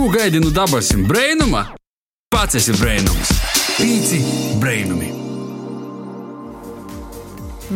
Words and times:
Ko 0.00 0.08
gaidi 0.08 0.40
no 0.40 0.48
dabasim 0.48 1.02
brainuma? 1.04 1.60
Pats 2.32 2.56
esi 2.56 2.72
brainums. 2.72 3.34
Pīci 3.76 4.20
brainumi. 4.56 5.10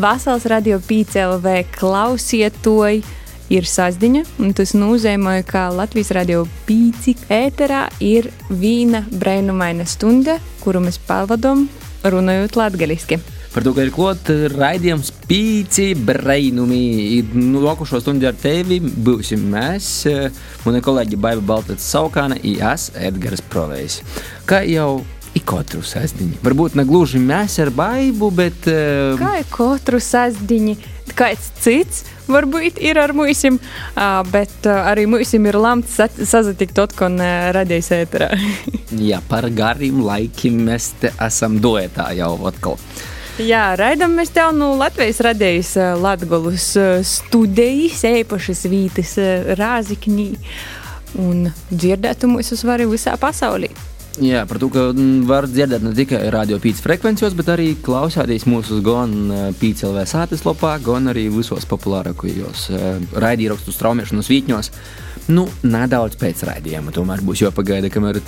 Vasals 0.00 0.46
radio 0.48 0.78
PCLV 0.80 1.52
klausiet 1.74 2.56
to 2.64 2.78
ir 3.52 3.68
sasdiņa, 3.68 4.24
un 4.40 4.56
tas 4.56 4.72
nozīmē, 4.72 5.36
ka 5.44 5.66
Latvijas 5.76 6.14
radio 6.16 6.46
pīci 6.64 7.12
ēterā 7.28 7.90
ir 8.00 8.32
vīna 8.48 9.04
brainumaina 9.12 9.84
stunda, 9.84 10.40
kuru 10.64 10.80
mēs 10.86 10.96
pavadām 11.04 11.68
runājot 12.08 12.56
latgaliski. 12.56 13.20
Par 13.54 13.62
to, 13.62 13.70
ka 13.70 13.84
ir 13.86 13.92
klāt 13.94 14.30
raidījums 14.50 15.12
pīci 15.28 15.92
brainumi. 15.94 17.22
Nu, 17.38 17.62
Lokušo 17.62 18.00
stundu 18.02 18.26
ar 18.26 18.34
tevi 18.34 18.80
būsim 18.82 19.44
mēs, 19.52 19.90
mani 20.66 20.82
kolēģi 20.82 21.20
Baiva 21.22 21.44
Baltats 21.54 21.86
Saukāna, 21.94 22.40
IAS 22.42 22.90
Edgars 22.98 23.44
Provejs. 23.52 24.00
Kā 24.50 24.64
jau 24.66 25.04
ik 25.34 25.46
katru 25.48 25.82
sasdiņu. 25.84 26.38
Varbūt 26.44 26.76
ne 26.78 26.84
gluži 26.88 27.20
mēs 27.22 27.58
ar 27.62 27.70
baidu, 27.74 28.30
bet. 28.34 28.66
Uh, 28.70 29.14
Kā 29.20 29.38
ir 29.40 29.48
katru 29.52 30.00
sasdiņu, 30.02 30.76
kāds 31.18 31.50
cits 31.62 32.04
varbūt 32.30 32.78
ir 32.82 32.98
ar 33.02 33.12
mūsim, 33.16 33.58
uh, 33.58 34.20
bet 34.30 34.68
uh, 34.68 34.86
arī 34.90 35.06
mūsim 35.10 35.46
ir 35.50 35.58
lemts 35.60 35.98
sa 35.98 36.08
sazatikt 36.08 36.78
otkon 36.86 37.18
uh, 37.20 37.50
radījis 37.56 37.90
ēterā. 37.98 38.30
jā, 39.10 39.20
par 39.30 39.50
gariem 39.54 40.04
laikiem 40.06 40.62
mēs 40.70 40.92
te 41.02 41.12
esam 41.26 41.58
duetā 41.62 42.12
jau 42.18 42.36
atkal. 42.48 42.78
Jā, 43.42 43.72
raidām 43.74 44.12
mēs 44.14 44.30
tev 44.30 44.52
no 44.54 44.68
Latvijas 44.78 45.18
radījis 45.26 45.72
Latgolus 45.98 46.68
studijas, 47.08 48.04
īpašas 48.06 48.62
vītas 48.70 49.16
Rāzikņī 49.58 50.28
un 51.18 51.48
dzirdētu 51.72 52.30
mūsus 52.30 52.62
var 52.62 52.84
visā 52.86 53.16
pasaulī. 53.18 53.72
Jā, 54.22 54.44
par 54.46 54.60
to, 54.62 54.68
ka 54.70 54.82
var 55.26 55.48
dzirdēt 55.50 55.82
ne 55.82 55.90
tikai 55.96 56.20
radio 56.30 56.60
pīcis 56.62 56.84
frekvencijos, 56.84 57.34
bet 57.34 57.48
arī 57.50 57.72
klausāties 57.82 58.46
mūsu 58.46 58.78
gan 58.84 59.10
pīcis 59.58 60.12
sāpes 60.12 60.44
lopā, 60.46 60.76
gan 60.84 61.10
arī 61.10 61.26
visos 61.34 61.66
populārākajos 61.66 62.68
raidījumos, 63.18 63.66
straumēšanas 63.74 64.30
vītņos. 64.30 64.70
Nu, 65.34 65.48
nedaudz 65.66 66.18
pēc 66.20 66.44
raidījuma 66.46 66.92
tomēr 66.94 67.24
būs 67.24 67.42
jāpagaida, 67.42 67.90
kamēr 67.90 68.20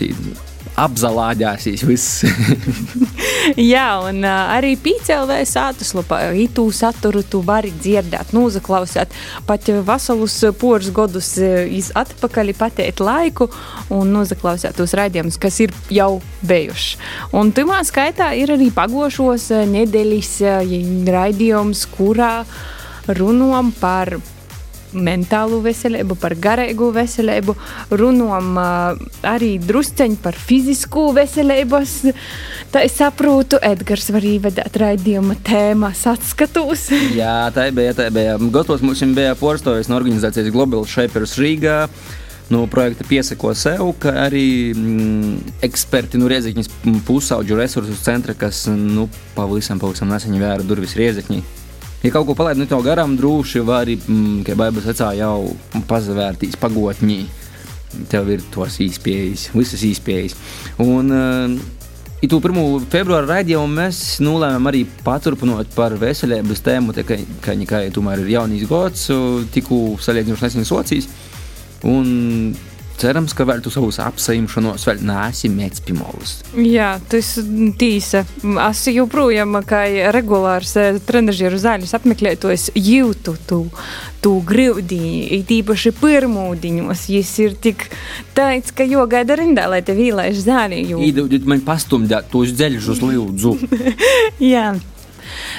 apzalādāsīs 0.81 1.85
viss. 1.89 2.25
Jā, 3.73 3.87
un 4.05 4.23
uh, 4.25 4.53
arī 4.57 4.75
PCLV 4.81 5.39
sātas 5.49 5.93
lapā 5.97 6.19
itū 6.37 6.67
saturu 6.75 7.23
tu 7.25 7.43
vari 7.47 7.73
dzirdēt, 7.73 8.33
nozaklausīt 8.37 9.13
pat 9.49 9.71
veselus 9.87 10.39
porus 10.61 10.91
godus 10.95 11.35
iz 11.39 11.93
atpakaļ 11.97 12.53
patēt 12.59 13.01
laiku 13.05 13.49
un 13.95 14.13
nozaklausīt 14.17 14.77
tos 14.77 14.97
raidījumus, 14.97 15.41
kas 15.41 15.61
ir 15.65 15.76
jau 15.93 16.21
bijuši. 16.47 16.97
Un 17.37 17.53
timā 17.57 17.83
skaitā 17.87 18.33
ir 18.39 18.55
arī 18.57 18.71
pagošos 18.75 19.51
nedēļas 19.73 20.33
raidījums, 21.17 21.87
kurā 21.97 22.33
runām 23.07 23.71
par 23.81 24.17
mentālo 24.97 25.61
veselību, 25.65 26.17
par 26.21 26.35
garīgu 26.41 26.91
veselību, 26.95 27.55
runājam 28.01 28.59
arī 29.27 29.57
drusceņi 29.63 30.19
par 30.23 30.39
fizisko 30.39 31.09
veselību. 31.17 31.83
Tā 32.73 32.85
es 32.87 32.97
saprotu, 33.01 33.61
Edgars 33.65 34.09
var 34.15 34.27
ievedēt 34.27 34.79
raidījuma 34.83 35.39
tēmas 35.47 36.07
atskatus. 36.11 36.89
Jā, 37.17 37.51
tā 37.55 37.69
bija, 37.75 37.97
tā 37.99 38.09
bija. 38.15 38.39
Gotos 38.53 38.85
mums 38.85 39.03
bija 39.17 39.37
porstojas 39.39 39.91
no 39.91 39.99
organizācijas 40.01 40.53
Global 40.55 40.87
Shapers 40.89 41.37
Rīgā. 41.41 41.85
No 42.47 42.63
projekta 42.71 43.03
piesako 43.09 43.51
sev, 43.59 43.89
ka 43.99 44.13
arī 44.23 44.71
mm, 44.71 45.61
eksperti 45.67 46.21
no 46.21 46.29
Riezekņas 46.31 46.71
pusauģu 47.09 47.59
resursu 47.59 47.97
centra, 47.99 48.37
kas 48.39 48.69
nu, 48.71 49.09
pavisam, 49.35 49.83
pavisam 49.83 50.13
nesen 50.13 50.39
vēra 50.39 50.63
durvis 50.63 50.95
Riezekņai 50.95 51.43
ja 52.07 52.13
kaut 52.15 52.29
ko 52.29 52.37
palaid 52.39 52.61
no 52.61 52.67
tā 52.71 52.79
garām, 52.85 53.17
droši 53.19 53.65
var 53.67 53.87
arī, 53.87 53.97
mm, 53.99 54.45
kā 54.47 54.55
Bābas 54.59 54.87
vecā, 54.87 55.11
jau 55.19 55.57
pazavērtīs 55.89 56.59
pagotņī. 56.61 57.25
Tev 58.11 58.29
ir 58.31 58.43
tos 58.53 58.77
īspējas, 58.83 59.49
visas 59.57 59.83
īspējas. 59.87 60.37
Un, 60.85 61.11
uh, 61.11 61.75
I 62.25 62.29
tu 62.33 62.39
1. 62.41 62.87
februāra 62.89 63.29
raidījumu 63.29 63.69
mēs 63.77 63.99
nolēmām 64.25 64.71
arī 64.71 64.87
paturpināt 65.05 65.69
par 65.77 65.93
veselības 66.01 66.63
tēmu, 66.65 66.95
tā 66.97 67.05
kā, 67.05 67.19
kā, 67.45 67.53
kā 67.69 67.81
tomēr 67.93 68.23
ir 68.23 68.31
jaunīs 68.33 68.65
gads, 68.71 69.11
tikko 69.53 69.99
salīdzinoši 70.01 70.47
nesen 70.47 70.65
socijas. 70.65 71.11
Un 71.85 72.55
cerams, 72.97 73.35
ka 73.37 73.45
vēl 73.49 73.61
tu 73.65 73.71
savus 73.73 73.99
apsaimšanos 74.03 74.87
vēl 74.89 75.03
neesi 75.07 75.51
mēģinājis 75.53 75.85
pimolis. 75.87 76.33
Jā, 76.57 76.95
tas 77.11 77.35
tīsa. 77.79 78.25
Es 78.65 78.83
joprojām, 78.89 79.59
kā 79.69 79.83
regulārs 80.17 80.73
eh, 80.81 81.01
trenažieru 81.07 81.61
zāļus 81.61 81.95
apmeklētājs, 81.99 82.71
jūtu 82.81 83.37
tu, 83.49 83.61
tu 84.25 84.35
grūdiņu, 84.49 85.23
it 85.39 85.53
īpaši 85.59 85.95
pirmūdiņos. 86.01 87.07
Jis 87.13 87.37
ir 87.45 87.57
tik 87.61 87.89
tāds, 88.37 88.73
ka 88.77 88.87
jo 88.89 89.05
gaida 89.11 89.39
rindā, 89.39 89.69
lai 89.71 89.83
te 89.85 89.97
vīlēš 89.97 90.45
zāļi. 90.49 90.83
Jū... 90.93 91.01
Īdaudiet 91.11 91.49
man 91.49 91.65
pastumdēt 91.67 92.31
tos 92.33 92.57
dzeļžus 92.57 93.05
lūdzu. 93.05 93.57
Jā 94.53 94.71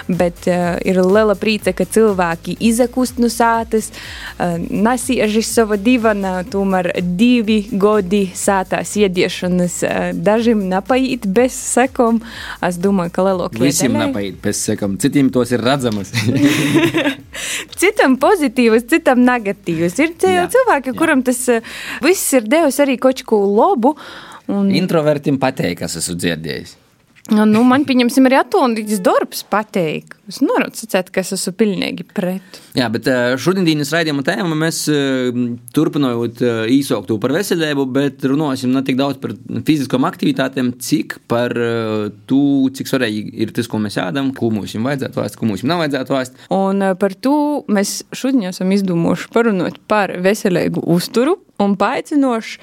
bet 0.07 0.47
uh, 0.49 0.77
ir 0.85 0.99
liela 1.03 1.35
priece, 1.39 1.73
ka 1.75 1.85
cilvēki 1.85 2.57
izakust 2.69 3.21
no 3.21 3.29
sātas, 3.31 3.89
uh, 3.91 4.57
nesieži 4.57 5.43
sava 5.45 5.77
divana, 5.79 6.41
tomēr 6.47 6.91
divi 7.01 7.59
godi 7.71 8.25
sātās 8.38 8.95
iediešanas 8.99 9.79
uh, 9.83 9.97
dažiem 10.13 10.65
nepaiet 10.71 11.27
bez 11.27 11.57
sekām. 11.57 12.21
Es 12.65 12.79
domāju, 12.81 13.13
ka 13.15 13.27
lielākie 13.29 13.63
Visiem 13.65 13.95
daļai... 13.95 14.09
nepaiet 14.11 14.41
bez 14.43 14.63
sekām, 14.69 14.97
citiem 15.01 15.31
tos 15.33 15.53
ir 15.55 15.63
redzamas. 15.65 16.13
citam 17.81 18.17
pozitīvas, 18.21 18.88
citam 18.89 19.23
negatīvas. 19.27 19.99
Ir 20.03 20.15
jā, 20.15 20.47
cilvēki, 20.53 20.94
jā. 20.94 20.97
kuram 20.97 21.23
tas 21.25 21.44
viss 22.03 22.33
ir 22.38 22.49
devis 22.49 22.81
arī 22.83 22.97
kaut 23.01 23.23
ko 23.27 23.44
labu. 23.45 23.95
Un... 24.47 24.71
Introvertim 24.71 25.39
patīk, 25.41 25.81
kas 25.81 25.97
esmu 25.99 26.15
dzirdējis. 26.21 26.77
Nu, 27.27 27.61
man, 27.67 27.83
pieņemsim, 27.88 28.27
arī 28.29 28.38
atomīgs 28.39 29.01
darbs 29.03 29.43
patīk. 29.51 30.13
Es 30.27 30.39
nevaru 30.43 30.69
sacīt, 30.75 31.09
ka 31.11 31.21
es 31.23 31.33
esmu 31.35 31.53
pilnīgi 31.59 32.05
pret. 32.15 32.59
Jā, 32.75 32.88
bet 32.91 33.07
šodienas 33.39 33.91
raidījuma 33.95 34.23
tēma 34.27 34.55
mēs 34.59 34.81
turpinot 35.75 36.41
īsākt 36.71 37.11
par 37.23 37.33
veselību, 37.35 37.85
bet 37.95 38.23
runāsim 38.27 38.71
ne 38.75 38.83
tik 38.88 38.99
daudz 38.99 39.19
par 39.23 39.35
fiziskām 39.67 40.07
aktivitātēm, 40.07 40.73
cik 40.83 41.17
par 41.31 41.55
to, 42.27 42.43
cik 42.75 42.91
svarīgi 42.91 43.33
ir 43.44 43.51
tas, 43.55 43.67
ko 43.71 43.79
mēs 43.83 43.99
ēdam, 44.03 44.33
ko 44.35 44.51
mums 44.53 44.75
vajadzētu 44.75 45.21
vēst, 45.21 45.39
ko 45.39 45.49
mums 45.49 45.65
nevajadzētu 45.67 46.15
vēst. 46.15 46.39
Un 46.55 46.83
par 46.99 47.15
to 47.23 47.38
mēs 47.71 48.01
šodien 48.15 48.51
esam 48.51 48.71
izdomājuši 48.75 49.31
parunāt 49.35 49.79
par 49.91 50.15
veselīgu 50.23 50.83
uzturu 50.95 51.39
un 51.63 51.73
paaicinoši 51.79 52.59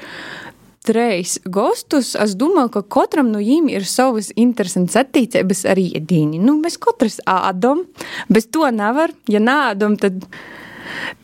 trīs 0.84 1.38
gostus, 1.48 2.12
es 2.20 2.34
domāju, 2.38 2.72
ka 2.76 2.82
katram 2.98 3.30
no 3.32 3.40
viņiem 3.40 3.70
ir 3.72 3.86
savas 3.88 4.30
interesantas 4.36 5.00
attīstības 5.04 5.64
ar 5.70 5.80
iedīni. 5.80 6.40
Nu, 6.42 6.58
mēs 6.60 6.76
katrs 6.82 7.20
ādam, 7.28 7.86
bez 8.28 8.50
to 8.52 8.68
nevar. 8.74 9.14
Ja 9.30 9.40
nādam, 9.40 9.96
tad 10.00 10.26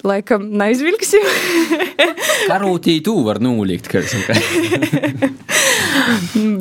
laikam 0.07 0.47
neizvilksim. 0.61 1.25
Karotī 2.51 3.01
tu 3.05 3.17
var 3.27 3.41
nolikt. 3.43 3.91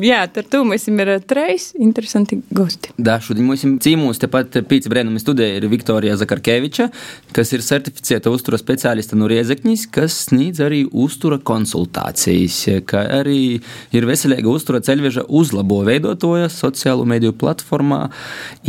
Jā, 0.00 0.24
ar 0.26 0.46
to 0.50 0.62
mums 0.66 0.86
ir 0.90 1.10
trīs 1.28 1.70
interesanti 1.78 2.40
gosti. 2.54 2.92
Da, 2.98 3.18
šodien 3.22 3.46
mums 3.46 3.62
cīmūs 3.84 4.20
tepat 4.22 4.60
pīci 4.68 4.90
brēnumi 4.92 5.22
studē 5.22 5.46
ir 5.56 5.68
Viktorija 5.70 6.16
Zakarkeviča, 6.20 6.88
kas 7.36 7.54
ir 7.54 7.64
certificēta 7.64 8.32
uztura 8.32 8.58
speciālista 8.60 9.18
no 9.18 9.30
Riezekņas, 9.30 9.86
kas 9.94 10.18
sniedz 10.28 10.62
arī 10.64 10.82
uztura 10.90 11.38
konsultācijas, 11.38 12.58
kā 12.90 13.04
arī 13.20 13.60
ir 13.96 14.08
veselīga 14.08 14.50
uztura 14.50 14.82
ceļveža 14.84 15.28
uzlabo 15.28 15.82
veidotoja 15.86 16.50
sociālo 16.52 17.06
mediju 17.08 17.36
platformā 17.40 18.06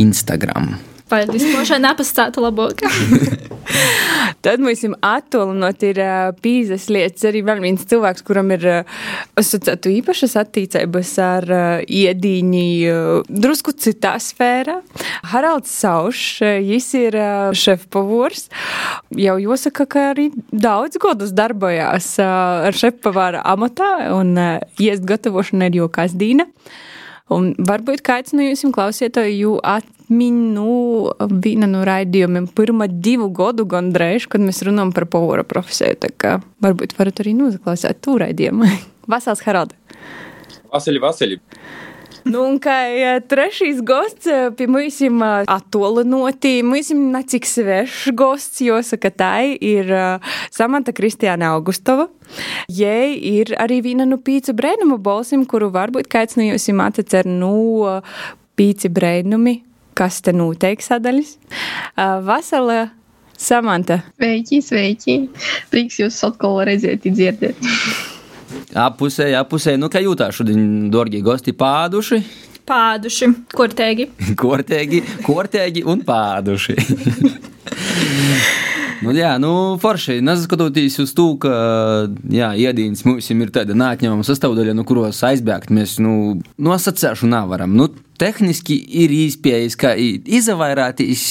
Instagram. 0.02 0.74
Paldies, 1.12 1.44
Mošai, 1.52 1.76
nepastātu 1.82 2.40
labāk. 2.40 2.86
Tad 4.42 4.62
mums 4.62 4.82
attālinot 5.06 5.84
ir 5.86 6.00
pīzes 6.42 6.88
lietas. 6.92 7.22
Arī 7.28 7.44
vēl 7.46 7.62
viens 7.62 7.84
cilvēks, 7.88 8.24
kuram 8.26 8.50
ir 8.56 8.66
asociētu 9.38 9.92
īpašas 10.00 10.34
attīcības 10.40 11.12
ar 11.22 11.46
iedīņi 11.86 12.66
drusku 13.30 13.74
citā 13.78 14.16
sfērā. 14.22 14.80
Haralds 15.32 15.72
Saušs, 15.82 16.42
viņš 16.42 16.90
ir 17.00 17.18
šefpavors. 17.62 18.48
Jau 19.22 19.38
jāsaka, 19.42 19.86
ka 19.86 20.06
arī 20.12 20.30
daudz 20.50 20.98
gadus 21.02 21.34
darbojās 21.36 22.14
ar 22.26 22.74
šefpavāra 22.76 23.44
amatā 23.54 23.92
un 24.16 24.34
iest 24.82 25.06
gatavošana 25.06 25.70
ir 25.70 25.84
jau 25.84 25.92
kasdīna. 25.92 26.50
Un 27.32 27.52
varbūt 27.58 28.02
kāds 28.06 28.34
no 28.36 28.44
jums 28.44 28.64
klausītāju 28.74 29.56
atmiņu 29.66 30.74
viena 31.44 31.68
no 31.70 31.82
raidījumiem 31.88 32.48
pirmā 32.56 32.88
divu 32.92 33.30
gadu 33.34 33.66
gandrīz, 33.68 34.28
kad 34.30 34.44
mēs 34.44 34.62
runājam 34.66 34.92
par 34.96 35.08
povora 35.12 35.46
profesiju. 35.46 35.98
Tā 36.02 36.12
kā 36.12 36.34
varbūt 36.64 36.96
varat 36.98 37.22
arī 37.24 37.36
noklausīt 37.38 38.02
to 38.04 38.18
raidījumu. 38.22 38.68
Vasals 39.12 39.42
Haralda. 39.46 39.78
Vasaļi, 40.72 41.02
Vasaļi. 41.02 41.40
Nu, 42.24 42.44
un 42.46 42.58
kā 42.62 42.76
trešais 43.26 43.80
gosts 43.86 44.28
eh, 44.30 44.50
pie 44.54 44.68
mums 44.70 45.00
attolinoti, 45.50 46.60
mums 46.66 46.92
necik 46.94 47.48
svešs 47.48 48.12
gosts, 48.14 48.62
jāsaka, 48.62 49.10
tā 49.10 49.32
ir 49.58 49.90
uh, 49.90 50.32
Samanta 50.54 50.94
Kristiāna 50.94 51.50
Augustova. 51.56 52.06
Jai 52.70 53.16
ir 53.16 53.52
arī 53.58 53.80
viena 53.82 54.06
no 54.06 54.20
pīcu 54.22 54.54
brēnumu 54.54 55.00
balsim, 55.02 55.44
kuru 55.48 55.72
varbūt 55.74 56.10
kāds 56.12 56.38
no 56.38 56.46
jums 56.46 56.70
atcer 57.02 57.26
no 57.26 57.52
uh, 57.82 58.16
pīci 58.56 58.92
brēnumi, 58.92 59.58
kas 59.98 60.22
te 60.22 60.32
noteikti 60.36 60.86
sadaļas. 60.86 61.36
Vasala 62.22 62.92
Samanta. 63.36 64.02
Sveiki, 64.14 64.62
sveiki! 64.62 65.20
Prieks 65.74 65.98
jūs 65.98 66.22
atkal 66.28 66.62
redzēt, 66.68 67.08
dzirdēt. 67.08 67.58
Apusē, 68.78 69.28
apusē, 69.38 69.76
nu 69.80 69.90
kā 69.92 70.00
jūtās 70.04 70.38
šodien, 70.38 70.90
dārgie 70.92 71.22
gosti, 71.24 71.52
pāduši? 71.56 72.22
Pāduši, 72.68 73.30
kortēgi. 73.52 74.08
kortēgi, 74.42 75.02
kortēgi 75.26 75.86
un 75.88 76.04
pāduši. 76.06 76.76
Nu, 79.02 79.10
jā, 79.16 79.32
nu, 79.42 79.50
forši. 79.82 80.20
Neskatoties 80.22 81.00
uz 81.02 81.10
to, 81.16 81.32
ka 81.42 81.52
jā, 82.30 82.52
iedīns 82.68 83.02
mums 83.06 83.30
ir 83.34 83.50
tāda 83.54 83.74
neatņemama 83.78 84.22
sastāvdaļa, 84.26 84.76
no 84.78 84.84
kuros 84.86 85.18
aizbēgt 85.26 85.72
mēs 85.74 85.96
nu, 86.02 86.38
no 86.62 86.74
asociēšu 86.76 87.26
nevaram. 87.30 87.74
Nu, 87.78 87.88
tehniski 88.22 88.76
ir 89.02 89.10
iespējas, 89.16 89.74
ka 89.80 89.96
izvairīties 89.98 91.24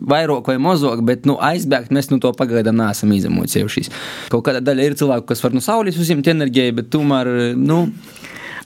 vairāk 0.00 0.48
vai 0.48 0.56
mazāk, 0.62 1.04
bet 1.04 1.28
nu, 1.28 1.36
aizbēgt 1.36 1.92
mēs 1.92 2.08
nu, 2.12 2.20
to 2.22 2.32
pagaidām 2.36 2.80
neesam 2.80 3.12
izamocējušies. 3.18 3.92
Kaut 4.32 4.46
kāda 4.48 4.64
daļa 4.64 4.88
ir 4.88 4.96
cilvēku, 4.98 5.28
kas 5.28 5.44
var 5.44 5.56
no 5.56 5.64
saules 5.64 6.00
uzņemt 6.00 6.32
enerģiju, 6.32 6.78
bet 6.80 6.90
tomēr. 6.94 7.34
Nu, 7.60 7.84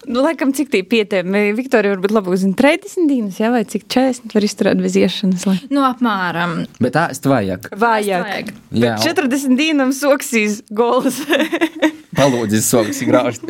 Nu, 0.07 0.23
laikam, 0.25 0.51
cik 0.57 0.73
tā 0.73 0.81
pietiekami? 0.83 1.53
Viktorija 1.55 1.95
varbūt 1.95 2.15
labāk 2.17 2.39
zina 2.41 2.57
30 2.59 3.07
dienas, 3.11 3.39
jā, 3.39 3.53
vai 3.55 3.63
cik 3.69 3.87
40 3.93 4.35
var 4.35 4.47
izturēt 4.49 4.83
bez 4.83 4.99
iešanas? 4.99 5.47
Lai... 5.47 5.57
Nu, 5.71 5.85
apmēram. 5.87 6.63
Bet 6.83 6.97
tā 6.97 7.09
es 7.15 7.23
vajag. 7.23 7.71
Vajag. 7.79 8.27
vajag. 8.27 8.55
Jā. 8.75 8.97
40 9.05 9.59
dienām 9.59 9.95
soksīs 9.95 10.63
gols. 10.75 11.23
Palūdzis 12.13 12.67
soks 12.69 12.99
graužt. 13.09 13.47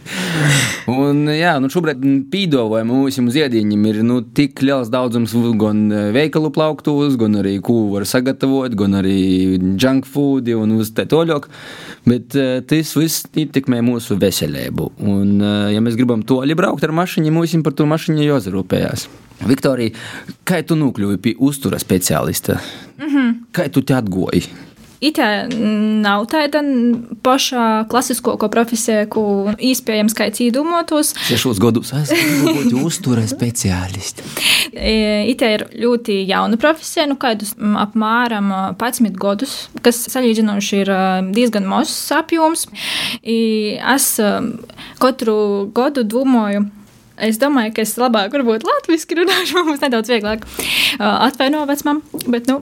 un, 1.00 1.22
jā, 1.32 1.54
nu 1.62 1.70
šobrīd 1.72 2.02
pīdovojam 2.32 2.90
mūsu 2.92 3.24
ziediņiem 3.32 3.86
ir, 3.88 4.00
nu, 4.04 4.18
tik 4.36 4.60
liels 4.66 4.90
daudzums 4.92 5.32
gan 5.60 5.86
veikalu 6.12 6.50
plauktos, 6.52 7.16
gan 7.20 7.38
arī, 7.40 7.56
ko 7.64 7.86
var 7.94 8.04
sagatavot, 8.08 8.74
gan 8.76 8.98
arī 9.00 9.16
junk 9.80 10.08
food 10.10 10.50
un 10.52 10.76
uz 10.76 10.92
te 10.96 11.06
toļok. 11.08 11.48
Bet 12.10 12.36
tas 12.68 12.92
viss 12.96 13.24
ietekmē 13.38 13.80
mūsu 13.84 14.18
veselību. 14.20 14.90
Un, 15.00 15.32
ja 15.68 15.82
mēs 15.84 15.98
gribam 15.98 16.22
toļi 16.26 16.56
braukt 16.58 16.84
ar 16.86 16.94
mašīnu, 16.96 17.32
mums 17.34 17.56
par 17.64 17.76
to 17.76 17.86
mašīnu 17.90 18.24
jāzarūpējās. 18.24 19.08
Viktorija, 19.48 19.94
kā 20.44 20.60
tu 20.66 20.76
nokļuvi 20.76 21.20
pie 21.24 21.34
uztura 21.38 21.78
speciālista? 21.80 22.58
Mm 22.98 23.06
-hmm. 23.06 23.34
Kā 23.52 23.68
tu 23.72 23.82
te 23.82 23.94
atgoji? 23.94 24.44
Itā 25.00 25.48
nav 25.48 26.26
tāda 26.28 26.60
paša 27.24 27.86
klasisko 27.88 28.34
profesija, 28.52 29.06
ko 29.08 29.54
iespējams 29.56 30.12
skaits 30.12 30.42
īdumotos. 30.44 31.14
Sešos 31.24 31.60
gadus 31.62 31.94
esmu 31.96 32.52
būt 32.52 32.74
uztura 32.84 33.24
speciālisti. 33.30 34.26
Itā 34.76 35.54
ir 35.56 35.64
ļoti 35.80 36.18
jauna 36.28 36.60
profesija, 36.60 37.06
nu 37.08 37.16
kādus 37.20 37.54
apmēram 37.56 38.52
11 38.76 39.16
gadus, 39.20 39.54
kas 39.80 40.02
salīdzinoši 40.12 40.82
ir 40.82 40.92
diezgan 41.32 41.64
mazs 41.70 42.12
apjoms. 42.12 42.66
Es 43.24 44.10
katru 45.00 45.38
gadu 45.76 46.04
domāju 46.04 46.66
Es 47.20 47.40
domāju, 47.40 47.74
ka 47.76 47.84
es 47.84 47.96
labāk 48.00 48.32
varbūt 48.36 48.64
latviešu 48.66 49.18
runāšu, 49.20 49.62
mums 49.68 49.82
nedaudz 49.84 50.12
vieglāk 50.12 50.46
atvaino 51.00 51.64
vecmam, 51.68 52.02
bet, 52.26 52.48
nu, 52.50 52.60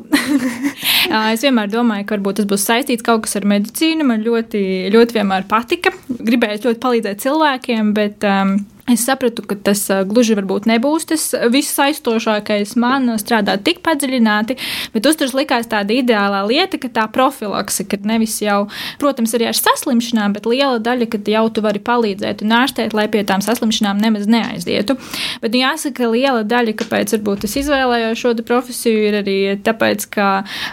es 1.34 1.44
vienmēr 1.44 1.70
domāju, 1.72 2.08
ka 2.08 2.16
varbūt 2.16 2.42
tas 2.42 2.48
būs 2.50 2.66
saistīts 2.68 3.06
kaut 3.06 3.26
kas 3.26 3.38
ar 3.38 3.46
medicīnu. 3.48 4.06
Man 4.08 4.24
ļoti, 4.26 4.62
ļoti 4.94 5.18
vienmēr 5.20 5.46
patika. 5.50 5.94
Gribēju 6.08 6.64
ļoti 6.68 6.82
palīdzēt 6.82 7.24
cilvēkiem, 7.24 7.94
bet 7.96 8.26
um, 8.28 8.58
Es 8.88 9.02
sapratu, 9.04 9.42
ka 9.44 9.56
tas 9.68 9.82
gluži 10.08 10.32
varbūt 10.38 10.64
nebūs 10.68 11.04
tas 11.10 11.24
viss 11.52 11.76
aizstošākais 11.82 12.72
man 12.80 13.10
strādāt 13.20 13.60
tik 13.66 13.82
padziļināti, 13.84 14.56
bet 14.94 15.08
uzturs 15.08 15.34
likās 15.36 15.68
tāda 15.68 15.92
ideālā 15.92 16.40
lieta, 16.48 16.80
ka 16.80 16.88
tā 16.92 17.04
profilakse, 17.12 17.84
ka 17.88 17.98
nevis 18.08 18.38
jau, 18.40 18.62
protams, 19.00 19.34
arī 19.36 19.50
ar 19.50 19.58
saslimšanām, 19.58 20.32
bet 20.36 20.48
liela 20.48 20.78
daļa, 20.80 21.08
ka 21.12 21.20
jau 21.34 21.44
tu 21.52 21.64
vari 21.64 21.82
palīdzēt 21.84 22.44
un 22.46 22.54
ārstēt, 22.60 22.96
lai 22.96 23.04
pie 23.12 23.24
tām 23.28 23.44
saslimšanām 23.44 24.00
nemaz 24.00 24.24
neaizietu. 24.30 24.96
Bet 25.42 25.52
nu, 25.52 25.60
jāsaka, 25.66 25.98
ka 26.00 26.10
liela 26.14 26.46
daļa, 26.48 26.76
kāpēc 26.80 27.12
varbūt 27.18 27.44
es 27.48 27.58
izvēlējos 27.60 28.24
šo 28.24 28.34
profesiju, 28.48 29.04
ir 29.10 29.18
arī 29.20 29.36
tāpēc, 29.68 30.08
ka 30.16 30.30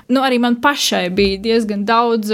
nu, 0.08 0.24
arī 0.24 0.40
man 0.44 0.60
pašai 0.64 1.10
bija 1.16 1.42
diezgan 1.44 1.84
daudz 1.88 2.32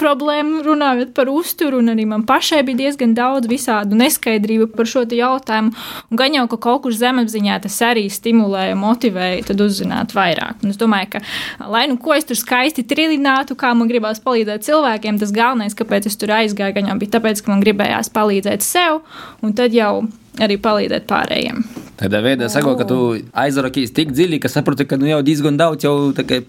problēmu 0.00 0.64
runājot 0.68 1.16
par 1.16 1.32
uzturu, 1.32 1.80
un 1.80 1.92
arī 1.94 2.04
man 2.10 2.28
pašai 2.28 2.60
bija 2.66 2.84
diezgan 2.84 3.16
daudz 3.16 3.48
visādu 3.48 3.96
neskaidrību 3.96 4.72
par 4.76 4.90
šo 4.90 5.06
jautājumu. 5.18 5.72
Un 6.10 6.20
gan 6.20 6.36
jau, 6.36 6.46
ka 6.50 6.58
kaut 6.68 6.84
kur 6.86 6.96
zemapziņā 6.96 7.60
tas 7.66 7.78
arī 7.86 8.06
stimulēja, 8.12 8.76
motivēja, 8.78 9.46
tad 9.50 9.62
uzzināt 9.64 10.14
vairāk. 10.16 10.62
Un 10.64 10.74
es 10.74 10.80
domāju, 10.80 11.14
ka, 11.16 11.24
lai 11.70 11.86
nu 11.90 11.98
ko 12.00 12.16
es 12.16 12.28
tur 12.28 12.38
skaisti 12.38 12.86
trilinātu, 12.88 13.58
kā 13.58 13.72
man 13.76 13.90
gribās 13.90 14.22
palīdzēt 14.24 14.66
cilvēkiem, 14.68 15.22
tas 15.22 15.34
galvenais, 15.34 15.78
kāpēc 15.78 16.10
es 16.10 16.20
tur 16.20 16.34
aizgāju, 16.40 16.78
gan 16.78 16.92
jau 16.92 17.00
bija 17.00 17.16
tāpēc, 17.18 17.44
ka 17.44 17.54
man 17.54 17.64
gribējās 17.64 18.12
palīdzēt 18.14 18.66
sev, 18.66 19.02
un 19.44 19.56
tad 19.56 19.76
jau 19.76 20.04
arī 20.42 20.58
palīdzēt 20.60 21.10
pārējiem. 21.10 21.83
Tādā 21.94 22.18
veidā 22.24 22.48
sako, 22.50 22.74
ka 22.78 22.86
tu 22.88 22.98
aizrakīs 23.38 23.92
tik 23.94 24.10
dziļi, 24.14 24.40
ka 24.42 24.50
saproti, 24.50 24.86
ka 24.88 24.98
nu 24.98 25.06
jau 25.06 25.20
diezgan 25.22 25.58
daudz 25.58 25.86
jau 25.86 25.94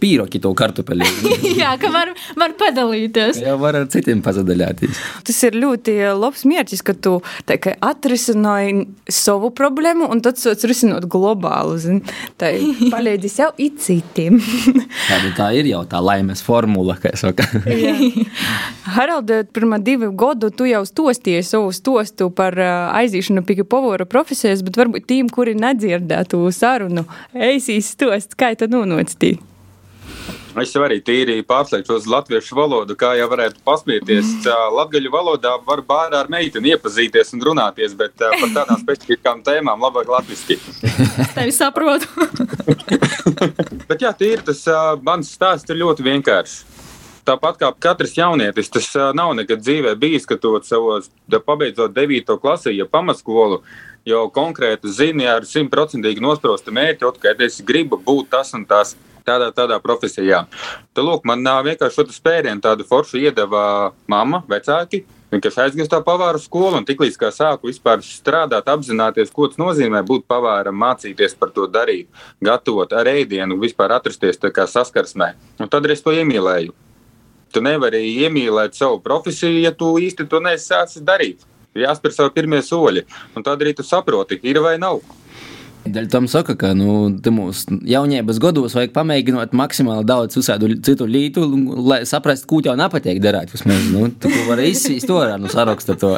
pīroki 0.02 0.42
to 0.42 0.52
kartupeli. 0.58 1.06
Jā, 1.60 1.76
ka 1.82 1.92
var, 1.94 2.12
var 2.40 2.56
padalīties. 2.58 3.44
Jā, 3.44 3.54
var 3.62 3.78
ar 3.78 3.86
citiem 3.94 4.24
pazadaļāties. 4.26 5.02
Tas 5.28 5.42
ir 5.46 5.58
ļoti 5.62 5.98
labs 6.18 6.46
mērķis, 6.50 6.82
ka 6.86 6.96
tu 6.98 7.20
atrisināji 7.46 8.88
savu 9.12 9.52
problēmu 9.54 10.10
un 10.10 10.24
tad 10.26 10.42
sots 10.42 10.66
risinot 10.66 11.06
globālu. 11.12 11.78
Zin? 11.82 12.02
Tā 12.42 12.50
palīdzi 12.94 13.32
sev 13.36 13.62
it 13.62 13.78
citiem. 13.86 14.40
Tāda 15.12 15.32
tā 15.38 15.52
ir 15.60 15.70
jau 15.70 15.84
tā 15.90 16.02
laimes 16.02 16.42
formula, 16.46 16.98
kā 17.02 17.14
es 17.14 17.22
saku. 17.22 17.46
Haralda, 18.96 19.44
pirmā 19.54 19.78
divu 19.84 20.10
gadu 20.18 20.50
tu 20.50 20.66
jau 20.70 20.82
stostīji 20.90 21.46
savu 21.46 21.70
stostu 21.76 22.32
par 22.34 22.58
aizīšanu 22.58 23.46
pie 23.46 23.62
povora 23.62 24.10
profesijas, 24.10 24.66
bet 24.66 24.78
varbūt 24.82 25.06
tīm, 25.10 25.30
kuri 25.36 25.56
nedzirdētu 25.60 26.40
sarunu, 26.56 27.06
eisīs 27.36 27.92
stost, 27.96 28.38
kā 28.40 28.54
tad 28.56 28.74
nonoctīja. 28.76 29.42
Es 30.56 30.72
jau 30.72 30.86
arī 30.86 31.02
tīri 31.04 31.42
pārslēgšu 31.44 31.98
uz 31.98 32.06
latviešu 32.08 32.56
valodu, 32.56 32.96
kā 32.96 33.10
jau 33.20 33.26
varētu 33.28 33.60
pasmieties. 33.68 34.30
Latviešu 34.78 35.12
valodā 35.12 35.52
var 35.68 35.82
bērnu 35.84 36.16
ar 36.22 36.30
meiteni 36.32 36.72
iepazīties 36.72 37.34
un 37.36 37.44
runāties, 37.44 37.96
bet 38.00 38.16
par 38.22 38.54
tādām 38.56 38.80
specifiskām 38.80 39.42
tēmām 39.44 39.84
labāk 39.84 40.08
latviešu. 40.14 40.56
Tevi 41.36 41.52
saprotu. 41.52 42.08
bet 43.90 44.00
jā, 44.00 44.14
tīri 44.16 44.46
tas 44.48 44.64
mans 45.04 45.34
stāsts 45.36 45.76
ir 45.76 45.82
ļoti 45.82 46.08
vienkāršs. 46.08 46.75
Tāpat 47.26 47.58
kā 47.58 47.72
katrs 47.82 48.14
jaunietis, 48.14 48.70
tas 48.70 48.92
nav 49.18 49.32
nekad 49.34 49.64
dzīvē 49.64 49.96
bijis, 49.98 50.28
ka 50.30 50.38
tu 50.38 50.54
savos, 50.62 51.10
pabeidzot 51.34 51.96
9. 51.96 52.38
klasi, 52.42 52.76
ja 52.78 52.86
pamatskolu, 52.86 53.64
jau 54.06 54.28
konkrēti 54.34 54.92
zini 54.94 55.26
ar 55.26 55.48
simtprocentīgi 55.50 56.22
nosprostu 56.22 56.74
mērķi, 56.76 57.10
ka 57.24 57.34
es 57.48 57.58
gribu 57.66 57.98
būt 57.98 58.30
tas 58.36 58.54
un 58.54 58.68
tas 58.70 58.94
tādā, 59.26 59.50
tādā 59.56 59.80
profesijā. 59.82 60.44
Tad, 60.94 61.02
lūk, 61.02 61.26
man 61.26 61.42
vienkārši 61.66 61.98
šo 61.98 62.06
spērienu 62.14 62.62
tādu 62.62 62.86
foršu 62.86 63.18
iedeva 63.24 63.66
mamma, 64.08 64.44
vecāki. 64.50 65.02
Viņš 65.34 65.58
aizgāja 65.66 65.90
tā 65.96 66.00
pavāra 66.06 66.40
skolu, 66.40 66.78
un 66.78 66.86
tiklīdz 66.88 67.18
kā 67.20 67.34
sāku 67.34 67.72
vispār 67.72 68.06
strādāt, 68.06 68.70
apzināties, 68.72 69.34
ko 69.34 69.50
tas 69.50 69.60
nozīmē 69.60 70.06
būt 70.06 70.30
pavāram, 70.30 70.78
mācīties 70.78 71.34
par 71.42 71.52
to 71.58 71.66
darīt, 71.68 72.08
gatavot 72.46 72.94
ar 72.94 73.10
ēdienu, 73.10 73.58
vispār 73.60 73.98
atrasties 73.98 74.40
saskarsmē. 74.78 75.34
Un 75.60 75.74
tad 75.74 75.90
es 75.90 76.06
to 76.06 76.14
iemīlēju. 76.14 76.85
Tu 77.56 77.62
nevari 77.64 78.02
iemīlēt 78.26 78.76
savu 78.76 78.98
profesiju, 79.00 79.62
ja 79.64 79.72
tu 79.72 79.94
īsti 80.04 80.26
to 80.28 80.42
neesi 80.44 80.74
sācis 80.74 81.04
darīt. 81.08 81.46
Ir 81.76 81.86
jāspēr 81.86 82.12
savi 82.12 82.34
pirmie 82.36 82.60
soļi, 82.64 83.06
un 83.36 83.46
tad 83.46 83.64
arī 83.64 83.72
tu 83.78 83.84
saproti, 83.84 84.42
ir 84.44 84.60
vai 84.64 84.76
nav. 84.82 85.00
Dēļ 85.86 86.08
tam 86.10 86.26
saka, 86.28 86.56
ka 86.60 86.72
nu, 86.76 87.14
mūsu 87.32 87.78
jaunības 87.86 88.40
gados 88.42 88.74
vajag 88.76 88.92
pamēģināt 88.96 89.54
maksimāli 89.56 90.08
daudz 90.10 90.36
visādu 90.40 90.72
citu 90.84 91.06
lītu, 91.08 91.46
lai 91.86 92.02
saprastu, 92.10 92.50
ko 92.50 92.62
tev 92.66 92.76
nepatīk 92.80 93.22
darīt. 93.24 93.54
Vismaz, 93.54 93.86
nu, 93.94 94.08
tu 94.10 94.32
vari 94.50 94.72
izsīst 94.74 95.08
to 95.08 95.22
ar 95.22 95.38
nu, 95.40 95.52
sarakstu 95.52 95.96
to. 96.02 96.16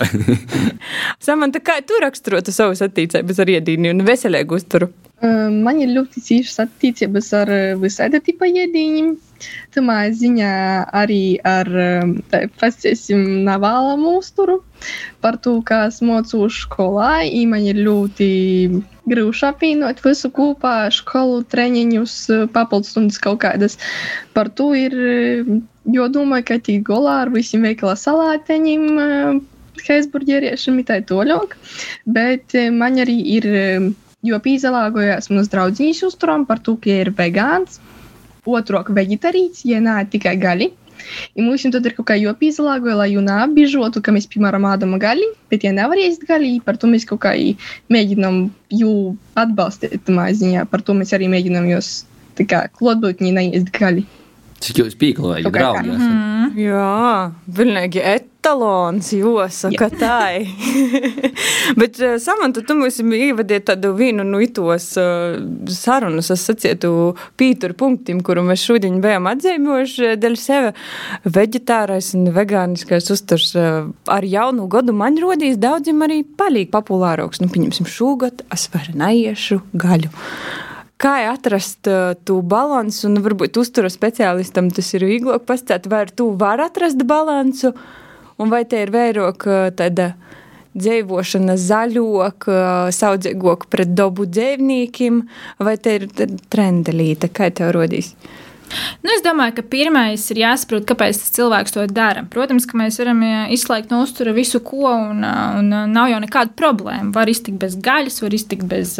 Samanta, 1.27 1.61
kā 1.61 1.81
tu 1.85 1.99
raksturotu 2.01 2.55
savus 2.55 2.81
attīstības 2.85 3.43
ar 3.43 3.53
iedīni 3.57 3.91
un 3.91 4.07
veselīgu 4.07 4.57
uzturu? 4.57 4.89
Man 5.17 5.79
ir 5.81 5.95
ļoti 5.95 6.21
ciešas 6.21 6.59
attiecības 6.67 7.31
ar 7.33 7.49
visāda 7.81 8.19
tipa 8.21 8.45
ēdieniem. 8.45 9.15
Tamā 9.73 9.95
ziņā 10.13 10.51
arī 10.93 11.39
ar 11.45 11.69
pasiesim 12.61 13.23
navālamu 13.47 14.17
uzturu. 14.19 14.59
Par 15.25 15.39
to, 15.41 15.55
kā 15.65 15.87
es 15.87 16.03
mocos 16.05 16.61
skolā, 16.67 17.25
man 17.49 17.65
ir 17.65 17.81
ļoti 17.81 18.29
grūti 19.09 19.45
apvienot 19.49 20.05
visu 20.05 20.29
kopā, 20.37 20.75
skolu, 20.93 21.41
treniņus, 21.49 22.15
papildus 22.53 23.17
kaut 23.23 23.41
kādas. 23.41 23.79
Par 24.37 24.53
to 24.53 24.73
ir, 24.77 24.93
jo 25.97 26.09
domāju, 26.13 26.49
ka 26.51 26.61
tī 26.61 26.77
golā 26.85 27.23
ar 27.25 27.33
visiem 27.33 27.65
veikala 27.65 27.97
salāteņiem, 27.97 29.41
Heisburgeriešiem 29.87 30.81
ir 30.81 30.85
tā 30.89 30.97
toļok, 31.05 31.53
bet 32.09 32.53
man 32.73 32.97
arī 33.01 33.17
ir, 33.37 33.45
jo 34.27 34.39
pīzelāgojās 34.43 35.31
manas 35.31 35.51
draudzīņas 35.53 36.03
uzturam 36.09 36.45
par 36.49 36.61
to, 36.63 36.75
ka 36.81 36.91
ir 37.03 37.13
vegāns 37.17 37.79
otrāk 38.47 38.91
vegetarīts, 38.95 39.65
ja 39.67 39.79
nē, 39.83 40.01
tikai 40.11 40.37
gaļi. 40.39 40.71
I 41.37 41.43
mums 41.45 41.63
tad 41.71 41.85
ir 41.85 41.93
kaut 41.97 42.07
kā 42.09 42.15
jopīzlāgoja, 42.17 42.95
lai 43.01 43.09
jau 43.11 43.21
neapbižotu, 43.23 44.01
ka 44.03 44.13
mēs, 44.15 44.27
piemēram, 44.31 44.65
ādam 44.67 44.95
gaļi, 45.01 45.27
bet 45.51 45.65
ja 45.67 45.73
nevar 45.75 45.99
ēst 46.01 46.25
gaļi, 46.27 46.57
par 46.65 46.79
to 46.81 46.89
mēs 46.89 47.05
kaut 47.07 47.21
kā 47.25 47.35
mēģinām 47.93 48.39
jū 48.73 48.93
atbalstīt 49.37 49.99
tamā 50.07 50.31
ziņā, 50.33 50.65
par 50.71 50.83
to 50.83 50.97
mēs 50.97 51.13
arī 51.15 51.29
mēģinām 51.31 51.69
jūs 51.69 51.91
tā 52.39 52.47
kā 52.49 52.63
klotbūtņi 52.79 53.35
neiest 53.37 53.71
gaļi. 53.77 54.07
Cik 54.63 54.81
jūs 54.81 54.95
kā 55.53 55.61
draugi? 55.61 55.91
tā. 55.91 55.97
esat? 55.99 56.37
Jā, 56.57 57.31
pilnīgi 57.53 58.01
etalons, 58.01 59.11
jāsaka 59.13 59.89
tā. 59.93 60.17
Bet, 61.79 61.99
eh, 62.01 62.15
Samanta, 62.21 62.63
tu 62.65 62.77
mums 62.79 62.97
ievadiet 62.97 63.67
tādu 63.69 63.91
vienu 63.97 64.25
no 64.25 64.41
itos 64.41 64.89
uh, 64.97 65.37
sarunas, 65.69 66.31
es 66.33 66.45
sacietu 66.49 67.13
Pīturu 67.37 67.77
punktiem, 67.77 68.23
kuru 68.25 68.45
mēs 68.47 68.65
šodien 68.65 68.97
bijām 69.03 69.29
atzīmojuši 69.29 70.15
dēļ 70.23 70.37
sevi. 70.41 70.73
Veģetārais 71.37 72.13
un 72.17 72.31
vegāniskais 72.33 73.11
uzturs 73.13 73.51
uh, 73.59 73.91
ar 74.09 74.25
jaunu 74.25 74.65
gadu 74.71 74.95
man 74.97 75.19
rodīs 75.21 75.59
daudziem 75.61 76.01
arī 76.07 76.23
palīgi 76.25 76.71
populārāks. 76.73 77.43
Nu, 77.43 77.51
pieņemsim, 77.53 77.89
šogad 77.89 78.41
es 78.53 78.69
vairs 78.73 78.97
neiešu 78.97 79.61
gaļu. 79.77 80.13
Kā 80.97 81.13
atrast 81.29 81.85
uh, 81.91 82.15
to 82.25 82.39
balansu, 82.41 83.05
un 83.09 83.21
varbūt 83.21 83.59
uzturu 83.61 83.89
speciālistam 83.93 84.71
tas 84.73 84.89
ir 84.97 85.05
vieglāk 85.05 85.45
pastāstīt, 85.45 85.85
vai 85.91 86.07
ar 86.07 86.13
to 86.13 86.31
var 86.41 86.63
atrast 86.63 87.03
balansu, 87.05 87.75
un 88.41 88.49
vai 88.49 88.63
te 88.65 88.81
ir 88.81 88.89
vairāk 88.93 89.45
uh, 89.45 89.67
tāda 89.77 90.15
dzīvošana 90.77 91.53
zaļāk, 91.61 92.49
uh, 92.49 92.89
saudzīgāk 92.93 93.67
pret 93.69 93.93
dabu 93.97 94.25
dzīvniekiem, 94.25 95.21
vai 95.61 95.77
te 95.77 95.99
ir 95.99 96.09
trendelīte, 96.49 97.29
kā 97.29 97.51
tev 97.53 97.75
rodīs? 97.77 98.15
Nu, 99.03 99.11
es 99.13 99.23
domāju, 99.25 99.57
ka 99.57 99.63
pirmais 99.69 100.23
ir 100.33 100.41
jāsaprot, 100.41 100.85
kāpēc 100.89 101.19
tas 101.21 101.33
cilvēks 101.37 101.75
to 101.75 101.85
dara. 101.91 102.25
Protams, 102.31 102.67
ka 102.67 102.77
mēs 102.79 102.99
varam 103.01 103.21
izslēgt 103.53 103.93
no 103.93 104.01
uztura 104.03 104.33
visu, 104.35 104.59
ko, 104.65 104.89
un, 104.91 105.23
un 105.23 105.71
nav 105.93 106.11
jau 106.11 106.19
nekāda 106.23 106.53
problēma. 106.57 107.11
Var 107.15 107.31
iztikt 107.31 107.59
bez 107.61 107.77
gaļas, 107.83 108.19
var 108.23 108.35
iztikt 108.37 108.67
bez, 108.69 108.95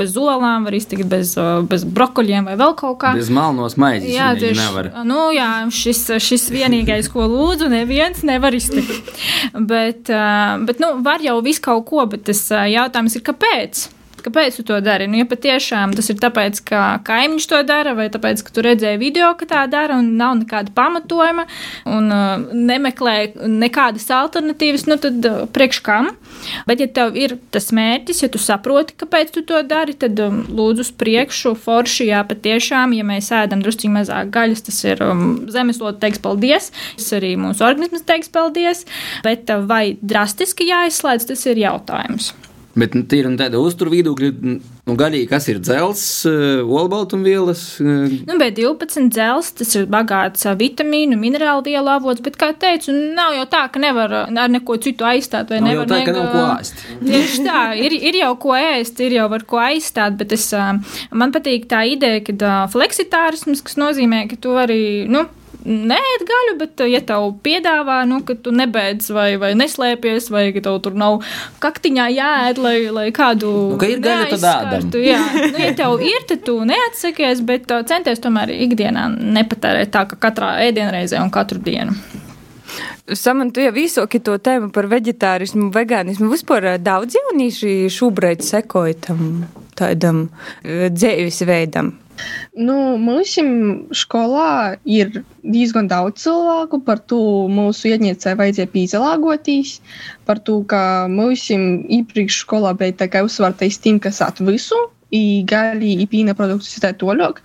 bez 0.00 0.16
olām, 0.20 0.68
var 0.68 0.76
iztikt 0.78 1.08
bez, 1.10 1.34
bez 1.70 1.86
brokoļiem 1.88 2.50
vai 2.50 2.56
vēl 2.60 2.74
kaut 2.78 3.00
kā. 3.02 3.14
Bez 3.18 3.32
malnos 3.34 3.78
maizes 3.80 4.10
Jā, 4.14 4.32
tieši 4.38 4.60
nevar. 4.60 4.90
nu, 5.08 5.28
jā, 5.36 5.50
šis, 5.74 6.06
šis 6.22 6.48
vienīgais, 6.54 7.10
ko 7.12 7.26
lūdzu, 7.30 7.70
neviens 7.72 8.24
nevar 8.26 8.56
iztikt. 8.56 9.14
bet, 9.72 10.10
bet 10.66 10.82
nu, 10.82 10.96
var 11.06 11.24
jau 11.24 11.40
visu 11.44 11.64
kaut 11.66 11.88
ko, 11.90 12.04
bet 12.10 12.28
tas 12.30 12.46
jautājums 12.50 13.18
ir, 13.18 13.26
kāpēc? 13.26 13.88
Kāpēc 14.24 14.58
tu 14.58 14.64
to 14.66 14.78
dari? 14.84 15.06
Nu, 15.10 15.18
ja 15.20 15.26
patiešām 15.28 15.94
tas 15.96 16.10
ir 16.12 16.18
tāpēc, 16.20 16.60
ka 16.68 16.82
kaimiņš 17.06 17.46
to 17.50 17.60
dara, 17.68 17.94
vai 17.98 18.08
tāpēc, 18.12 18.42
ka 18.44 18.54
tu 18.54 18.64
redzēji 18.64 19.00
video, 19.00 19.32
ka 19.38 19.48
tā 19.48 19.62
dara, 19.70 19.98
un 20.00 20.12
nav 20.20 20.36
nekāda 20.42 20.72
pamatojuma, 20.76 21.46
un 21.88 22.10
uh, 22.14 22.42
nemeklē 22.54 23.16
nekādas 23.48 24.08
alternatīvas, 24.14 24.86
nu 24.90 24.98
tad 25.00 25.28
uh, 25.28 25.44
priekš 25.52 25.80
kam? 25.86 26.12
Bet, 26.68 26.82
ja 26.82 26.88
tev 27.00 27.16
ir 27.18 27.36
tas 27.54 27.70
mērķis, 27.76 28.24
ja 28.24 28.30
tu 28.32 28.40
saproti, 28.42 28.96
kāpēc 29.00 29.32
tu 29.34 29.44
to 29.46 29.62
dari, 29.66 29.96
tad 29.98 30.20
um, 30.24 30.42
lūdzu 30.48 30.86
uz 30.86 30.92
priekšu, 31.00 31.54
forši, 31.60 32.10
jā, 32.10 32.22
patiešām, 32.28 32.94
ja 32.96 33.06
mēs 33.06 33.32
ēdam 33.36 33.64
drusciņ 33.64 33.96
mazāk 33.96 34.32
gaļas, 34.34 34.66
tas 34.68 34.82
ir 34.86 35.02
um, 35.06 35.24
zemeslode 35.52 36.00
teiks 36.02 36.22
paldies, 36.22 36.70
tas 36.98 37.10
arī 37.20 37.34
mūsu 37.40 37.66
organisms 37.66 38.06
teiks 38.08 38.32
paldies, 38.32 38.86
bet 39.26 39.50
uh, 39.52 39.64
vai 39.66 39.96
drastiski 40.00 40.70
jāizslēdz, 40.70 41.28
tas 41.32 41.48
ir 41.50 41.64
jautājums. 41.64 42.32
Bet 42.78 42.94
nu, 42.94 43.02
tīri 43.02 43.26
un 43.26 43.34
tāda 43.34 43.58
uzturu 43.58 43.90
viedokļa, 43.90 44.28
nu, 44.46 44.94
gaļīgi, 44.94 45.26
kas 45.30 45.48
ir 45.50 45.58
dzels, 45.58 46.02
uh, 46.30 46.60
olbaltumvielas. 46.70 47.62
Uh, 47.82 48.12
Nu, 48.28 48.36
B12 48.38 49.08
dzels, 49.10 49.48
tas 49.58 49.74
ir 49.74 49.88
bagāts 49.90 50.46
ā, 50.46 50.52
vitamīnu, 50.58 51.18
minerālu 51.18 51.64
vielu 51.66 51.90
avots, 51.96 52.22
bet, 52.22 52.36
kā 52.38 52.52
teicu, 52.54 52.94
nav 53.16 53.34
jau 53.34 53.46
tā, 53.50 53.64
ka 53.74 53.82
nevar 53.82 54.14
ar 54.22 54.52
neko 54.54 54.76
citu 54.82 55.02
aizstāt. 55.08 55.50
vai 55.50 55.58
Nav 55.64 55.72
nevar 55.72 55.90
tā, 55.90 55.98
nega- 55.98 56.14
nav 56.14 56.30
ko 56.30 56.44
ēst. 56.60 56.84
Tieši 57.02 57.44
tā, 57.48 57.58
ir, 57.82 57.96
ir 58.12 58.20
jau 58.22 58.30
ko 58.46 58.54
ēst, 58.54 59.02
ir 59.02 59.18
jau 59.18 59.26
var 59.34 59.42
ko 59.50 59.58
aizstāt, 59.64 60.16
bet 60.20 60.32
es, 60.38 60.46
man 61.10 61.34
patīk 61.34 61.66
tā 61.66 61.82
ideja, 61.90 62.22
ka 62.30 62.66
fleksitārisms, 62.70 63.62
kas 63.66 63.76
nozīmē, 63.82 64.28
ka 64.30 64.36
tu 64.40 64.54
arī, 64.62 65.08
nu, 65.10 65.26
Nē, 65.64 65.98
gaļu, 66.24 66.54
bet, 66.60 66.80
ā, 66.80 66.86
ja 66.88 67.00
tev 67.04 67.26
piedāvā, 67.44 67.98
nu, 68.08 68.22
ka 68.24 68.32
tu 68.40 68.52
nebeidz 68.56 69.10
vai, 69.12 69.34
vai 69.40 69.50
neslēpies, 69.58 70.30
vai 70.32 70.46
ka 70.54 70.62
tev 70.64 70.78
tur 70.86 70.96
nav 70.96 71.18
kaktiņā 71.60 72.06
jāēd, 72.14 72.60
lai, 72.64 72.76
lai 72.94 73.06
kādu. 73.16 73.50
Nu, 73.74 73.80
ka 73.80 73.90
ir 73.90 74.00
gaļa, 74.04 74.30
tad 74.32 74.46
ēdam. 74.54 74.88
Jā, 75.04 75.20
nu, 75.52 75.60
ja 75.60 75.74
tev 75.76 76.00
ir, 76.06 76.24
tad 76.30 76.46
tu 76.48 76.56
neatsakies, 76.64 77.44
bet 77.44 77.68
ā, 77.76 77.82
centies 77.88 78.24
tomēr 78.24 78.54
ikdienā 78.56 79.10
nepatērēt 79.20 79.92
tā, 79.92 80.06
ka 80.08 80.20
katrā 80.28 80.56
ēdienreizē 80.70 81.20
un 81.20 81.32
katru 81.34 81.60
dienu. 81.60 81.96
Saman, 83.12 83.50
tu 83.50 83.60
jau 83.60 83.72
visoki 83.74 84.20
to 84.22 84.36
tēmu 84.38 84.70
par 84.72 84.86
veģetārismu, 84.88 85.72
vegānismu. 85.74 86.30
Vispār 86.30 86.72
ā, 86.72 86.76
daudz 86.80 87.18
jaunieši 87.18 87.90
šobrīd 87.92 88.44
sekoja 88.46 88.96
tam 89.10 89.42
tādam 89.76 90.28
dzīves 90.64 91.42
veidam. 91.48 91.94
Nu, 92.58 92.76
mums 92.98 93.36
skolā 94.02 94.76
ir 94.84 95.12
diezgan 95.42 95.88
daudz 95.90 96.24
cilvēku. 96.24 96.80
Par 96.86 96.98
to 97.12 97.20
mūsu 97.52 97.92
ietniecei 97.92 98.34
vajadzēja 98.38 98.72
pīzelāgoties. 98.74 99.76
Par 100.26 100.42
to, 100.46 100.60
ka 100.70 100.82
mums 101.10 101.46
iepriekš 101.50 102.42
skolā 102.44 102.74
bija 102.78 102.98
tā 103.04 103.10
kā 103.12 103.22
uzsvērtais 103.26 103.78
tim, 103.84 104.00
kas 104.02 104.20
at 104.26 104.42
visu, 104.42 104.78
i 105.14 105.42
gaļi, 105.46 105.94
i 106.02 106.08
pīna 106.10 106.34
produktus 106.38 106.82
tā 106.82 106.92
toļok. 106.98 107.40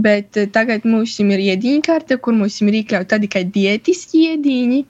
Bet 0.00 0.36
eh, 0.40 0.48
tagad 0.54 0.86
mums 0.88 1.18
ir 1.20 1.44
iedīņa 1.46 1.86
karte, 1.86 2.16
kur 2.16 2.36
mums 2.36 2.60
ir 2.62 2.80
iekļauti 2.82 3.12
tādi 3.14 3.30
kā 3.32 3.44
diētiski 3.56 4.26
iedīņi, 4.32 4.84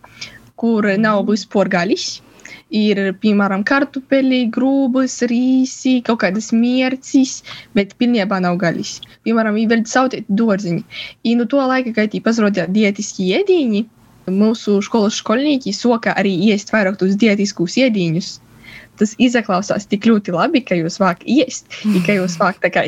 kur 0.61 0.87
nav 1.01 1.25
vispār 1.31 1.71
gaļas. 1.73 2.11
Ir, 2.71 2.99
piemēram, 3.19 3.65
kartupeļi, 3.67 4.45
grūbas, 4.55 5.17
rīsi, 5.31 5.97
kaut 6.07 6.21
kādas 6.23 6.53
mērcis, 6.55 7.41
bet 7.75 7.97
pilnībā 7.99 8.39
nav 8.45 8.61
gaļas. 8.61 9.01
Piemēram, 9.27 9.59
ir 9.59 9.73
vēl 9.73 9.83
sautēti 9.91 10.39
dārziņi. 10.39 10.85
I 11.27 11.35
no 11.39 11.49
to 11.51 11.59
laika, 11.59 11.97
kad 11.97 12.15
ir 12.15 12.23
pazudīja 12.23 12.69
diētiski 12.71 13.33
ēdiņi, 13.41 13.83
mūsu 14.31 14.79
skolas 14.87 15.19
skolnieki 15.19 15.75
soka 15.75 16.15
arī 16.21 16.37
iest 16.51 16.71
vairāk 16.71 17.01
tos 17.01 17.17
diētiskus 17.19 17.79
ēdiņus. 17.83 18.37
Tas 19.01 19.15
izklausās 19.19 19.89
tik 19.89 20.07
ļoti 20.07 20.35
labi, 20.37 20.61
ka 20.63 20.77
jūs 20.77 21.01
varat 21.01 21.25
iest, 21.25 21.67
mm. 21.83 22.05
ka 22.07 22.19
jūs 22.19 22.37
varat 22.39 22.61
tā 22.63 22.71
kā 22.71 22.85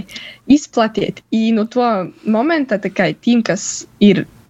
izplatiet. 0.46 1.22
I 1.32 1.50
no 1.56 1.64
to 1.64 1.88
momenta, 2.28 2.78
kā 2.78 3.10
tiem, 3.24 3.42
kas 3.42 3.86
ir 3.98 4.26
īsti 4.26 4.41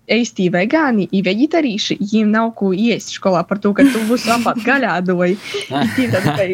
vegāni, 0.52 1.08
ir 1.12 1.24
vegetarīši, 1.24 1.98
viņiem 2.00 2.30
nav 2.30 2.52
ko 2.58 2.72
iest 2.72 3.14
skolā 3.14 3.44
par 3.46 3.58
to, 3.58 3.72
ka 3.72 3.84
tu 3.84 4.02
būsi 4.08 4.30
apāt 4.34 4.62
gaļādoji. 4.66 5.38
Ir 6.02 6.10
tāda 6.12 6.36
kā 6.36 6.46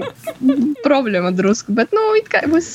problēma 0.85 1.33
drusku, 1.33 1.73
bet, 1.73 1.93
nu, 1.93 2.15
it 2.19 2.29
kā 2.29 2.45
būs 2.47 2.69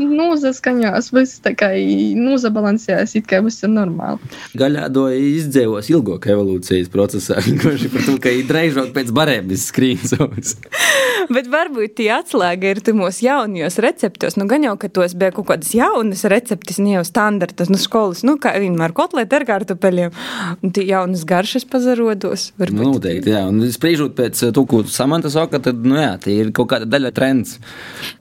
nozaskaņās, 0.00 1.10
viss 1.12 1.42
tā 1.44 1.52
kā 1.58 1.70
nozabalansējās, 2.16 3.16
it 3.20 3.28
kā 3.30 3.42
ir 3.44 3.70
normāli. 3.70 4.18
Gaļādoja 4.58 5.20
izdzīvos 5.20 5.90
ilgāk 5.92 6.30
evolūcijas 6.32 6.90
procesā. 6.92 7.38
Vienkārši 7.46 7.92
par 7.92 8.06
to, 8.06 8.16
ka 8.22 8.32
ir 8.34 8.48
dreizāk 8.48 8.92
pēc 8.96 9.12
barēm 9.14 9.52
skrīn 9.60 10.00
savus. 10.00 10.56
Bet 11.34 11.46
varbūt 11.52 11.94
tie 12.00 12.08
atslēga 12.16 12.72
ir 12.72 12.80
timos 12.82 13.20
jaunajos 13.22 13.76
receptos. 13.84 14.36
Nu, 14.40 14.48
gan 14.50 14.64
jau, 14.66 14.74
ka 14.80 14.88
tos 14.90 15.14
bija 15.18 15.34
kaut 15.36 15.50
kādas 15.52 15.70
jaunas 15.76 16.24
receptes, 16.30 16.80
ne 16.82 16.96
jau 16.96 17.04
standartas 17.06 17.70
no 17.70 17.78
skolas, 17.78 18.24
nu, 18.26 18.34
kā 18.40 18.56
vienmēr 18.58 18.94
kotlēt 18.96 19.34
ar 19.36 19.46
kartupeļiem. 19.90 20.14
Un 20.62 20.72
tie 20.74 20.84
jaunas 20.88 21.24
garšas 21.24 21.64
pazarodos. 21.68 22.50
Varbūt. 22.60 22.78
Nu, 22.78 22.94
noteikti, 22.94 23.32
jā. 23.34 23.44
Un 23.48 23.62
spriežot 23.72 24.14
pēc 24.18 24.42
to, 24.54 24.64
ko 24.68 24.82
Samanta 24.90 25.30
saka, 25.32 25.60
tad, 25.62 25.82
nu, 25.84 25.96
jā, 25.98 26.14
tie 26.22 26.36
ir 26.44 26.52
kaut 26.56 26.70
kāda 26.72 26.88
daļa 26.88 27.12
trends. 27.16 27.58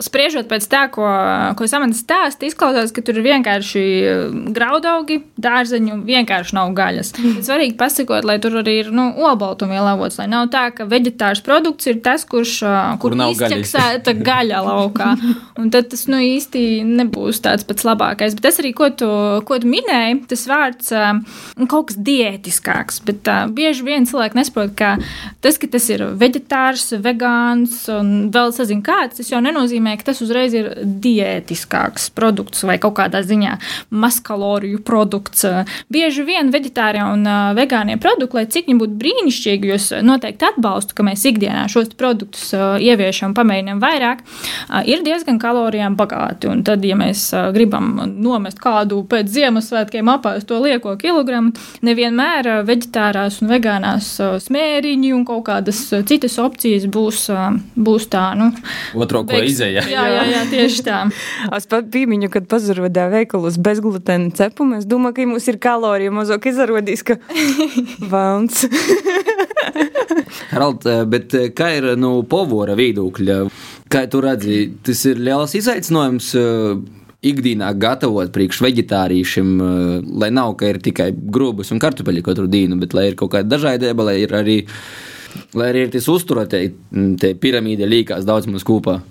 Spriežot 0.01 0.49
pēc 0.49 0.67
tā, 0.69 0.85
ko, 0.93 1.05
ko 1.57 1.69
Samants 1.69 2.01
stāsta, 2.03 2.47
izklausās, 2.47 2.93
ka 2.95 3.03
tur 3.05 3.19
ir 3.19 3.27
vienkārši 3.27 3.83
graudaugi, 4.55 5.21
dārzeņu 5.39 6.01
vienkārši 6.07 6.57
nav 6.57 6.73
gaļas. 6.77 7.13
Bet 7.19 7.47
svarīgi 7.47 7.77
pasakot, 7.79 8.27
lai 8.27 8.39
tur 8.41 8.59
arī 8.61 8.79
ir 8.83 8.91
nu, 8.95 9.09
olbaltumvielu 9.29 9.93
avots, 9.93 10.19
lai 10.21 10.29
nav 10.31 10.49
tā, 10.53 10.69
ka 10.75 10.87
veģetārs 10.89 11.43
produkts 11.45 11.89
ir 11.89 12.01
tas, 12.05 12.25
kurš 12.29 12.59
kur, 12.99 13.09
Kur 13.09 13.17
nav 13.17 13.33
izķeksēta 13.35 14.15
gaļa 14.29 14.63
laukā. 14.65 15.11
Un 15.59 15.71
tad 15.73 15.89
tas 15.91 16.05
nu, 16.09 16.19
īsti 16.23 16.81
nebūs 16.87 17.41
tāds 17.43 17.65
pats 17.67 17.85
labākais. 17.87 18.35
Bet 18.37 18.45
tas 18.47 18.59
arī, 18.61 18.73
ko 18.77 18.89
tu, 18.95 19.09
ko 19.47 19.59
tu 19.61 19.69
minēji, 19.69 20.19
tas 20.29 20.45
vārds 20.49 20.93
kaut 21.67 21.89
kas 21.89 21.99
diētiskāks. 22.05 23.01
Bet 23.07 23.27
uh, 23.27 23.47
bieži 23.51 23.85
vien 23.87 24.07
cilvēki 24.07 24.39
nesaprot, 24.39 24.73
ka 24.77 24.95
tas, 25.43 25.57
ka 25.59 25.69
tas 25.71 25.87
ir 25.91 26.05
veģetārs, 26.19 26.93
vegāns 27.03 27.81
un 27.93 28.29
vēl 28.33 28.53
sazina 28.55 28.85
kāds, 28.85 29.19
tas 29.19 29.31
jau 29.31 29.41
nenozīmē, 29.43 29.95
ka 29.99 30.11
tas 30.11 30.21
uzreiz 30.23 30.55
ir 30.57 30.71
diētiskāks 30.85 32.09
produkts 32.15 32.63
vai 32.67 32.77
kaut 32.81 32.97
kādā 32.99 33.21
ziņā 33.25 33.57
maskaloriju 33.89 34.81
produkts. 34.85 35.45
Bieži 35.91 36.25
vien 36.27 36.53
veģetārie 36.53 37.03
un 37.03 37.25
uh, 37.27 37.51
vegānie 37.57 37.99
produkti, 38.01 38.39
lai 38.39 38.45
cik 38.49 38.69
viņi 38.69 38.81
būtu 38.83 38.99
brīnišķīgi, 39.03 39.73
jūs 39.73 39.89
noteikti 40.05 40.49
atbalstu, 40.51 40.95
ka 40.97 41.05
mēs 41.07 41.25
ikdienā 41.29 41.67
šos 41.71 41.91
produktus 41.99 42.49
uh, 42.55 42.77
ieviešam, 42.81 43.35
pamēģinām 43.37 43.81
vairāk, 43.83 44.23
uh, 44.23 44.81
ir 44.87 45.03
diezgan 45.05 45.39
kalorijām 45.41 45.97
bagāti. 45.99 46.49
Un 46.51 46.63
tad, 46.67 46.85
ja 46.85 46.97
mēs 46.99 47.29
uh, 47.33 47.49
gribam 47.55 47.95
nomest 48.19 48.59
kādu 48.61 49.01
pēc 49.09 49.29
Ziemassvētkiem 49.33 50.09
apēst 50.15 50.49
to 50.49 50.59
lieko 50.63 50.95
kilogramu, 50.99 51.48
nevienmēr 51.85 52.49
uh, 52.49 52.59
veģetārās 52.67 53.41
un 53.43 53.51
vegānās 53.53 54.11
smēriņi 54.45 55.13
un 55.15 55.25
kaut 55.27 55.45
kādas 55.49 55.81
citas 56.09 56.37
opcijas 56.41 56.87
būs, 56.91 57.25
būs 57.79 58.09
tā, 58.11 58.25
nu, 58.39 58.51
Otro, 58.99 59.23
ko 59.27 59.39
izēja. 59.43 59.83
Jā, 59.89 60.05
jā, 60.13 60.23
jā, 60.33 60.43
tieši 60.51 60.85
tā. 60.87 61.01
Es 61.59 61.67
pat 61.69 61.89
pīmiņu, 61.91 62.29
kad 62.31 62.47
pazarodā 62.49 63.07
veikalos 63.11 63.57
bezglutēna 63.61 64.31
cepumu, 64.35 64.79
es 64.79 64.87
domāju, 64.89 65.17
ka 65.17 65.27
mums 65.33 65.47
ir 65.51 65.59
kalorija 65.61 66.13
mazāk 66.13 66.49
izrādījis, 66.51 67.05
ka. 67.07 67.19
Harald, 70.51 70.85
eh, 70.87 71.03
bet 71.09 71.35
kā 71.57 71.71
ir 71.77 71.91
no 71.95 72.19
nu, 72.19 72.23
povora 72.29 72.75
viedokļa? 72.79 73.41
Kā 73.89 74.05
tu 74.11 74.21
redzi, 74.23 74.61
tas 74.85 75.01
ir 75.09 75.21
liels 75.23 75.55
izaicinājums 75.57 76.33
ikdienā 77.25 77.69
gatavot 77.75 78.31
priekš 78.31 78.61
vegetāriešiem, 78.63 79.51
eh, 79.59 80.07
lai 80.21 80.31
nav, 80.31 80.55
ka 80.57 80.69
ir 80.71 80.79
tikai 80.79 81.11
grūbas 81.11 81.71
un 81.71 81.79
kartupeļi 81.79 82.23
katru 82.23 82.47
dienu, 82.47 82.79
bet 82.79 82.93
lai 82.93 83.09
ir 83.09 83.15
kaut 83.15 83.31
kāda 83.31 83.57
dažādība, 83.57 84.05
lai 84.05 84.17
ir 84.23 84.29
arī, 84.29 84.67
lai 85.53 85.71
arī 85.73 85.87
ir 85.87 85.91
tas 85.91 86.07
uzturētie, 86.07 86.73
tie 87.19 87.33
piramīdi 87.35 87.87
līkās 87.87 88.25
daudz 88.25 88.47
mums 88.47 88.63
kopā. 88.63 89.01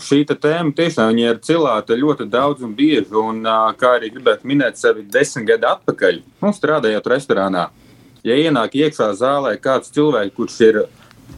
Šī 0.00 0.24
tēma 0.28 0.74
tiešām 0.76 1.18
ir 1.18 1.40
cilāta 1.40 1.96
ļoti 1.96 2.28
daudz 2.28 2.62
un 2.62 2.74
bieži. 2.74 3.12
Un, 3.16 3.42
kā 3.76 3.96
arī 3.98 4.10
gribētu 4.12 4.44
minēt 4.44 4.76
sevi 4.76 5.02
desmit 5.02 5.46
gadu 5.46 5.66
atpakaļ, 5.66 6.20
nu, 6.42 6.52
strādājot 6.52 7.06
restorānā. 7.06 7.68
Ja 8.24 8.36
ienāk 8.36 8.76
iekšā 8.76 9.12
zālē 9.16 9.56
kāds 9.60 9.92
cilvēks, 9.92 10.34
kurš 10.36 10.60
ir 10.60 10.82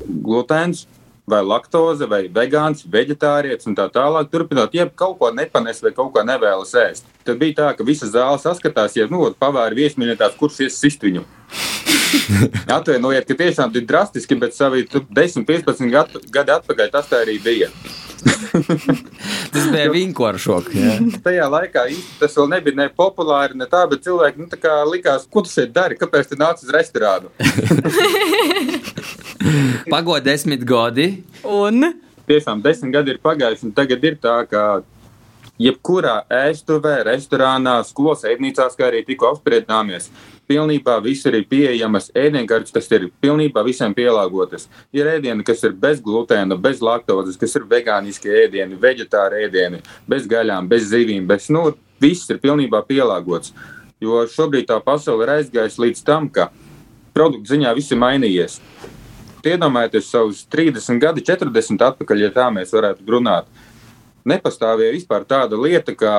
glutēns, 0.02 0.87
vai 1.29 1.43
laktoze, 1.47 2.07
vai 2.11 2.25
vegāns, 2.33 2.83
vegetārietis 2.91 3.69
un 3.71 3.76
tā 3.79 3.87
tālāk, 3.93 4.31
turpinot, 4.33 4.75
ja 4.75 4.88
kaut 4.88 5.19
ko 5.21 5.31
nepanes 5.35 5.83
vai 5.85 5.95
kaut 5.95 6.12
ko 6.14 6.25
nevēlas 6.26 6.75
ēst. 6.83 7.07
Tad 7.26 7.38
bija 7.38 7.59
tā, 7.61 7.69
ka 7.79 7.87
visa 7.87 8.11
zāle 8.11 8.41
saskatās, 8.43 8.97
ja 8.99 9.07
nu, 9.11 9.25
pavāri 9.38 9.85
viesmīļotājs, 9.85 10.38
kurš 10.41 10.64
ies 10.67 10.81
sist 10.83 11.05
viņu. 11.07 11.25
Atvainojiet, 12.76 13.29
ka 13.29 13.38
tiešām 13.38 13.73
tik 13.75 13.87
drastiski, 13.88 14.38
bet 14.41 14.57
savi 14.57 14.87
tu 14.91 15.05
10, 15.09 15.47
15 15.49 15.93
gadu, 15.93 16.25
gadu 16.33 16.59
atpakaļ 16.59 16.91
tas 16.93 17.11
tā 17.11 17.23
arī 17.26 17.38
bija. 17.43 17.71
Tas 19.52 19.64
bija 19.73 19.88
vienkāršāk. 19.93 20.69
jā. 20.76 20.93
Tajā 21.25 21.47
laikā 21.50 21.85
tas 22.21 22.37
vēl 22.38 22.49
nebija 22.52 22.79
ne 22.79 22.87
populāri, 22.95 23.57
ne 23.59 23.67
tā, 23.71 23.83
bet 23.91 24.05
cilvēki 24.07 24.45
nu, 24.45 24.47
tā 24.50 24.59
kā 24.61 24.76
likās, 24.88 25.26
ko 25.26 25.43
tu 25.45 25.50
šeit 25.50 25.73
dari, 25.75 25.99
kāpēc 25.99 26.31
tu 26.31 26.38
nāc 26.41 26.62
uz 26.62 26.71
restorānu. 26.73 27.33
Pagod 29.92 30.25
desmit 30.25 30.64
gadi. 30.66 31.22
Un 31.44 31.92
Tiešām 32.28 32.62
desmit 32.62 32.94
gadi 32.94 33.12
ir 33.12 33.18
pagājuši, 33.22 33.66
un 33.66 33.72
tagad 33.75 34.04
ir 34.06 34.14
tā, 34.22 34.37
ka 34.46 34.82
jebkurā 35.61 36.22
ēstuvē, 36.32 37.00
restorānā, 37.08 37.80
skolas 37.87 38.22
ēdnīcās, 38.28 38.76
kā 38.78 38.87
arī 38.88 39.02
tikko 39.06 39.32
apspriedāmies, 39.32 40.06
pilnībā 40.50 40.96
viss 41.02 41.26
ir 41.26 41.40
pieejamas 41.50 42.11
ēdienkartes, 42.18 42.75
kas 42.75 42.88
ir 42.94 43.08
pilnībā 43.22 43.64
visiem 43.66 43.94
pielāgotas. 43.96 44.68
Ir 44.94 45.11
ēdieni, 45.16 45.44
kas 45.46 45.62
ir 45.66 45.75
bez 45.82 46.00
glutēna, 46.04 46.58
bez 46.61 46.82
laktozes, 46.84 47.38
kas 47.40 47.58
ir 47.58 47.66
vegāniski 47.70 48.32
ēdieni, 48.44 48.78
veģetāri 48.80 49.46
ēdieni, 49.49 49.82
bez 50.08 50.31
gaļām, 50.31 50.70
bez 50.70 50.88
zivīm, 50.92 51.26
bez, 51.31 51.50
nu, 51.52 51.72
viss 52.02 52.31
ir 52.31 52.40
pilnībā 52.42 52.85
pielāgots. 52.88 53.55
Jo 54.02 54.24
šobrīd 54.31 54.66
tā 54.70 54.81
pasaule 54.83 55.26
ir 55.26 55.37
aizgājusi 55.37 55.85
līdz 55.85 56.07
tam, 56.07 56.31
ka 56.33 56.50
produktu 57.14 57.55
ziņā 57.55 57.74
viss 57.76 57.94
ir 57.94 58.00
mainījies. 58.02 58.59
Iedomājieties, 59.46 60.11
savus 60.11 60.44
30 60.52 61.00
gadi, 61.02 61.24
40 61.26 61.83
atpakaļ, 61.88 62.24
ja 62.26 62.31
tā 62.35 62.46
mēs 62.55 62.72
varētu 62.74 63.07
runāt. 63.11 63.48
Nepastāvēja 64.28 64.94
vispār 64.94 65.26
tāda 65.26 65.59
lieta 65.59 65.96
kā 65.98 66.16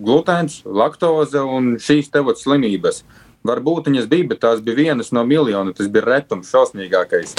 glutēns, 0.00 0.62
laktoze 0.64 1.42
un 1.44 1.76
šīs 1.82 2.08
tevotas 2.12 2.46
slimības. 2.46 3.02
Varbūt 3.44 3.90
viņas 3.90 4.08
bija, 4.08 4.28
bet 4.30 4.40
tās 4.44 4.62
bija 4.64 4.78
vienas 4.78 5.12
no 5.12 5.24
miljona. 5.26 5.74
Tas 5.76 5.90
bija 5.92 6.06
retums, 6.06 6.50
šausmīgākais. 6.54 7.34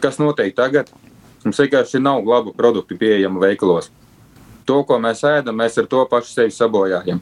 Kas 0.00 0.20
notiek 0.22 0.54
tagad? 0.56 0.92
Mums 1.44 1.58
vienkārši 1.60 2.00
nav 2.00 2.22
labu 2.28 2.54
produktu 2.56 2.96
pieejamu 3.00 3.40
veikalos. 3.42 3.90
To, 4.68 4.82
ko 4.86 5.00
mēs 5.02 5.24
ēdam, 5.26 5.56
mēs 5.58 5.80
ar 5.80 5.88
to 5.90 6.04
pašu 6.08 6.34
sevi 6.34 6.54
sabojājam. 6.54 7.20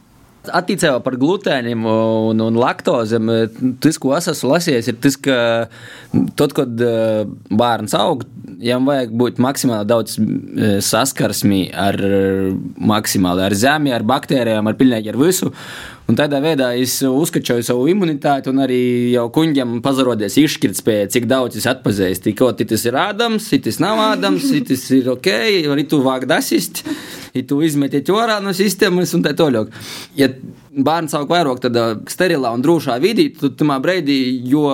Attiecībā 0.55 0.99
par 1.05 1.17
glutēniem 1.21 1.85
un, 1.89 2.41
un 2.45 2.59
laktozēm, 2.59 3.31
tas, 3.83 3.99
ko 4.01 4.15
es 4.17 4.31
esmu 4.33 4.53
lasījis, 4.55 4.91
ir 4.93 4.99
tas, 5.03 5.19
ka 5.21 5.39
tad, 6.39 6.55
kad 6.57 6.85
eh, 6.85 7.23
bērns 7.51 7.97
aug, 7.99 8.25
viņam 8.49 8.89
vajag 8.89 9.15
būt 9.23 9.43
maksimāli 9.45 9.91
daudz 9.91 10.17
eh, 10.19 10.79
saskarsmi 10.85 11.69
ar 11.77 12.01
maksimāli 12.79 13.47
ar 13.47 13.57
zemi, 13.59 13.95
ar 13.95 14.07
baktērijām, 14.09 14.69
ar 14.71 14.79
pilnīgi 14.79 15.13
ar 15.13 15.21
visu. 15.21 15.53
Un 16.09 16.17
tādā 16.17 16.39
veidā 16.41 16.71
es 16.81 16.95
uzskačoju 17.05 17.65
savu 17.67 17.85
imunitāti, 17.93 18.49
un 18.49 18.63
arī 18.65 18.81
jau 19.13 19.27
kuģiem 19.35 19.83
pazarodies 19.85 20.39
izšķirtspēja, 20.41 21.11
cik 21.13 21.27
daudz 21.29 21.59
es 21.61 21.67
atpazīstu. 21.69 22.33
Ko 22.39 22.49
tas 22.57 22.87
ir 22.89 22.97
ādams, 22.97 23.51
tas 23.67 23.81
nav 23.85 24.01
ādams, 24.15 24.47
tas 24.71 24.87
ir 24.97 25.11
ok, 25.13 25.29
arī 25.69 25.85
tu 25.91 26.01
vāk 26.07 26.25
dasist, 26.31 26.81
ja 27.35 27.45
tu 27.49 27.61
izmetiet 27.65 28.09
ārā 28.15 28.39
no 28.45 28.55
sistēmas 28.57 29.15
un 29.17 29.25
tā 29.27 29.35
tālāk. 29.39 29.73
Ja 30.19 30.31
bērns 30.85 31.15
aug 31.19 31.31
vairāk 31.31 31.61
tādā 31.63 31.85
sterilā 32.11 32.53
un 32.55 32.63
drošā 32.65 32.99
vidī, 33.03 33.29
tad 33.35 33.57
tamā 33.61 33.79
brīdī, 33.83 34.19
jo 34.49 34.65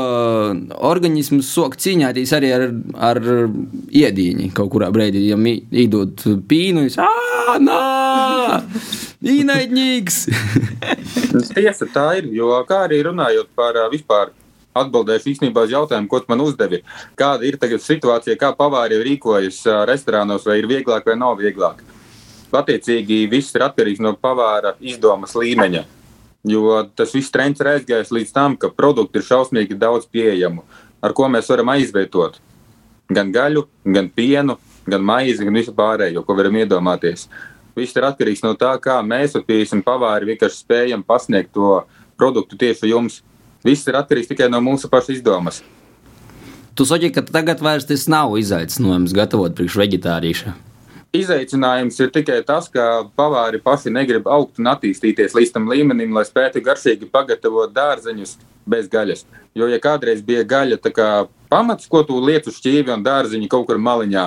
organisms 0.91 1.51
sok 1.55 1.79
cīņāties 1.81 2.35
arī 2.37 2.53
ar, 2.57 2.67
ar 3.11 3.21
iedīņu 3.25 4.51
kaut 4.57 4.73
kurā 4.75 4.91
brīdī, 4.95 5.27
ja 5.31 5.39
īdot 5.85 6.27
pīnu, 6.49 6.87
es 6.91 6.99
ā, 7.01 7.59
nā, 7.63 8.61
īnaidņīgs! 9.35 10.23
Tiesa 11.57 11.89
tā 11.93 12.09
ir, 12.21 12.31
jo 12.37 12.55
kā 12.69 12.85
arī 12.89 13.05
runājot 13.09 13.53
par 13.57 13.85
vispār. 13.93 14.35
Atbildēšu 14.75 15.29
īstenībā 15.31 15.69
uz 15.69 15.71
jautājumu, 15.71 16.09
ko 16.11 16.19
man 16.27 16.41
uzdevi. 16.43 16.81
Kāda 17.15 17.47
ir 17.47 17.61
tagad 17.63 17.79
situācija, 17.79 18.35
kā 18.41 18.49
pavāri 18.59 18.99
rīkojas 19.07 19.61
restorānos, 19.87 20.49
vai 20.51 20.57
ir 20.59 20.67
vieglāk 20.67 21.07
vai 21.07 21.15
nav 21.15 21.37
vieglāk? 21.39 21.79
Attiecīgi, 22.59 23.25
viss 23.31 23.55
ir 23.57 23.65
atkarīgs 23.67 24.03
no 24.05 24.15
pavāra 24.17 24.75
izdomas 24.81 25.35
līmeņa. 25.39 25.85
Jo 26.45 26.83
tas 26.97 27.15
viss 27.17 27.33
trends 27.33 27.63
ir 27.63 27.71
aizgājis 27.73 28.13
līdz 28.13 28.33
tam, 28.35 28.57
ka 28.61 28.69
produkti 28.69 29.21
ir 29.21 29.25
šausmīgi 29.25 29.79
daudz 29.81 30.05
pieejamu, 30.13 30.65
ar 31.01 31.15
ko 31.17 31.31
mēs 31.33 31.49
varam 31.49 31.73
aizvietot 31.73 32.37
gan 33.15 33.33
gaļu, 33.33 33.67
gan 33.85 34.09
pienu, 34.13 34.59
gan 34.89 35.05
maizi, 35.05 35.45
gan 35.45 35.57
visu 35.57 35.75
pārējo, 35.77 36.25
ko 36.25 36.37
varam 36.37 36.57
iedomāties. 36.61 37.29
Viss 37.75 37.97
ir 37.97 38.07
atkarīgs 38.07 38.45
no 38.45 38.53
tā, 38.59 38.75
kā 38.81 39.01
mēs, 39.03 39.35
piemēram, 39.47 39.83
pavāri 39.85 40.31
vienkārši 40.33 40.61
spējam 40.63 41.03
pasniegt 41.07 41.53
to 41.57 41.81
produktu 42.21 42.59
tieši 42.61 42.93
jums. 42.93 43.23
Viss 43.65 43.89
ir 43.89 43.99
atkarīgs 43.99 44.31
tikai 44.31 44.51
no 44.53 44.61
mūsu 44.63 44.91
pašu 44.93 45.17
izdomas. 45.17 45.63
Tu 46.75 46.85
saki, 46.87 47.11
ka 47.15 47.23
tagad 47.23 47.61
vairs 47.63 47.87
tas 47.89 48.07
nav 48.11 48.35
izaicinājums 48.39 49.15
gatavot 49.15 49.55
priekš 49.57 49.79
vegetārieša. 49.79 50.55
Izaicinājums 51.15 52.01
ir 52.03 52.11
tikai 52.11 52.41
tas, 52.43 52.67
ka 52.67 53.05
pavāri 53.15 53.61
paši 53.63 53.93
negrib 53.95 54.27
augt 54.27 54.59
un 54.59 54.67
attīstīties 54.73 55.37
līdz 55.39 55.53
tam 55.55 55.69
līmenim, 55.71 56.11
lai 56.17 56.25
spētu 56.27 56.63
garšīgi 56.65 57.07
pagatavot 57.13 57.71
dārzeņus 57.71 58.33
bez 58.67 58.89
gaļas. 58.91 59.23
Jo, 59.55 59.69
ja 59.71 59.79
kādreiz 59.79 60.25
bija 60.27 60.43
gaļa, 60.43 60.81
tā 60.83 60.91
kā 60.91 61.09
pamats, 61.53 61.87
ko 61.87 62.03
tu 62.03 62.19
lietu 62.19 62.51
šķīvi 62.51 62.91
un 62.97 63.07
dārziņi 63.07 63.47
kaut 63.53 63.69
kur 63.69 63.79
maliņā, 63.79 64.25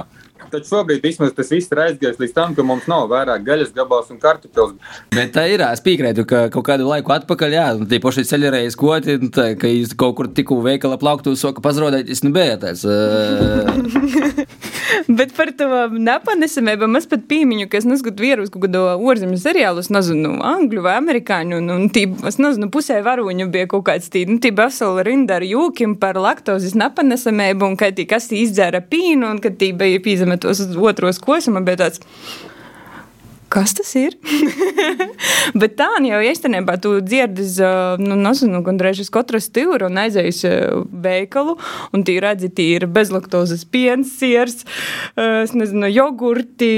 tad 0.51 0.67
šobrīd 0.67 1.03
vismaz 1.03 1.33
tas 1.38 1.51
viss 1.53 1.71
ir 1.71 1.81
aizgājis 1.83 2.19
līdz 2.21 2.36
tam, 2.36 2.55
ka 2.57 2.65
mums 2.65 2.88
nav 2.89 3.07
vairāk 3.12 3.45
gaļas 3.47 3.73
gabals 3.75 4.12
un 4.13 4.19
kartupeļs. 4.21 4.75
Bet 5.15 5.33
tā 5.36 5.47
ir. 5.51 5.63
Es 5.67 5.81
piekrītu, 5.83 6.23
ka 6.29 6.43
kaut 6.53 6.65
kādu 6.67 6.88
laiku 6.88 7.12
atpakaļ, 7.15 7.55
jā, 7.57 7.67
tie 7.89 7.99
paši 8.03 8.25
ceļreiz 8.29 8.77
koti, 8.79 9.17
tā, 9.33 9.49
ka 9.60 9.71
jūs 9.71 9.95
kaut 9.99 10.15
kur 10.19 10.29
tikko 10.31 10.60
veikala 10.63 10.99
plauktu, 11.01 11.33
soka 11.39 11.63
pazrodēties, 11.65 12.23
nu 12.23 12.31
bija 12.36 12.60
tāds. 12.62 12.86
Bet 15.19 15.33
par 15.36 15.51
to 15.57 15.67
nepanesamību 15.97 16.88
es 16.97 17.07
pat 17.10 17.25
pīmiņu, 17.29 17.67
ka 17.71 17.81
es 17.81 17.88
nezinu, 17.88 18.13
vīrus 18.21 18.51
kaut 18.53 18.63
kādu 18.65 18.83
ārzemju 18.95 19.39
seriālu, 19.41 19.83
es 19.83 19.89
nezinu, 19.93 20.38
angļu 20.45 20.83
vai 20.86 20.95
amerikāņu, 21.01 21.53
un, 21.62 21.71
un 21.73 21.81
tī, 21.93 22.05
es 22.27 22.39
nezinu, 22.41 22.69
pusē 22.73 22.99
varoņu 23.05 23.49
bija 23.53 23.69
kaut 23.71 23.86
kāds 23.89 24.07
tī, 24.13 24.19
nu, 24.29 24.36
tī 24.43 24.49
vesela 24.55 25.03
rinda 25.05 25.38
ar 25.38 25.45
jūkim 25.47 25.97
par 25.99 26.19
laktozes 26.21 26.75
nepanesamību, 26.79 27.71
un 27.71 27.77
ka 27.79 27.91
tī 27.95 28.07
kas 28.10 28.29
tī 28.31 28.36
izdzēra 28.45 28.81
pīnu, 28.88 29.33
un 29.33 29.38
kad 29.43 29.53
tī 29.60 29.67
bija 29.77 30.01
pīzametos 30.03 30.37
uz 30.45 30.62
otros 30.78 31.21
kosuma, 31.23 31.63
bet 31.65 31.82
tāds 31.82 32.04
kas 33.50 33.73
tas 33.73 33.89
ir? 33.97 34.15
Bet 35.62 35.78
tā 35.80 35.88
jau 36.04 36.19
īstenībā 36.23 36.76
tu 36.84 36.97
dzirdi, 37.02 37.45
nu, 38.04 38.17
nezinu, 38.19 38.60
gandrīz 38.65 39.00
uz 39.06 39.12
katru 39.13 39.39
stūri 39.41 39.88
un 39.88 40.00
aizējas 40.02 40.41
veikalu, 41.06 41.56
un 41.95 42.04
tī 42.08 42.17
redzi, 42.23 42.52
tī 42.54 42.67
ir 42.76 42.88
bezlaktozes 42.91 43.63
piens, 43.71 44.12
siers, 44.19 44.65
nezinu, 45.15 45.88
jogurti, 45.93 46.71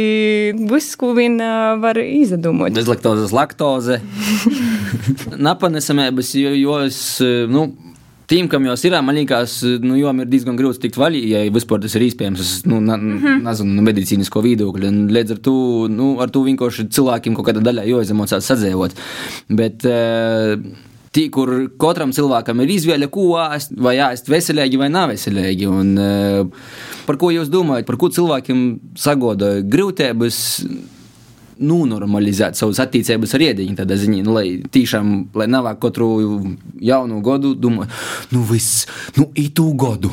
viss, 0.70 0.96
ko 1.00 1.16
vien 1.18 1.40
var 1.82 2.00
izdomāt. 2.04 2.78
Bezlaktozes 2.78 3.34
laktoze. 3.36 4.00
Napanesamības, 5.50 6.36
jo, 6.38 6.54
jo 6.56 6.80
es, 6.86 7.02
nu, 7.50 7.72
Tiem, 8.30 8.46
kam 8.46 8.66
jau 8.68 8.76
ir, 8.86 8.94
man 9.02 9.18
liekas, 9.18 9.56
nu, 9.82 9.96
jau 9.98 10.12
ir 10.14 10.28
diezgan 10.30 10.58
grūti 10.58 10.84
tikt 10.84 11.00
vaļā, 11.02 11.22
ja 11.32 11.40
vispār 11.54 11.80
tas 11.82 11.96
ir 11.98 12.04
iespējams. 12.06 12.44
Es, 12.44 12.52
nu, 12.70 12.78
na, 12.78 12.98
mm 12.98 13.16
-hmm. 13.18 13.40
nezinu, 13.48 13.74
no 13.74 13.86
medicīnisko 13.88 14.44
viedokļa. 14.46 14.92
Līdz 15.16 15.34
ar 15.34 15.40
to, 15.48 15.56
nu, 15.90 16.12
ar 16.22 16.30
to 16.30 16.44
vienkārši 16.46 16.90
cilvēkiem 16.94 17.34
kaut 17.34 17.48
kādā 17.48 17.64
daļā 17.66 17.88
jāizemocās 17.90 18.46
sadzēvot. 18.46 18.94
Bet, 19.50 19.86
uh, 19.86 20.62
Tī, 21.10 21.24
kur 21.34 21.50
katram 21.82 22.12
cilvēkam 22.14 22.60
ir 22.62 22.70
izvēle, 22.70 23.08
ko 23.10 23.32
ēst, 23.42 23.72
vai 23.82 23.96
ēst 23.98 24.30
veselīgi 24.30 24.78
vai 24.78 24.92
nav 24.94 25.10
veselīgi. 25.10 25.66
Un, 25.66 25.98
uh, 25.98 26.46
par 27.08 27.18
ko 27.18 27.32
jūs 27.34 27.50
domājat, 27.50 27.88
par 27.88 27.98
ko 27.98 28.12
cilvēkiem 28.14 28.80
sagoda 28.94 29.56
grūtības? 29.66 30.38
Nonormalizēt 31.60 32.58
savas 32.60 32.80
attiecības 32.84 33.36
ar 33.36 33.46
ēdiņu. 33.50 33.76
Tādā 33.80 33.98
ziņā, 34.00 34.22
nu, 34.26 34.36
lai 34.38 34.46
tiešām, 34.72 35.12
lai 35.38 35.50
nav 35.52 35.68
katru 35.82 36.10
jaunu 36.84 37.20
gadu, 37.26 37.54
domāju, 37.60 37.90
nu 38.34 38.44
viss, 38.50 38.86
nu, 39.18 39.30
itu 39.40 39.68
gadu 39.80 40.12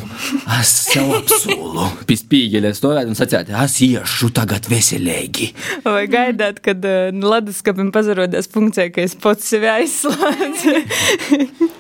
es 0.60 0.72
sev 0.90 1.12
apsolu. 1.20 1.88
Pēc 2.08 2.24
spīģeļa 2.24 2.74
stāvēt 2.76 3.10
un 3.10 3.18
sacīt, 3.18 3.52
es 3.64 3.78
iešu 3.86 4.30
tagad 4.36 4.68
veselīgi. 4.70 5.52
Vai 5.86 6.04
gaidāt, 6.10 6.60
kad 6.64 6.84
uh, 6.86 7.08
leduskapim 7.14 7.92
pazarodās 7.94 8.50
funkcija, 8.52 8.92
ka 8.94 9.06
es 9.06 9.16
pats 9.18 9.50
sevi 9.54 9.72
aizslēdzu? 9.78 10.76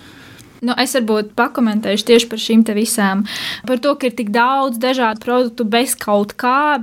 Nu, 0.64 0.74
es 0.80 0.94
varbūt 0.96 1.34
pakomentēšu 1.36 2.06
tieši 2.08 2.28
par 2.30 2.40
šīm 2.40 2.64
visām. 2.76 3.24
Par 3.66 3.80
to, 3.82 3.94
ka 3.98 4.08
ir 4.08 4.16
tik 4.16 4.30
daudz 4.34 4.80
dažādu 4.80 5.22
produktu 5.24 5.66
bez 5.68 5.94
kaut 5.98 6.34
kā. 6.40 6.82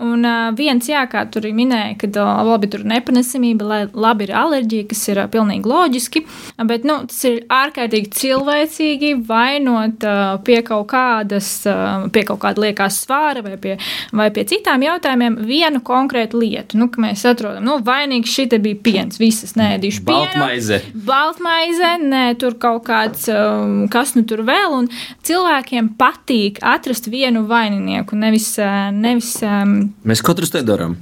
Un 0.00 0.24
uh, 0.24 0.50
viens, 0.56 0.86
jā, 0.88 1.02
kā 1.10 1.24
tur 1.30 1.48
minēja, 1.54 1.96
ka 2.00 2.10
uh, 2.10 2.42
labi 2.48 2.70
tur 2.70 2.84
ir 2.84 2.90
nepanesamība, 2.94 3.88
labi 3.92 4.28
ir 4.28 4.34
alerģija, 4.36 4.88
kas 4.90 5.02
ir 5.12 5.22
uh, 5.22 5.28
pilnīgi 5.30 5.68
loģiski. 5.70 6.24
Bet 6.70 6.86
nu, 6.88 7.00
tas 7.10 7.20
ir 7.28 7.42
ārkārtīgi 7.52 8.12
cilvēcīgi 8.20 9.12
vainot 9.28 10.06
uh, 10.08 10.36
pie 10.46 10.60
kaut 10.66 10.88
kādas, 10.92 11.50
uh, 11.68 12.08
pie 12.12 12.24
kaut 12.28 12.42
kāda 12.44 12.64
liekās 12.66 13.02
svāra 13.04 13.44
vai 13.44 13.56
pie, 13.60 13.76
vai 14.16 14.30
pie 14.34 14.46
citām 14.50 14.84
jautājumiem 14.86 15.40
vienu 15.48 15.82
konkrētu 15.84 16.40
lietu. 16.40 16.80
Nu, 16.80 16.90
mēs 17.00 17.24
atrodam, 17.28 17.64
nu, 17.66 17.78
vainīgs 17.84 18.32
šī 18.34 18.48
bija 18.60 18.80
piens, 18.82 19.20
visas 19.20 19.54
nēdīšu 19.58 20.04
pienu. 20.06 20.26
Baltmaize. 20.26 20.80
Baltmaize, 21.06 21.92
nē, 22.02 22.24
tur 22.40 22.56
kaut 22.60 22.86
kāds 22.88 23.19
kāds, 23.20 23.28
um, 23.28 23.88
kas 23.88 24.14
nu 24.14 24.24
tur 24.24 24.42
vēl. 24.44 24.72
Un 24.74 24.88
cilvēkiem 25.22 25.96
patīk 25.98 26.60
atrast 26.62 27.08
vienu 27.08 27.46
vaininieku, 27.46 28.16
nevis. 28.16 28.58
Uh, 28.58 28.90
nevis 28.92 29.42
um, 29.42 29.92
mēs 30.04 30.22
katrs 30.22 30.50
to 30.50 30.62
darām. 30.62 30.96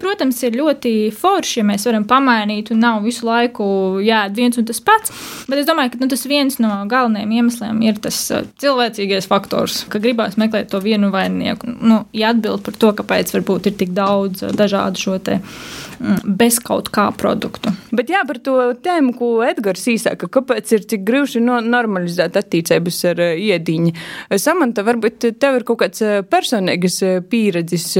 Protams, 0.00 0.42
ir 0.42 0.56
ļoti 0.56 1.12
forši, 1.12 1.60
ja 1.60 1.64
mēs 1.64 1.86
varam 1.86 2.04
pamainīt 2.04 2.72
un 2.72 2.80
nav 2.82 3.02
visu 3.02 3.26
laiku 3.26 4.00
jāēd 4.02 4.36
viens 4.36 4.58
un 4.58 4.66
tas 4.66 4.80
pats. 4.80 5.12
Bet 5.48 5.58
es 5.62 5.66
domāju, 5.66 5.94
ka 5.94 6.02
nu, 6.02 6.08
tas 6.10 6.24
viens 6.26 6.58
no 6.62 6.72
galvenajiem 6.88 7.32
iemesliem 7.38 7.82
ir 7.82 8.00
tas 8.02 8.18
uh, 8.32 8.44
cilvēcīgais 8.62 9.28
faktors, 9.28 9.84
ka 9.88 10.02
gribās 10.02 10.38
meklēt 10.40 10.72
to 10.72 10.80
vienu 10.82 11.12
vaininieku. 11.12 11.76
Nu, 11.80 12.04
ja 12.16 12.32
atbild 12.32 12.64
par 12.66 12.76
to, 12.78 12.92
kāpēc 13.02 13.34
varbūt 13.36 13.70
ir 13.70 13.78
tik 13.78 13.94
daudz 13.96 14.46
uh, 14.46 14.54
dažādu 14.56 15.02
šo 15.02 15.18
te 15.22 15.38
mm, 15.38 16.22
bez 16.38 16.58
kaut 16.62 16.90
kā 16.92 17.08
produktu. 17.16 17.72
Bet 17.92 18.10
jā, 18.12 18.22
par 18.26 18.38
to 18.42 18.56
tēmu, 18.82 19.14
ko 19.18 19.32
Edgars 19.46 19.84
īsāka, 19.90 20.28
kāpēc 20.32 20.72
ir 20.76 20.86
tik 20.88 21.04
grūti 21.06 21.41
no, 21.42 21.58
normalizēt 21.64 22.38
attiecības 22.40 23.00
ar 23.12 23.24
uh, 23.24 23.34
iediņu. 23.38 23.94
Samanta, 24.40 24.84
varbūt 24.86 25.32
tev 25.42 25.60
ir 25.60 25.66
kaut 25.68 25.82
kāds 25.84 26.04
personīgs 26.30 27.02
pieredzes 27.30 27.90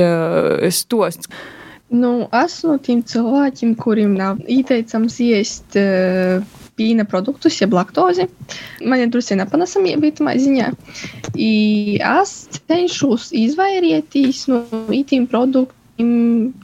stosts. 0.78 1.31
Nu, 1.92 2.12
esmu 2.33 2.72
no 2.72 2.81
tiem 2.81 3.02
cilvēkiem, 3.05 3.74
kuriem 3.76 4.14
nav 4.16 4.40
ieteicams 4.48 5.18
iest 5.20 5.76
pīna 6.78 7.05
produktus, 7.09 7.59
jeb 7.61 7.74
laktozi. 7.76 8.26
Man 8.81 9.05
ir 9.05 9.12
drusku 9.12 9.37
nepanesamība 9.38 10.09
itamā 10.09 10.35
ziņā. 10.40 10.70
I 11.37 11.52
es 12.00 12.35
cenšos 12.57 13.31
izvairīties 13.37 14.46
no 14.52 14.64
itim 14.94 15.28
produktiem 15.31 15.83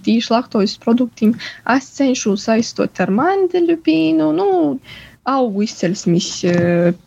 tīši 0.07 0.33
laktozes 0.33 0.79
produktiem. 0.83 1.35
Es 1.77 1.91
cenšos 1.99 2.49
aizstot 2.55 3.01
ar 3.05 3.13
mandeļu 3.15 3.79
pīnu. 3.85 4.31
Nu, 4.39 4.49
augu 5.29 5.65
izcelsmes 5.67 6.29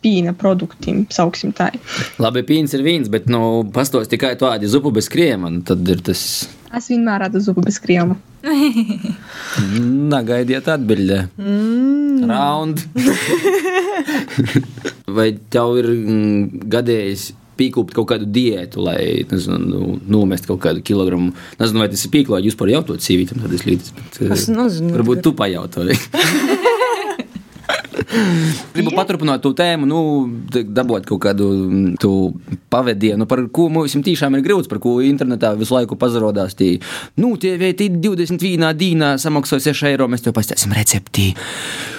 pīna 0.04 0.34
produktiem, 0.38 1.04
sauksim 1.12 1.54
tā. 1.56 1.70
Labi, 2.22 2.44
pīns 2.46 2.76
ir 2.76 2.84
vīns, 2.86 3.10
bet 3.12 3.28
nu, 3.32 3.62
pastos 3.74 4.10
tikai 4.10 4.34
tādi 4.40 4.70
zupu 4.70 4.92
bez 4.94 5.10
kriema, 5.12 5.50
tad 5.66 5.86
ir 5.90 6.02
tas. 6.06 6.22
Es 6.72 6.88
vienmēr 6.88 7.26
radu 7.26 7.42
zupu 7.42 7.64
bez 7.64 7.80
kriema. 7.82 8.16
Nagaidiet 10.14 10.70
atbildē. 10.72 11.26
Mm. 11.38 12.24
Round. 12.30 12.82
Vai 15.16 15.28
tev 15.52 15.76
ir 15.82 15.88
mm, 15.92 16.66
gadījis 16.72 17.30
pīkūpt 17.58 17.94
kaut 17.96 18.08
kādu 18.12 18.26
diētu, 18.32 18.82
lai 18.82 19.00
nezinu, 19.28 19.58
nu, 19.60 19.96
nomest 20.10 20.48
kaut 20.48 20.62
kādu 20.64 20.82
kilogramu. 20.84 21.32
Nezinu, 21.60 21.82
vai 21.82 21.90
tas 21.92 22.04
ir 22.06 22.12
pīklo, 22.14 22.40
jūs 22.42 22.56
par 22.58 22.72
jautājumu 22.72 23.04
sīvītam, 23.04 23.42
tad 23.44 23.56
es 23.56 23.66
līdzi. 23.68 23.96
Bet, 23.98 24.20
es 24.38 24.46
nezinu. 24.50 24.94
Varbūt 24.96 25.22
tu 25.26 25.34
pajautāji. 25.38 25.98
Gribu 28.74 28.92
paturpināt 28.96 29.42
to 29.44 29.52
tēmu, 29.56 29.88
nu, 29.88 30.00
dabūt 30.52 31.06
kaut 31.08 31.22
kādu 31.24 31.48
mm, 31.48 32.56
pavadienu, 32.72 33.26
par 33.28 33.44
ko 33.54 33.68
mums 33.72 33.94
tiešām 33.94 34.36
ir 34.36 34.44
grūts, 34.44 34.70
par 34.70 34.80
ko 34.82 34.98
internetā 35.04 35.52
visu 35.58 35.76
laiku 35.76 35.96
pazarodās. 36.00 36.56
Tī, 36.58 36.74
nu, 37.20 37.34
tie 37.40 37.54
veidi 37.60 37.88
21 37.92 38.72
dīnā 38.78 39.14
samaksāja 39.22 39.72
6 39.72 39.88
eiro, 39.92 40.08
mēs 40.12 40.24
tev 40.24 40.36
pastāstīsim 40.36 40.74
recepti. 40.76 41.30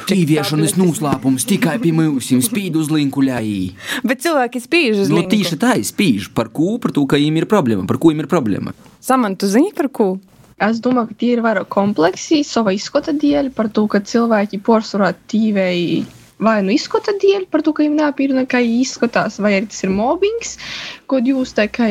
Tīviešanas 0.09 0.75
noslēpums 0.77 1.47
tikai 1.49 1.77
pie 1.81 1.93
mums, 1.95 2.29
spīd 2.47 2.77
uz 2.79 2.91
linku 2.93 3.23
ļai. 3.23 3.71
Bet 4.05 4.25
cilvēki 4.25 4.61
spīž 4.63 5.05
uz 5.05 5.13
nu, 5.13 5.21
linku. 5.21 5.33
Tieši 5.33 5.59
tā, 5.61 5.77
spīž. 5.79 6.29
Par 6.35 6.51
ko? 6.53 6.75
Par 6.83 6.93
to, 6.95 7.05
ka 7.09 7.19
viņiem 7.21 7.41
ir 7.41 7.49
problēma. 7.49 7.87
Par 7.89 8.01
ko 8.01 8.11
viņiem 8.11 8.25
ir 8.25 8.31
problēma? 8.31 8.75
Samantu 9.03 9.49
zini 9.51 9.73
par 9.75 9.89
ko? 9.95 10.13
Es 10.61 10.81
domāju, 10.83 11.11
ka 11.11 11.21
tie 11.21 11.31
ir 11.37 11.45
vairāk 11.45 11.69
kompleksi 11.73 12.43
sava 12.47 12.73
izskata 12.75 13.15
dēļ, 13.23 13.53
par 13.57 13.71
to, 13.73 13.87
ka 13.89 14.03
cilvēki 14.13 14.61
porcelāna 14.67 15.15
tīvēji 15.33 16.03
vai 16.43 16.59
nu 16.65 16.73
izskata 16.73 17.13
dēļ, 17.21 17.47
par 17.51 17.63
to, 17.63 17.73
ka 17.75 17.83
viņiem 17.83 17.99
nepīra 17.99 18.43
kā 18.49 18.59
izskatās, 18.63 19.39
vai 19.43 19.55
arī 19.57 19.69
tas 19.71 19.83
ir 19.85 19.91
mobbings, 19.93 20.55
ko 21.09 21.19
jūs 21.23 21.53
tā 21.57 21.67
kā 21.71 21.87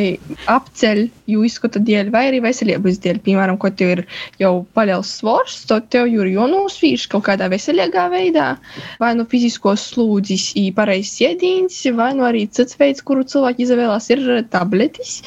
apceļ, 0.50 1.02
jo 1.30 1.44
izskata 1.46 1.80
dēļ, 1.82 2.10
vai 2.14 2.24
arī 2.30 2.42
veselības 2.44 3.00
dēļ. 3.04 3.20
Piemēram, 3.26 3.58
ko 3.62 3.70
tev 3.70 3.94
ir 3.96 4.04
jau 4.42 4.52
paļauts 4.76 5.14
svars, 5.20 5.60
tad 5.70 5.88
tev 5.94 6.10
ir 6.10 6.32
jānosvīš 6.34 7.08
kaut 7.12 7.26
kādā 7.28 7.48
veselīgā 7.52 8.08
veidā, 8.12 8.48
vai 9.02 9.12
nu 9.18 9.26
fiziskos 9.30 9.86
slūdzis, 9.92 10.50
pareizs 10.76 11.20
iedīns, 11.22 11.78
vai 11.96 12.12
nu 12.18 12.26
arī 12.28 12.46
cits 12.50 12.78
veids, 12.80 13.04
kuru 13.06 13.24
cilvēki 13.28 13.66
izvēlās, 13.66 14.10
ir 14.12 14.26
tabletis, 14.52 15.20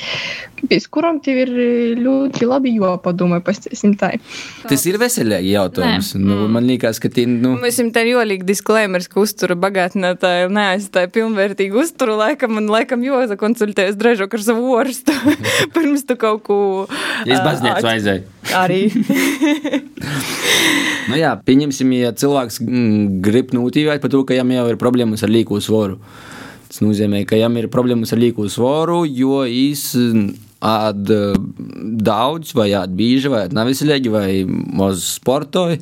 pēc 0.69 0.87
kurām 0.93 1.19
tev 1.23 1.39
ir 1.43 1.51
ļoti 1.99 2.47
labi 2.47 2.73
jāpadomā, 2.77 3.41
pastāstīsim 3.45 3.95
tā. 3.99 4.11
Tas 4.65 4.85
ir 4.89 4.97
veselīgi 5.01 5.53
jautājums. 5.53 6.13
Nē. 6.17 6.23
Nu, 6.25 6.47
man 6.51 6.67
liekas, 6.69 6.99
ka 7.03 7.11
tie, 7.13 7.25
nu... 7.29 7.55
Mēs 7.61 7.79
jums 7.81 7.93
te 7.95 8.05
jolīgi 8.07 8.47
disklēmers, 8.47 9.09
ka 9.11 9.21
uztura 9.23 9.57
bagātinātāja 9.59 10.49
neaizstāja 10.53 11.11
pilnvērtīgu 11.15 11.81
uzturu 11.83 12.17
laikam 12.19 12.59
un 12.61 12.69
laikam 12.71 13.03
joza 13.05 13.37
konsultējas 13.39 13.99
drežok 13.99 14.37
ar 14.37 14.45
savu 14.45 14.75
orstu. 14.77 15.15
Pirms 15.75 16.05
tu 16.07 16.17
kaut 16.19 16.45
ko. 16.47 16.59
Es 17.25 17.41
baznīcu 17.43 17.91
aizēju. 17.91 18.31
Arī. 18.55 18.81
nu 21.09 21.17
jā, 21.19 21.33
pieņemsim, 21.47 21.95
ja 21.97 22.13
cilvēks 22.15 22.61
grib 23.25 23.55
notīvēt 23.55 24.03
par 24.03 24.13
to, 24.13 24.23
ka 24.23 24.37
viņam 24.37 24.55
jau 24.59 24.69
ir 24.71 24.81
problēmas 24.81 25.25
ar 25.25 25.33
līku 25.33 25.59
svoru. 25.63 25.99
Tas 26.75 26.83
nozīmē, 26.83 27.21
ka 27.23 27.37
viņam 27.37 27.53
ir 27.61 27.69
problēmas 27.71 28.11
ar 28.11 28.19
līku 28.19 28.49
svoru, 28.51 29.05
jo 29.07 29.45
viņš 29.47 29.83
ād 30.59 31.07
daudz, 32.03 32.51
vai 32.57 32.65
ād 32.75 32.91
bieži, 32.99 33.31
vai 33.31 33.45
neviselīgi, 33.47 34.11
vai 34.11 34.27
maz 34.75 35.05
sportoju, 35.13 35.79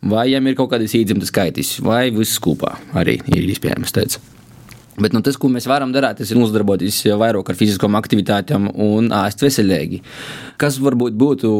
vai 0.00 0.30
viņam 0.30 0.48
ir 0.48 0.56
kaut 0.56 0.70
kādas 0.72 0.96
īdzimtas 0.96 1.28
kaitis, 1.28 1.74
vai 1.84 2.06
viss 2.08 2.40
kopā 2.40 2.72
arī 2.96 3.18
ir 3.36 3.52
iespējams 3.52 3.92
teikt. 3.92 4.30
Bet 4.96 5.12
nu, 5.12 5.20
tas, 5.26 5.36
ko 5.36 5.50
mēs 5.52 5.68
varam 5.68 5.92
darīt, 5.92 6.22
tas 6.22 6.32
ir 6.32 6.40
uzdarboties 6.40 7.02
vairāk 7.20 7.52
ar 7.52 7.60
fiziskām 7.60 8.00
aktivitātēm 8.00 8.70
un 8.80 9.12
ēst 9.12 9.44
veselīgi. 9.44 10.00
Kas 10.56 10.80
varbūt 10.80 11.20
būtu 11.20 11.50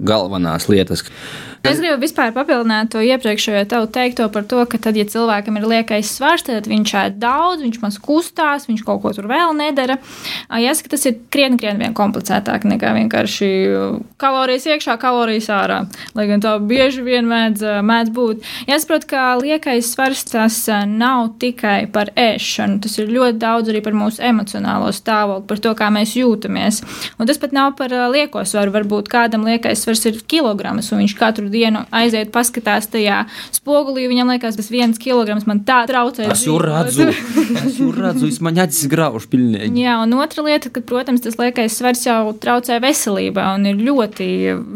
galvenās 0.00 0.70
lietas? 0.72 1.04
Es 1.62 1.78
gribu 1.78 2.00
vispār 2.02 2.32
papildināt 2.34 2.88
to 2.90 2.98
iepriekšējo 3.06 3.66
tevu 3.70 3.86
teikto 3.94 4.24
par 4.34 4.42
to, 4.50 4.64
ka 4.66 4.80
tad, 4.82 4.96
ja 4.98 5.04
cilvēkam 5.06 5.60
ir 5.60 5.66
liekais 5.70 6.08
svars, 6.10 6.42
tad 6.48 6.66
viņš 6.66 6.94
ēd 6.98 7.20
daudz, 7.22 7.62
viņš 7.62 7.76
maz 7.84 7.98
kustās, 8.02 8.66
viņš 8.66 8.82
kaut 8.82 8.98
ko 9.04 9.12
tur 9.14 9.28
vēl 9.30 9.54
nedara. 9.54 10.00
Jāsaka, 10.50 10.90
tas 10.96 11.06
ir 11.06 11.20
krietni, 11.30 11.60
krietni 11.62 11.84
vien 11.84 11.94
komplicētāk 11.94 12.66
nekā 12.66 12.90
vienkārši 12.96 13.50
kalorijas 14.18 14.66
iekšā, 14.72 14.96
kalorijas 15.04 15.46
ārā. 15.54 15.76
Lai 16.18 16.24
gan 16.32 16.42
tā 16.42 16.56
bieži 16.58 17.04
vien 17.06 17.30
mēdz, 17.30 17.62
mēdz 17.86 18.10
būt. 18.18 18.42
Jāsaprot, 18.66 19.06
ka 19.06 19.28
liekais 19.38 19.92
svars 19.94 20.26
tas 20.32 20.58
nav 20.90 21.36
tikai 21.42 21.86
par 21.94 22.10
ēšanu, 22.18 22.80
tas 22.82 22.98
ir 22.98 23.14
ļoti 23.14 23.38
daudz 23.38 23.70
arī 23.70 23.84
par 23.86 23.94
mūsu 23.94 24.24
emocionālo 24.32 24.90
stāvokli, 24.90 25.46
par 25.54 25.62
to, 25.62 25.76
kā 25.78 25.92
mēs 25.94 26.18
jūtamies. 26.18 26.82
Un 27.22 27.30
tas 27.30 27.38
pat 27.38 27.54
nav 27.54 27.76
par 27.78 27.94
lieko 28.10 28.42
svaru. 28.42 28.74
Varbūt 28.74 29.06
kādam 29.12 29.46
liekais 29.46 29.84
svars 29.84 30.02
ir 30.10 30.18
kilograms, 30.26 30.90
un 30.90 31.04
viņš 31.04 31.18
katru 31.22 31.51
dienu 31.52 31.84
aiziet, 31.94 32.32
paskatās 32.34 32.88
tajā 32.92 33.22
spogulī. 33.54 34.08
Viņam 34.10 34.32
liekas, 34.34 34.58
tas 34.58 34.70
viens 34.72 35.00
kilograms 35.00 35.46
man 35.48 35.62
tā 35.68 35.82
traucē. 35.90 36.28
Es 36.32 36.46
jau 36.48 36.58
redzu, 36.62 37.08
es 37.62 37.80
jau 37.80 37.90
redzu, 37.94 38.30
es 38.32 38.40
man 38.44 38.60
acis 38.62 38.88
grauž 38.90 39.28
pilnīgi. 39.32 39.84
Jā, 39.84 39.98
un 40.02 40.16
otra 40.18 40.44
lieta, 40.46 40.72
ka, 40.72 40.84
protams, 40.86 41.24
tas 41.24 41.38
liekais 41.40 41.76
svars 41.78 42.06
jau 42.06 42.20
traucē 42.42 42.80
veselībā 42.82 43.52
un 43.56 43.68
ir 43.70 43.82
ļoti 43.82 44.30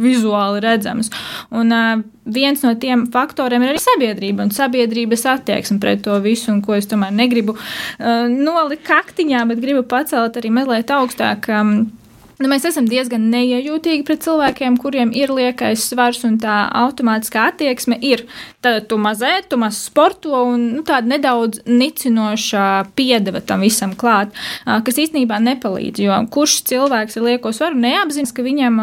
vizuāli 0.07 0.62
redzams. 0.65 1.12
Un, 1.55 1.73
uh, 1.75 2.05
viens 2.27 2.62
no 2.65 2.73
tiem 2.75 3.07
faktoriem 3.12 3.62
ir 3.62 3.75
arī 3.75 3.83
sabiedrība 3.83 4.47
un 4.47 4.55
sabiedrības 4.55 5.27
attieksme 5.37 5.79
pret 5.83 6.03
to 6.07 6.17
visu, 6.25 6.51
un 6.53 6.62
ko 6.65 6.75
es 6.79 6.89
tomēr 6.91 7.15
negribu 7.15 7.55
uh, 7.57 8.27
nolikt 8.31 8.87
kaktiņā, 8.89 9.45
bet 9.51 9.62
gribu 9.62 9.85
pacelt 9.87 10.39
arī 10.41 10.53
mazliet 10.55 10.91
augstāk. 10.95 11.49
Um, 11.53 11.79
Nu, 12.37 12.51
mēs 12.53 12.66
esam 12.68 12.85
diezgan 12.85 13.31
neiejūtīgi 13.33 14.05
pret 14.05 14.20
cilvēkiem, 14.27 14.75
kuriem 14.77 15.09
ir 15.16 15.31
liekais 15.33 15.87
svars, 15.88 16.20
un 16.29 16.35
tā 16.37 16.66
automātiskā 16.83 17.46
attieksme 17.49 17.96
ir, 18.05 18.27
tad 18.61 18.90
tu 18.90 18.99
mazē, 19.01 19.38
tu 19.49 19.57
maz 19.57 19.79
sporto, 19.87 20.35
un 20.51 20.66
nu, 20.75 20.83
tāda 20.85 21.09
nedaudz 21.14 21.62
nicinoša 21.64 22.92
piedeva 22.99 23.40
tam 23.40 23.64
visam 23.64 23.94
klāt, 23.96 24.37
kas 24.66 25.01
īstenībā 25.01 25.38
nepalīdz. 25.46 26.03
Jo 26.05 26.18
kurš 26.33 26.59
cilvēks 26.68 27.16
ar 27.16 27.25
lieko 27.25 27.55
svaru 27.57 27.81
neapzinās, 27.81 28.35
ka 28.37 28.44
viņam 28.44 28.83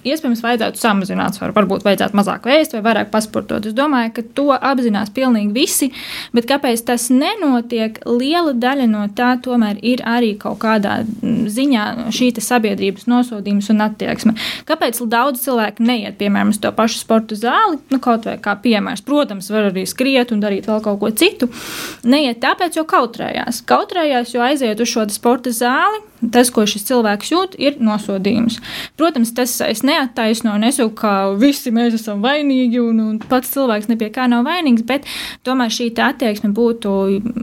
iespējams 0.00 0.40
vajadzētu 0.46 0.80
samazināt 0.80 1.36
svaru, 1.36 1.52
varbūt 1.58 1.84
vajadzētu 1.84 2.16
mazāk 2.16 2.48
vēst 2.48 2.78
vai 2.78 2.82
vairāk 2.88 3.12
pasportot. 3.12 3.68
Es 3.68 3.76
domāju, 3.76 4.14
ka 4.16 4.26
to 4.40 4.48
apzinās 4.56 5.12
pilnīgi 5.12 5.52
visi, 5.52 5.90
bet 6.32 6.48
kāpēc 6.48 6.86
tas 6.88 7.10
nenotiek, 7.12 8.00
liela 8.08 8.56
daļa 8.56 8.88
no 8.88 9.04
tā 9.12 9.34
tomēr 9.44 9.84
ir 9.84 10.00
arī 10.08 10.38
kaut 10.40 10.62
kādā 10.64 11.02
ziņā 11.20 12.08
šī 12.08 12.32
sabiedrība 12.40 12.93
sabiedrības 12.94 13.08
nosodījums 13.10 13.70
un 13.72 13.82
attieksme. 13.84 14.34
Kāpēc 14.66 15.00
daudz 15.08 15.42
cilvēku 15.44 15.82
neiet, 15.82 16.16
piemēram, 16.18 16.50
uz 16.50 16.60
to 16.60 16.72
pašu 16.72 17.00
sporta 17.00 17.34
zāli, 17.34 17.78
nu, 17.90 17.98
kaut 18.00 18.24
vai 18.24 18.38
kā 18.38 18.56
piemērs, 18.56 19.04
protams, 19.04 19.50
var 19.50 19.70
arī 19.70 19.86
skriet 19.86 20.32
un 20.32 20.40
darīt 20.40 20.66
vēl 20.66 20.82
kaut 20.82 21.00
ko 21.00 21.10
citu. 21.10 21.48
Neiet 22.04 22.40
tāpēc, 22.40 22.76
jo 22.76 22.84
kautrējās. 22.84 23.64
Kautrējās, 23.66 24.34
jo 24.34 24.42
aiziet 24.42 24.80
uz 24.80 24.88
šo 24.88 25.06
sporta 25.10 25.50
zāli, 25.50 26.02
tas, 26.32 26.50
ko 26.54 26.64
šis 26.68 26.86
cilvēks 26.88 27.32
jūt, 27.32 27.56
ir 27.60 27.78
nosodījums. 27.84 28.60
Protams, 28.96 29.34
tas 29.36 29.56
es 29.66 29.82
neattaisno, 29.84 30.54
nesaku, 30.60 30.94
ka 30.96 31.12
visi 31.40 31.72
mēs 31.74 31.98
esam 31.98 32.22
vainīgi 32.24 32.80
un, 32.80 33.00
un 33.02 33.18
pats 33.20 33.52
cilvēks 33.54 33.90
nepie 33.90 34.10
kā 34.14 34.26
nav 34.30 34.46
vainīgs, 34.46 34.86
bet 34.88 35.08
tomēr 35.44 35.72
šī 35.74 35.90
attieksme 36.04 36.52
būtu, 36.56 36.94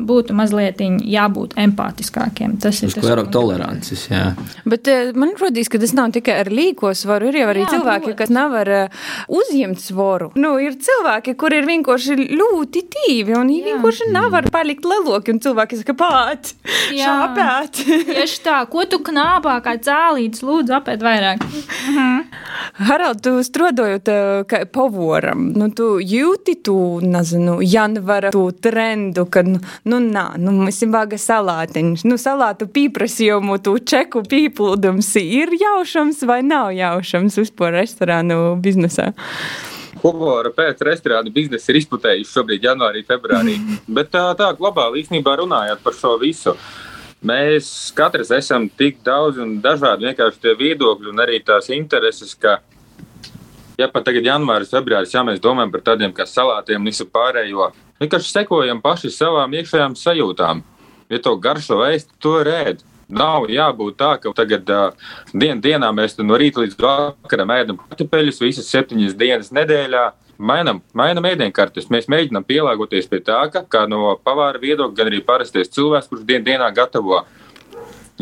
būtu 0.08 0.36
mazliet 0.38 0.82
jābūt 0.82 1.54
empātiskākiem. 1.62 2.58
Tas 2.62 2.80
ir 2.82 2.94
tas, 2.94 3.06
kas 3.06 3.30
tolerances. 3.34 4.08
Jā. 4.10 4.32
Bet 4.66 4.88
eh, 4.90 5.12
man 5.18 5.36
rodīs, 5.43 5.69
ka 5.71 5.80
tas 5.82 5.93
nav 5.97 6.12
tikai 6.15 6.38
ar 6.43 6.51
līko 6.51 6.93
svaru, 6.97 7.30
ir 7.32 7.41
jau 7.41 7.49
arī 7.51 7.63
jā, 7.65 7.71
cilvēki, 7.75 8.12
protams. 8.12 8.19
kas 8.21 8.34
nav 8.34 8.56
ar 8.62 8.71
uh, 8.75 9.01
uzņemt 9.41 9.82
svoru. 9.82 10.32
Nu, 10.39 10.54
ir 10.62 10.77
cilvēki, 10.82 11.36
kur 11.39 11.56
ir 11.56 11.67
vienkārši 11.69 12.17
ļoti 12.32 12.84
tīvi 12.95 13.36
un 13.38 13.51
viņi 13.51 13.63
vienkārši 13.71 14.10
nav 14.13 14.30
var 14.36 14.47
palikt 14.54 14.88
leloki 14.88 15.36
un 15.36 15.41
cilvēki 15.43 15.82
saka, 15.82 15.95
pāt, 15.97 16.54
šāpēt. 16.91 17.82
Tieši 18.12 18.41
tā, 18.45 18.62
ko 18.71 18.86
tu 18.89 19.01
knāpā 19.06 19.58
kā 19.65 19.77
cēlītis, 19.82 20.43
lūdzu, 20.45 20.75
apēt 20.77 21.06
vairāk. 21.06 21.43
Mhm. 21.43 22.21
Harald, 22.88 23.21
tu 23.23 23.36
strādājot 23.45 24.10
kā 24.49 24.62
pavoram, 24.71 25.49
nu 25.58 25.69
tu 25.75 25.93
jūti 26.04 26.58
tu, 26.63 26.75
nezinu, 27.04 27.60
janvara 27.65 28.32
tu 28.34 28.47
trendu, 28.51 29.25
ka, 29.32 29.43
nu, 29.47 29.60
nu 29.89 29.99
nā, 30.04 30.25
nu, 30.41 30.54
mēs 30.65 30.80
esam 30.80 30.93
vāga 30.95 31.19
salātiņš, 31.21 32.06
nu, 32.10 32.17
salātu 32.21 32.67
pīprasījumu, 32.71 33.58
tu 33.63 33.75
čeku 33.91 34.23
pīplūdums 34.27 35.12
ir 35.21 35.31
jaušams 35.32 36.24
vai 36.28 36.41
nav 36.44 36.72
jaušams 36.76 37.38
vispār 37.39 37.76
restorānu 37.80 38.58
biznesā? 38.62 39.12
Humora 40.02 40.50
pēc 40.56 40.82
restorāna 40.86 41.30
biznesa 41.34 41.70
ir 41.72 41.82
izputējuši 41.82 42.32
šobrīd, 42.32 42.63
janvārī, 42.65 43.04
februārī. 43.06 43.58
Bet 43.98 44.10
tā, 44.13 44.24
tā 44.38 44.50
globāli 44.58 45.04
īstenībā 45.04 45.36
runājot 45.41 45.84
par 45.84 45.98
šo 45.98 46.15
visu. 46.22 46.56
Mēs 47.22 47.67
katrs 47.94 48.32
esam 48.34 48.65
tik 48.65 49.04
daudz 49.06 49.38
un 49.44 49.60
dažādi 49.62 50.08
vienkārši 50.10 50.41
tie 50.41 50.56
viedokļi 50.58 51.12
un 51.12 51.22
arī 51.22 51.38
tās 51.46 51.70
intereses, 51.70 52.34
ka, 52.34 52.58
ja 53.78 53.91
pat 53.94 54.08
tagad 54.08 54.26
janvāris, 54.26 54.74
februāris, 54.74 55.13
ja 55.13 55.22
mēs 55.28 55.44
domājam 55.44 55.76
par 55.76 55.86
tādiem 55.91 56.15
kā 56.17 56.26
salātiem 56.26 56.82
un 56.82 56.89
visu 56.89 57.06
pārējo, 57.06 57.70
vienkārši 58.02 58.34
sekojam 58.39 58.82
paši 58.82 59.13
savām 59.13 59.54
iekšējām 59.54 59.98
sajūtām. 60.02 60.63
Ja 61.13 61.20
to 61.22 61.36
garšo 61.44 61.84
ēst, 61.91 62.10
to 62.24 62.39
rēd. 62.48 62.82
Nav 63.12 63.50
jābūt 63.52 63.97
tā, 64.00 64.15
ka 64.21 64.32
tagad 64.36 64.69
uh, 64.71 65.13
dien, 65.34 65.60
dienā 65.62 65.91
mēs 65.95 66.17
no 66.21 66.39
rīta 66.39 66.63
līdz 66.63 66.78
vakaram 66.80 67.54
ēdam 67.58 67.80
kartupeļus 67.82 68.41
visas 68.43 68.69
septiņas 68.71 69.17
dienas 69.19 69.52
nedēļā 69.56 70.06
mainām, 70.41 70.82
mainām 70.97 71.28
ēdienkartes. 71.32 71.89
Mēs 71.93 72.10
mēģinām 72.12 72.45
pielāgoties 72.47 73.10
pie 73.12 73.21
tā, 73.26 73.41
ka 73.54 73.65
kā 73.67 73.86
no 73.89 74.15
pavāra 74.24 74.62
viedokļa, 74.62 74.97
gan 74.97 75.12
arī 75.12 75.21
parastais 75.26 75.71
cilvēks, 75.76 76.10
kurš 76.12 76.26
dien, 76.28 76.45
dienā 76.47 76.71
gatavo. 76.76 77.24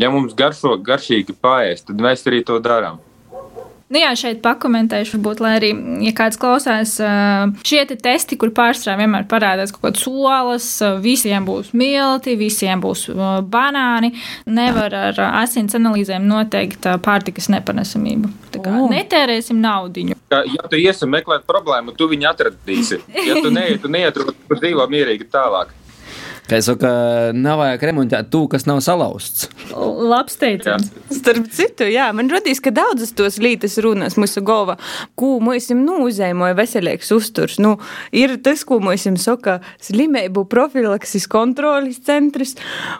Ja 0.00 0.10
mums 0.12 0.34
garšo 0.36 0.76
garšīgi 0.84 1.36
paēst, 1.42 1.88
tad 1.90 2.02
mēs 2.02 2.26
arī 2.28 2.42
to 2.46 2.58
darām. 2.62 3.00
Nu 3.90 3.98
jā, 3.98 4.12
šeit 4.14 4.38
pakomentēšu, 4.44 5.16
varbūt, 5.16 5.40
lai 5.42 5.56
arī, 5.58 5.70
ja 6.06 6.12
kāds 6.14 6.38
klausās, 6.38 6.92
šie 7.66 7.80
te 7.90 7.96
testi, 7.98 8.36
kur 8.38 8.52
pārstrādā 8.54 9.00
vienmēr 9.00 9.24
parādās 9.30 9.72
kaut 9.74 9.88
kādas 9.88 10.04
olas, 10.06 10.68
visiem 11.02 11.48
būs 11.48 11.72
milti, 11.74 12.36
visiem 12.38 12.78
būs 12.84 13.08
banāni, 13.50 14.12
nevar 14.46 14.94
ar 14.94 15.18
asins 15.42 15.74
analīzēm 15.74 16.28
noteikt 16.30 16.86
pārtikas 17.02 17.50
nepanesamību. 17.50 18.30
Tā 18.54 18.62
kā 18.62 18.76
oh. 18.78 18.86
netērēsim 18.94 19.58
naudiņu. 19.58 20.20
Ja 20.30 20.70
tu 20.70 20.78
iesi 20.78 21.10
meklēt 21.10 21.42
problēmu, 21.50 21.96
tu 21.98 22.06
viņu 22.10 22.30
atradīsi. 22.30 23.02
Ja 23.26 23.42
tu 23.42 23.50
neiet, 23.50 23.82
tu 23.82 23.90
neietrūc, 23.90 24.38
tu 24.46 24.60
dzīvo 24.62 24.86
mierīgi 24.90 25.26
tālāk. 25.34 25.74
Kā 26.50 26.58
es 26.58 26.66
saku, 26.66 26.88
nav 27.38 27.60
vajag 27.60 27.84
remontēt 27.86 28.26
to, 28.32 28.40
kas 28.50 28.64
nav 28.66 28.80
salauzts. 28.82 29.44
Labs 29.70 30.34
teiciens. 30.40 30.88
Starp 31.14 31.46
citu, 31.54 31.86
jā, 31.86 32.08
man 32.16 32.26
radīs, 32.32 32.58
ka 32.58 32.72
daudzas 32.74 33.12
tos 33.14 33.36
lītas 33.38 33.76
runas 33.84 34.16
mūsu 34.18 34.42
galvā, 34.42 34.74
ko 35.14 35.36
mēs 35.46 35.68
nūzēmoja 35.70 36.56
veselīgs 36.58 37.12
uzturs. 37.14 37.60
Nu, 37.62 37.76
ir 38.10 38.34
tas, 38.42 38.64
ko 38.66 38.80
mēs 38.82 39.06
saka, 39.22 39.60
slimību 39.78 40.42
profilakses 40.50 41.28
kontrolis 41.30 42.00
centrs, 42.08 42.56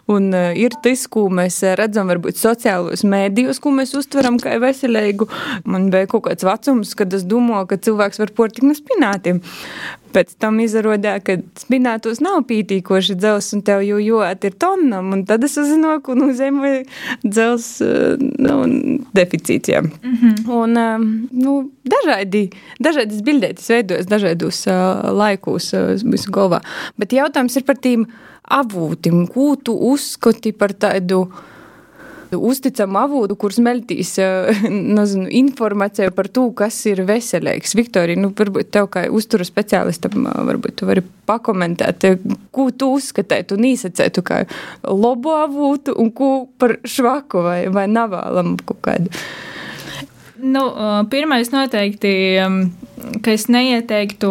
un 0.07 0.31
uh, 0.31 0.53
ir 0.55 0.77
tas, 0.85 1.09
ko 1.11 1.27
mēs 1.27 1.59
redzam 1.81 2.07
varbūt 2.13 2.39
sociālos 2.39 3.03
mēdījos, 3.03 3.59
ko 3.59 3.75
mēs 3.75 3.97
uztveram 3.99 4.39
kā 4.39 4.61
veselīgu. 4.63 5.27
Man 5.67 5.91
bija 5.91 6.07
kaut 6.15 6.29
kāds 6.29 6.47
vecums, 6.47 6.95
kad 6.95 7.19
es 7.19 7.27
domāju, 7.27 7.73
ka 7.75 7.83
cilvēks 7.83 8.23
var 8.23 8.31
portikt 8.39 8.71
no 8.71 8.79
spinātiem. 8.79 9.43
Pēc 10.15 10.33
tam 10.43 10.59
izrādījās, 10.63 11.23
ka 11.27 11.37
spinātos 11.61 12.21
nav 12.25 12.43
pītīkoši 12.49 13.17
dzels, 13.21 13.53
un 13.57 13.63
tev 13.67 13.85
jau 13.87 14.01
jūt 14.03 14.47
ir 14.49 14.57
tonam, 14.61 15.13
un 15.15 15.25
tad 15.29 15.45
es 15.47 15.57
uzzināju, 15.61 16.03
ka 16.07 16.17
nozīmē 16.19 16.73
dzels 17.25 17.69
nu, 18.41 18.57
deficīts. 19.17 19.71
Jā. 19.71 19.83
Mm 19.83 20.17
-hmm. 20.23 20.49
Un 20.51 21.29
nu, 21.31 21.71
dažādi, 21.85 22.51
dažādas 22.81 23.23
bildētas 23.23 23.69
veidojas 23.69 24.07
dažādos 24.07 24.67
uh, 24.67 25.13
laikos 25.13 25.73
visu 26.05 26.31
galvā. 26.31 26.61
Bet 26.99 27.13
jautājums 27.13 27.57
ir 27.57 27.65
par 27.65 27.77
tīm 27.77 28.07
avūtim, 28.51 29.27
ko 29.31 29.55
tu 29.57 29.77
uzskati 29.93 30.53
par 30.53 30.73
tādu 30.73 31.29
uzticamu 32.37 32.99
avotu, 33.01 33.37
kurš 33.41 33.61
meltīs 33.65 34.13
eh, 34.23 34.63
nezinu, 34.99 35.29
informāciju 35.41 36.13
par 36.17 36.31
to, 36.33 36.47
kas 36.57 36.79
ir 36.91 37.05
veselīgs. 37.09 37.75
Viktorija, 37.79 38.21
nu, 38.21 38.33
varbūt 38.37 38.73
tev 38.75 38.91
kā 38.95 39.07
uzturu 39.11 39.47
speciālistam, 39.47 40.29
varbūt 40.51 40.81
tu 40.81 40.91
vari 40.91 41.05
pakomentēt, 41.31 42.07
ko 42.55 42.71
tu 42.71 42.93
uzskatītu 42.99 43.59
un 43.59 43.69
īsacētu 43.73 44.25
kā 44.27 44.43
labu 44.87 45.35
avotu 45.37 45.95
un 45.99 46.11
ko 46.15 46.33
par 46.59 46.79
švaku 46.85 47.45
vai, 47.47 47.61
vai 47.73 47.87
navālam 47.91 48.57
kaut 48.67 48.83
kādu. 48.87 49.15
Nu, 50.41 50.63
pirmais 51.13 51.51
noteikti, 51.53 52.13
ka 53.21 53.35
es 53.35 53.45
neieteiktu 53.53 54.31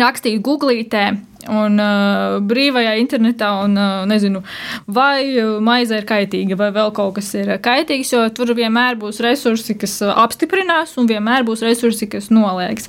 rakstīt 0.00 0.40
googlītē 0.44 1.04
un 1.50 1.78
uh, 1.82 2.38
brīvajā 2.48 2.94
internetā, 3.00 3.50
un 3.64 3.76
uh, 3.78 4.02
nezinu, 4.08 4.42
vai 4.86 5.24
maize 5.64 5.96
ir 5.98 6.06
kaitīga, 6.08 6.58
vai 6.58 6.70
vēl 6.74 6.92
kaut 6.96 7.16
kas 7.18 7.32
ir 7.38 7.54
kaitīgs, 7.62 8.12
jo 8.14 8.24
tur 8.34 8.54
vienmēr 8.56 8.98
būs 9.00 9.20
resursi, 9.24 9.76
kas 9.78 9.98
apstiprinās, 10.12 10.96
un 11.00 11.08
vienmēr 11.10 11.46
būs 11.48 11.64
resursi, 11.66 12.08
kas 12.10 12.30
noliegs. 12.34 12.88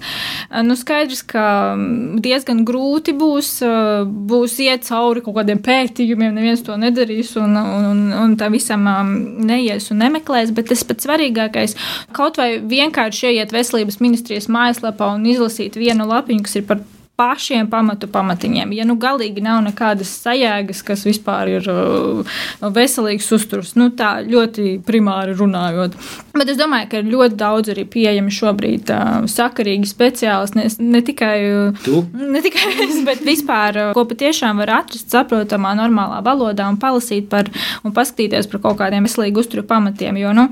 Uh, 0.49 0.61
nu, 0.65 0.77
skaidrs, 0.79 1.23
ka 1.29 1.45
diezgan 2.23 2.63
grūti 2.67 3.15
būs, 3.17 3.55
uh, 3.65 4.03
būs 4.03 4.57
iet 4.63 4.87
cauri 4.89 5.23
kaut 5.25 5.39
kādiem 5.39 5.61
pētījumiem, 5.63 6.35
neviens 6.35 6.65
to 6.65 6.77
nedarīs, 6.79 7.35
un, 7.41 7.57
un, 7.59 7.89
un, 7.91 8.03
un 8.23 8.35
tā 8.39 8.49
visam 8.53 8.87
um, 8.89 9.13
neies 9.47 9.91
un 9.93 10.03
nemeklēs, 10.03 10.53
bet 10.55 10.71
tas 10.71 10.85
pats 10.87 11.07
svarīgākais 11.07 11.77
kaut 12.15 12.39
vai 12.41 12.57
vienkārši 12.59 13.31
ieiet 13.31 13.53
veselības 13.53 13.99
ministrijas 14.03 14.49
mājaslapā 14.51 15.13
un 15.15 15.25
izlasīt 15.29 15.77
vienu 15.79 16.07
lapiņu, 16.09 16.45
kas 16.47 16.59
ir 16.59 16.67
par 16.69 16.83
pašiem 17.15 17.67
pamatu 17.69 18.07
pamatiņiem. 18.09 18.71
Ja 18.73 18.85
nu 18.89 18.95
galīgi 18.97 19.41
nav 19.43 19.59
nekādas 19.67 20.09
sajēgas, 20.23 20.81
kas 20.85 21.03
vispār 21.05 21.51
ir 21.59 21.67
uh, 21.69 22.37
veselīgs 22.73 23.27
uzturs, 23.35 23.75
nu 23.77 23.91
tā 23.93 24.15
ļoti 24.25 24.79
primāri 24.85 25.35
runājot. 25.37 25.93
Bet 26.33 26.49
es 26.49 26.57
domāju, 26.57 26.89
ka 26.89 27.01
ir 27.03 27.11
ļoti 27.13 27.37
daudz 27.37 27.69
arī 27.69 27.85
pieejami 27.93 28.33
šobrīd 28.33 28.89
uh, 28.93 29.27
sakarīgi 29.29 29.89
speciālisti, 29.89 30.57
ne, 30.57 30.65
ne 30.95 31.03
tikai, 31.05 31.35
uh, 31.51 31.83
Tu? 31.85 32.01
ne 32.17 32.41
tikai 32.41 32.71
es, 32.87 32.97
bet 33.05 33.21
vispār, 33.25 33.77
ko 33.93 34.07
patiešām 34.09 34.63
var 34.63 34.73
atrast 34.79 35.13
saprotamā, 35.13 35.75
normālā 35.77 36.23
valodā 36.25 36.65
un 36.71 36.81
palasīt 36.81 37.29
par 37.29 37.51
un 37.85 37.93
paskatīties 37.93 38.49
par 38.49 38.63
kaut 38.65 38.79
kādiem 38.81 39.05
veselīgu 39.05 39.43
uzturu 39.43 39.65
pamatiem. 39.69 40.17
Jo, 40.23 40.33
nu, 40.33 40.47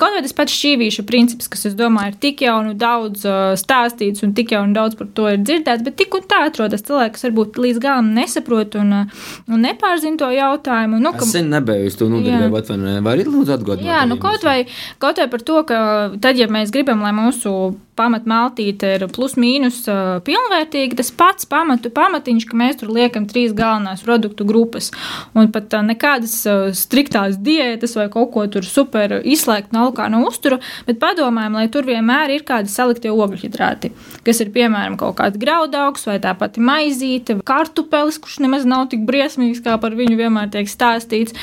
kaut 0.00 0.16
vai 0.16 0.24
tas 0.24 0.34
pats 0.36 0.56
šķīvīša 0.56 1.04
princips, 1.04 1.52
kas, 1.52 1.68
es 1.68 1.76
domāju, 1.76 2.14
ir 2.14 2.18
tik 2.24 2.46
jau 2.46 2.56
nu 2.64 2.72
daudz 2.78 3.28
stāstīts 3.60 4.24
un 4.24 4.32
tik 4.36 4.56
jau 4.56 4.64
nu 4.64 4.72
daudz 4.76 4.96
par 4.96 5.12
to 5.12 5.28
ir 5.28 5.44
dzirdēts, 5.44 5.84
bet 5.84 6.00
tik 6.00 6.05
un 6.14 6.26
tā 6.30 6.42
atrodas 6.46 6.84
cilvēki, 6.86 7.14
kas 7.16 7.26
varbūt 7.26 7.58
līdz 7.62 7.80
galam 7.82 8.12
nesaprot 8.16 8.76
un, 8.80 8.92
uh, 8.92 9.24
un 9.50 9.64
nepārzina 9.66 10.20
to 10.20 10.30
jautājumu. 10.34 11.00
Nu, 11.02 11.12
Es 11.16 11.32
sen 11.32 11.50
nebiju 11.50 11.90
uz 11.90 11.96
to 11.98 12.10
nodarbību, 12.12 12.60
atvainojiet. 12.60 13.02
Vari 13.06 13.26
lūdzu 13.26 13.56
atgādināt? 13.56 13.88
Jā, 13.88 14.04
nu 14.06 14.20
kaut 14.22 14.44
vai, 14.46 14.66
kaut 15.02 15.18
vai 15.18 15.28
par 15.32 15.42
to, 15.42 15.62
ka 15.68 15.78
tad, 16.20 16.38
ja 16.38 16.46
mēs 16.52 16.72
gribam, 16.74 17.02
lai 17.02 17.14
mūsu 17.16 17.74
pamatmaltīte 17.96 18.92
ir 18.96 19.06
plus 19.14 19.36
mīnus 19.40 19.82
uh, 19.90 20.18
pilnvērtīga, 20.26 20.98
tas 21.00 21.10
pats 21.14 21.48
pamatu 21.48 21.90
pamatiņš, 21.94 22.46
ka 22.48 22.58
mēs 22.58 22.80
tur 22.80 22.92
liekam 22.94 23.26
trīs 23.30 23.54
galvenās 23.56 24.04
produktu 24.06 24.46
grupas. 24.48 24.90
Un 25.36 25.50
pat 25.52 25.74
nekādas 25.86 26.34
striktās 26.76 27.38
diētas 27.42 27.96
vai 27.98 28.06
kaut 28.12 28.32
ko 28.34 28.44
tur 28.50 28.66
super 28.66 29.18
izslēgt 29.24 29.72
no 29.74 29.86
alkā 29.88 30.08
no 30.12 30.22
uztura, 30.28 30.58
bet 30.88 31.00
padomājam, 31.02 31.58
lai 31.58 31.66
tur 31.72 31.86
vienmēr 31.88 32.34
ir 32.36 32.44
kādi 32.46 32.72
saliktie 32.72 33.12
ogļhidrāti, 33.12 33.92
kas 34.26 34.42
ir 34.44 34.52
piemēram 34.54 34.98
kaut 35.00 35.18
kāds 35.20 35.40
graudaugs 35.40 36.06
vai 36.08 36.18
tā 36.22 36.34
pati 36.38 36.62
maizīte, 36.64 37.38
kartupelis, 37.46 38.20
kurš 38.22 38.40
nemaz 38.44 38.66
nav 38.68 38.88
tik 38.92 39.06
briesmīgs, 39.08 39.62
kā 39.64 39.76
par 39.82 39.96
viņu 39.98 40.18
vienmēr 40.20 40.50
tiek 40.52 40.70
stāstīts. 40.70 41.36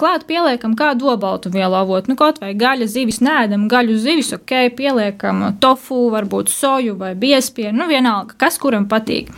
Klāt 0.00 0.26
pieliekam 0.28 0.76
kādu 0.78 1.12
obaltu 1.12 1.52
vielu 1.52 1.76
avotu, 1.78 2.12
nu 2.12 2.18
kaut 2.18 2.40
vai 2.42 2.52
gaļa 2.58 2.88
zivis 2.90 3.20
nēdam, 3.24 3.68
gaļu 3.70 3.98
zivis, 4.00 4.32
ok, 4.36 4.54
pieliekam 4.78 5.44
tofu 5.62 5.81
tofu, 5.82 6.10
varbūt 6.10 6.50
soju 6.50 6.96
vai 6.98 7.14
biespienu, 7.14 7.76
nu 7.82 7.88
vienalga, 7.88 8.34
kas 8.38 8.58
kuram 8.58 8.86
patīk. 8.88 9.30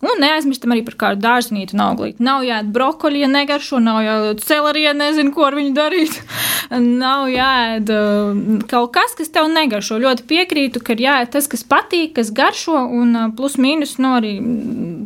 Un 0.00 0.20
neaizmirstam 0.20 0.72
arī 0.72 0.84
par 0.84 0.96
kādu 0.96 1.20
dārznītu 1.20 1.74
un 1.74 1.82
auglīti. 1.84 2.22
Nav 2.24 2.44
jāēd 2.44 2.70
brokoļi, 2.72 3.20
ja 3.24 3.28
negaršo, 3.28 3.80
nav 3.80 4.02
jāēd 4.04 4.40
celeri, 4.44 4.84
ja 4.86 4.94
nezinu, 4.94 5.32
ko 5.34 5.46
ar 5.48 5.56
viņu 5.58 5.74
darīt. 5.76 6.20
nav 7.04 7.28
jāēd 7.28 7.92
uh, 7.92 8.64
kaut 8.70 8.92
kas, 8.96 9.14
kas 9.18 9.32
tev 9.32 9.50
negaršo. 9.52 10.00
Ļoti 10.00 10.26
piekrītu, 10.30 10.80
ka 10.80 10.96
ir 10.96 11.04
jāēd 11.04 11.32
tas, 11.36 11.48
kas 11.50 11.64
patīk, 11.64 12.14
kas 12.16 12.32
garšo, 12.32 12.78
un 12.80 13.14
uh, 13.16 13.30
plus 13.36 13.58
mīnus, 13.60 13.98
nu 14.00 14.16
arī 14.16 14.34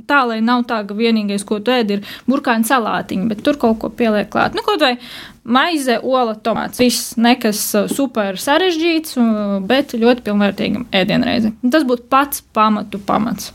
tā, 0.09 0.24
lai 0.28 0.40
nav 0.44 0.66
tā, 0.70 0.85
ka 0.87 0.96
vienīgais, 0.96 1.46
ko 1.46 1.61
tu 1.64 1.74
ēd, 1.74 1.96
ir 1.96 2.16
burkāna 2.30 2.66
salātiņa, 2.68 3.30
bet 3.33 3.44
tur 3.46 3.59
kaut 3.61 3.80
ko 3.83 3.90
pieliek 3.90 4.30
klāt. 4.30 4.54
Nu, 4.54 4.62
kaut 4.66 4.85
vai 4.85 4.96
maize, 5.44 5.98
ola, 6.02 6.35
tomāts. 6.35 6.80
Viss 6.83 7.14
nekas 7.20 7.61
uh, 7.76 7.88
super 7.92 8.40
sarežģīts, 8.40 9.18
uh, 9.20 9.59
bet 9.64 9.94
ļoti 9.96 10.24
pilnvērtīga 10.26 10.87
ēdienreize. 11.02 11.52
Un 11.62 11.74
Tas 11.74 11.87
būtu 11.87 12.09
pats 12.11 12.42
pamatu 12.57 13.00
pamats. 13.02 13.52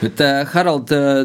Bet, 0.00 0.20
uh, 0.20 0.44
Harald, 0.52 0.92
uh, 0.96 1.24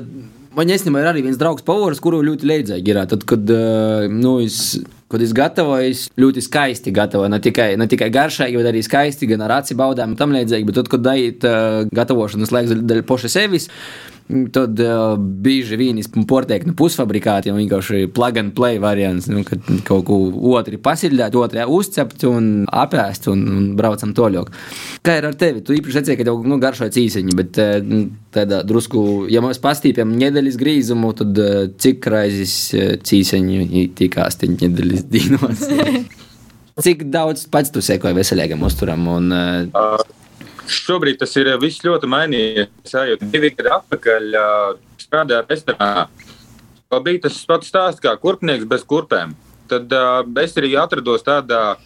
man 0.56 0.72
īstenībā 0.72 1.04
ir 1.04 1.12
arī 1.12 1.26
viens 1.28 1.40
draugs 1.40 1.66
Pavors, 1.68 2.02
kuru 2.04 2.24
ļoti 2.26 2.48
leidzīgi 2.50 2.94
ir. 2.94 3.02
Tad, 3.12 3.28
kad, 3.28 3.52
uh, 3.52 4.08
nu, 4.12 4.38
es, 4.44 4.78
kad 5.12 5.24
es 5.24 5.36
gatavoju, 5.36 5.92
es 5.92 6.08
ļoti 6.20 6.44
skaisti 6.48 6.96
gatavoju. 6.96 7.32
Ne 7.36 7.42
tikai, 7.44 7.70
ne 7.80 7.88
tikai 7.92 8.10
garšīgi, 8.16 8.60
bet 8.60 8.72
arī 8.72 8.84
skaisti, 8.86 9.30
gan 9.32 9.44
ar 9.46 9.60
aci 9.60 9.78
baudām 9.78 10.16
un 10.16 10.20
tam 10.20 10.36
līdzīgi. 10.36 10.68
Bet 10.72 10.80
tad, 10.82 10.92
kad 10.92 11.06
daiet 11.06 11.48
uh, 11.48 11.84
gatavošanas 11.96 12.56
laiks 12.56 12.76
dēļ 12.80 13.04
poša 13.08 13.32
sevis, 13.32 13.70
tad 14.26 14.80
uh, 14.82 15.14
bieži 15.20 15.78
vien 15.78 16.00
importēk 16.02 16.66
nu, 16.66 16.74
pusfabrikāti, 16.78 17.52
jau 17.52 17.58
vienkārši 17.58 18.08
plug 18.16 18.40
and 18.42 18.56
play 18.58 18.80
variants, 18.82 19.28
nu, 19.30 19.44
kad 19.46 19.62
kaut 19.86 20.06
ko 20.08 20.18
otru 20.56 20.80
pasiļāt, 20.82 21.38
otrā 21.38 21.68
uzcept 21.70 22.26
un 22.30 22.66
apēst 22.66 23.30
un, 23.30 23.46
un 23.54 23.68
braucam 23.78 24.16
toļok. 24.18 24.50
Kā 25.06 25.20
ir 25.20 25.30
ar 25.30 25.38
tevi? 25.38 25.62
Tu 25.66 25.78
īpaši 25.78 26.00
sacīji, 26.00 26.20
ka 26.22 26.28
tev 26.32 26.42
nu, 26.50 26.58
garšo 26.62 26.90
cīsiņi, 26.98 27.38
bet 27.38 27.62
uh, 27.62 27.78
tādā 28.34 28.64
drusku, 28.66 29.06
ja 29.30 29.46
mēs 29.46 29.62
pastīpjam 29.62 30.18
nedēļas 30.18 30.60
grīzumu, 30.62 31.14
tad 31.22 31.46
cik 31.86 32.10
raizes 32.10 32.58
cīsiņi 33.06 33.88
tika 33.98 34.26
astoņi 34.32 34.62
nedēļas 34.66 35.10
dīnos? 35.14 35.68
Cik 36.76 37.06
daudz 37.08 37.46
pats 37.48 37.72
tu 37.72 37.80
sekoji 37.80 38.18
veselīgam 38.18 38.66
uzturam? 38.68 39.06
Un, 39.08 39.30
uh, 39.32 40.16
Šobrīd 40.66 41.20
tas 41.22 41.36
ir 41.38 41.52
viss 41.62 41.84
ļoti 41.86 42.10
mainījies. 42.10 42.94
Jau 42.94 43.18
divi 43.22 43.52
gadi 43.54 43.72
atpakaļ 43.76 44.38
uh, 44.40 44.76
strādāju 45.02 45.46
restorānā. 45.50 46.08
Bija 47.06 47.26
tas 47.26 47.38
pats 47.50 47.70
stāsts 47.70 48.02
kā 48.02 48.16
kurpnieks 48.18 48.68
bez 48.70 48.86
kurpēm. 48.88 49.36
Tad 49.70 49.92
uh, 49.94 50.22
es 50.42 50.56
arī 50.58 50.74
atrados 50.80 51.26
tādā 51.26 51.78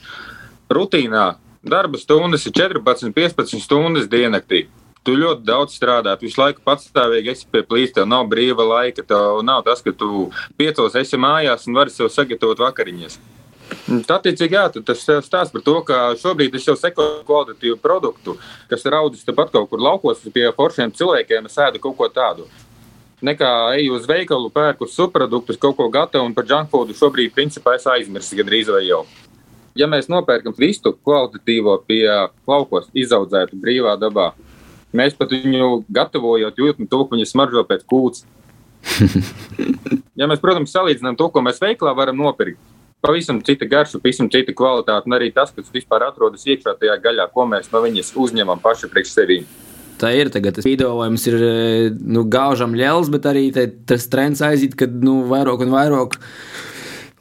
rutīnā. 0.71 1.31
Darba 1.59 1.99
stundas 1.99 2.45
ir 2.47 2.55
14, 2.55 3.11
15 3.15 3.63
stundas 3.63 4.07
diennaktī. 4.11 4.67
Tu 5.03 5.15
ļoti 5.15 5.43
daudz 5.47 5.75
strādā, 5.75 6.13
tu 6.19 6.27
visu 6.27 6.39
laiku 6.39 6.61
patstāvīgi 6.67 7.31
esi 7.31 7.47
pie 7.51 7.63
plīsta, 7.67 8.01
tev 8.01 8.07
nav 8.11 8.27
brīva 8.31 8.65
laika, 8.67 9.03
tev 9.07 9.39
nav 9.47 9.63
tas, 9.67 9.81
ka 9.83 9.93
tu 9.95 10.27
piecos 10.59 10.95
esi 10.99 11.19
mājās 11.19 11.67
un 11.67 11.79
vari 11.79 11.91
sev 11.93 12.11
sagatavot 12.11 12.59
vakariņas. 12.59 13.17
Attiecīgi, 13.89 14.55
jā, 14.55 14.65
tas 14.85 15.01
stāsta 15.01 15.53
par 15.53 15.63
to, 15.65 15.75
ka 15.85 15.99
šobrīd 16.19 16.55
es 16.57 16.65
jau 16.67 16.75
sekoju 16.77 17.23
kvalitatīvu 17.27 17.77
produktu, 17.81 18.35
kas 18.69 18.85
ir 18.85 18.97
audzis 18.97 19.25
tepat 19.25 19.51
kaut 19.53 19.69
kur 19.71 19.81
laukos 19.81 20.21
pie 20.33 20.47
foršiem 20.55 20.93
cilvēkiem, 20.95 21.49
es 21.49 21.57
ēdu 21.57 21.81
kaut 21.83 21.97
ko 21.97 22.09
tādu. 22.13 22.47
Nekā 23.25 23.49
eju 23.75 23.97
uz 23.97 24.05
veikalu, 24.07 24.51
pērku 24.53 24.87
subproduktus, 24.87 25.57
kaut 25.59 25.75
ko 25.75 25.89
gatavu 25.91 26.29
un 26.29 26.35
par 26.37 26.47
junk 26.47 26.69
foodu 26.71 26.95
šobrīd, 26.95 27.33
principā, 27.35 27.75
es 27.75 27.87
aizmirsu 27.89 28.37
gandrīz 28.39 28.71
vai 28.71 28.85
jau. 28.87 29.03
Ja 29.77 29.89
mēs 29.91 30.07
nopērkam 30.11 30.55
vistu 30.57 30.93
kvalitatīvo 30.95 31.75
pie 31.87 32.05
laukos, 32.47 32.87
izaudzētu 32.95 33.59
brīvā 33.59 33.97
dabā, 33.99 34.31
mēs 34.95 35.17
pat 35.19 35.35
viņu 35.35 35.83
gatavojot, 35.91 36.57
jūtam 36.57 36.87
to, 36.89 37.03
ka 37.05 37.17
viņa 37.17 37.27
smaržo 37.29 37.65
pēc 37.67 37.85
kūts. 37.89 38.25
ja 40.19 40.29
mēs, 40.29 40.39
protams, 40.39 40.71
salīdzinām 40.71 41.19
to, 41.19 41.27
ko 41.33 41.43
mēs 41.43 41.59
veiklā 41.61 41.91
varam 41.97 42.21
nopirkt, 42.23 42.61
pavisam 43.01 43.41
cita 43.45 43.67
garša, 43.69 44.01
pavisam 44.03 44.29
cita 44.31 44.53
kvalitāte, 44.55 45.07
un 45.07 45.17
arī 45.17 45.31
tas, 45.35 45.53
kas 45.55 45.71
vispār 45.73 46.07
atrodas 46.09 46.45
iekšā 46.47 46.75
tajā 46.79 46.99
gaļā, 47.03 47.29
ko 47.33 47.47
mēs 47.49 47.71
no 47.73 47.83
viņas 47.85 48.13
uzņemam 48.19 48.61
paši 48.63 48.91
priekš 48.91 49.15
sevi. 49.15 49.41
Tā 49.99 50.13
ir 50.15 50.31
tagad. 50.31 50.55
Tas 50.55 50.67
piedāvājums 50.67 51.25
ir 51.27 51.37
nu, 51.99 52.23
gaužam 52.31 52.75
liels, 52.77 53.11
bet 53.11 53.27
arī 53.27 53.49
te, 53.55 53.67
tas 53.89 54.07
trends 54.11 54.41
aiziet, 54.45 54.77
kad 54.79 54.93
nu, 55.03 55.21
vairāk 55.27 55.65
un 55.65 55.73
vairāk 55.75 56.15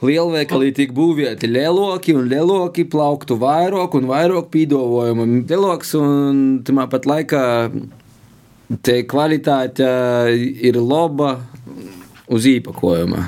lielveikali 0.07 0.71
tiek 0.77 0.93
būvēti 0.95 1.51
lieloki 1.51 2.15
un 2.15 2.29
lieloki 2.31 2.87
plauktu 2.87 3.39
vairāk 3.41 3.97
un 3.99 4.07
vairāk 4.11 4.53
piedāvājumu. 4.55 5.27
Lieloks 5.51 5.95
un 5.99 6.45
tamā 6.67 6.87
pat 6.91 7.09
laikā 7.11 7.43
te 8.87 9.01
kvalitāte 9.11 9.91
ir 10.37 10.79
laba 10.79 11.35
uz 12.31 12.47
īpakojuma. 12.47 13.27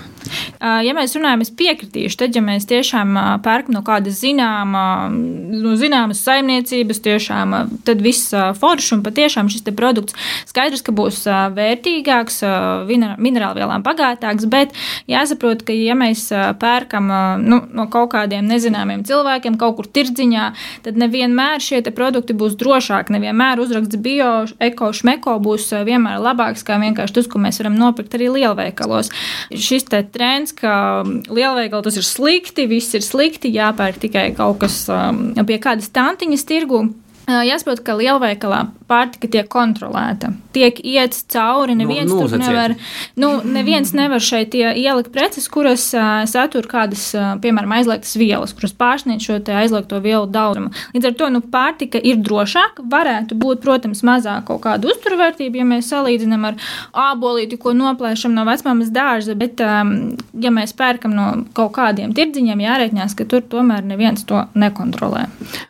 Ja 0.60 0.94
mēs 0.96 1.14
runājam, 1.16 1.44
es 1.44 1.52
piekritīšu, 1.56 2.18
tad, 2.20 2.36
ja 2.36 2.42
mēs 2.44 2.66
tiešām 2.68 3.14
pērkam 3.44 3.76
no 3.76 3.82
kādas 3.86 4.20
zināma, 4.20 4.82
no 5.10 5.74
zināmas 5.80 6.20
saimniecības, 6.26 7.00
tiešām, 7.04 7.54
tad 7.86 8.02
viss 8.04 8.34
foršs 8.60 8.92
un 8.96 9.04
patiešām 9.06 9.48
šis 9.52 9.64
produkts 9.76 10.16
skaidrs, 10.50 10.82
ka 10.84 10.92
būs 10.96 11.22
vērtīgāks, 11.56 12.42
minerālvielām 12.90 13.84
bagātāks, 13.86 14.48
bet 14.50 14.76
jāsaprot, 15.10 15.64
ka 15.66 15.76
ja 15.76 15.96
mēs 15.98 16.26
pērkam 16.60 17.08
nu, 17.44 17.62
no 17.72 17.86
kaut 17.92 18.12
kādiem 18.14 18.48
nezināmiem 18.50 19.04
cilvēkiem 19.08 19.56
kaut 19.60 19.78
kur 19.78 19.88
tirdziņā, 19.88 20.50
tad 20.84 21.00
nevienmēr 21.00 21.62
šie 21.64 21.82
produkti 21.94 22.36
būs 22.36 22.58
drošāki, 22.60 23.14
nevienmēr 23.16 23.62
uzraksts 23.62 23.98
bio, 24.02 24.44
eko, 24.62 24.92
šmeko 24.96 25.38
būs 25.42 25.70
vienmēr 25.86 26.20
labāks 26.22 26.64
kā 26.66 26.76
vienkārši 26.82 27.16
tas, 27.16 27.30
ko 27.30 27.40
mēs 27.42 27.60
varam 27.62 27.78
nopirkt 27.80 28.14
arī 28.18 28.28
lielveikalos. 28.36 29.10
Šis 29.50 29.88
te 29.90 30.02
trends, 30.14 30.54
ka 30.56 31.02
lielveikali 31.30 31.86
tas 31.86 31.98
ir 32.00 32.06
slikti, 32.06 32.66
viss 32.70 32.96
ir 32.98 33.04
slikti, 33.04 33.52
jāpērk 33.54 34.00
tikai 34.02 34.26
kaut 34.36 34.60
kas 34.62 34.82
um, 34.92 35.30
pie 35.46 35.60
kādas 35.62 35.90
tantiņas 35.94 36.46
tirgu. 36.48 36.84
Jāsaprot, 37.46 37.82
ka 37.84 37.94
lielveikalā 37.98 38.64
pārtika 38.90 39.28
tiek 39.30 39.48
kontrolēta. 39.50 40.32
Tiek 40.54 40.80
iets 40.82 41.22
cauri, 41.30 41.76
neviens 41.78 42.10
Nu, 42.10 42.22
nu, 42.22 42.28
tur 42.28 42.40
nevar, 42.40 42.74
nu, 43.20 43.30
neviens 43.44 43.92
nevar 43.94 44.22
šeit 44.24 44.54
ie- 44.58 44.72
ielikt 44.82 45.12
preces, 45.14 45.46
kuras 45.52 45.84
uh, 45.94 46.24
satur 46.30 46.66
kādas, 46.70 47.04
uh, 47.14 47.36
piemēram, 47.42 47.74
aizliegtas 47.76 48.16
vielas, 48.18 48.54
kuras 48.56 48.74
pārsniedz 48.74 49.26
šo 49.28 49.38
te 49.46 49.54
aizliegto 49.54 50.00
vielu 50.02 50.26
daudzumu. 50.30 50.72
Līdz 50.94 51.10
ar 51.10 51.16
to 51.20 51.28
nu, 51.36 51.42
pārtika 51.52 52.00
ir 52.02 52.18
drošāka, 52.24 52.86
varētu 52.90 53.38
būt, 53.38 53.62
protams, 53.62 54.02
mazāk 54.06 54.48
kaut 54.50 54.64
kāda 54.64 54.90
uzturvērtība, 54.90 55.60
ja 55.62 55.68
mēs 55.68 55.92
salīdzinām 55.92 56.48
ar 56.50 56.58
ābolīti, 57.10 57.60
ko 57.60 57.76
noplēšam 57.76 58.34
no 58.34 58.46
vecmāmas 58.48 58.90
dārza, 58.94 59.36
bet, 59.38 59.60
um, 59.62 60.16
ja 60.40 60.50
mēs 60.54 60.74
pērkam 60.74 61.14
no 61.14 61.28
kaut 61.54 61.76
kādiem 61.76 62.16
tirdziņiem, 62.16 62.64
jārēķinās, 62.66 63.14
ka 63.18 63.28
tur 63.30 63.44
tomēr 63.46 63.84
neviens 63.86 64.24
to 64.26 64.42
nekontrolē. 64.58 65.26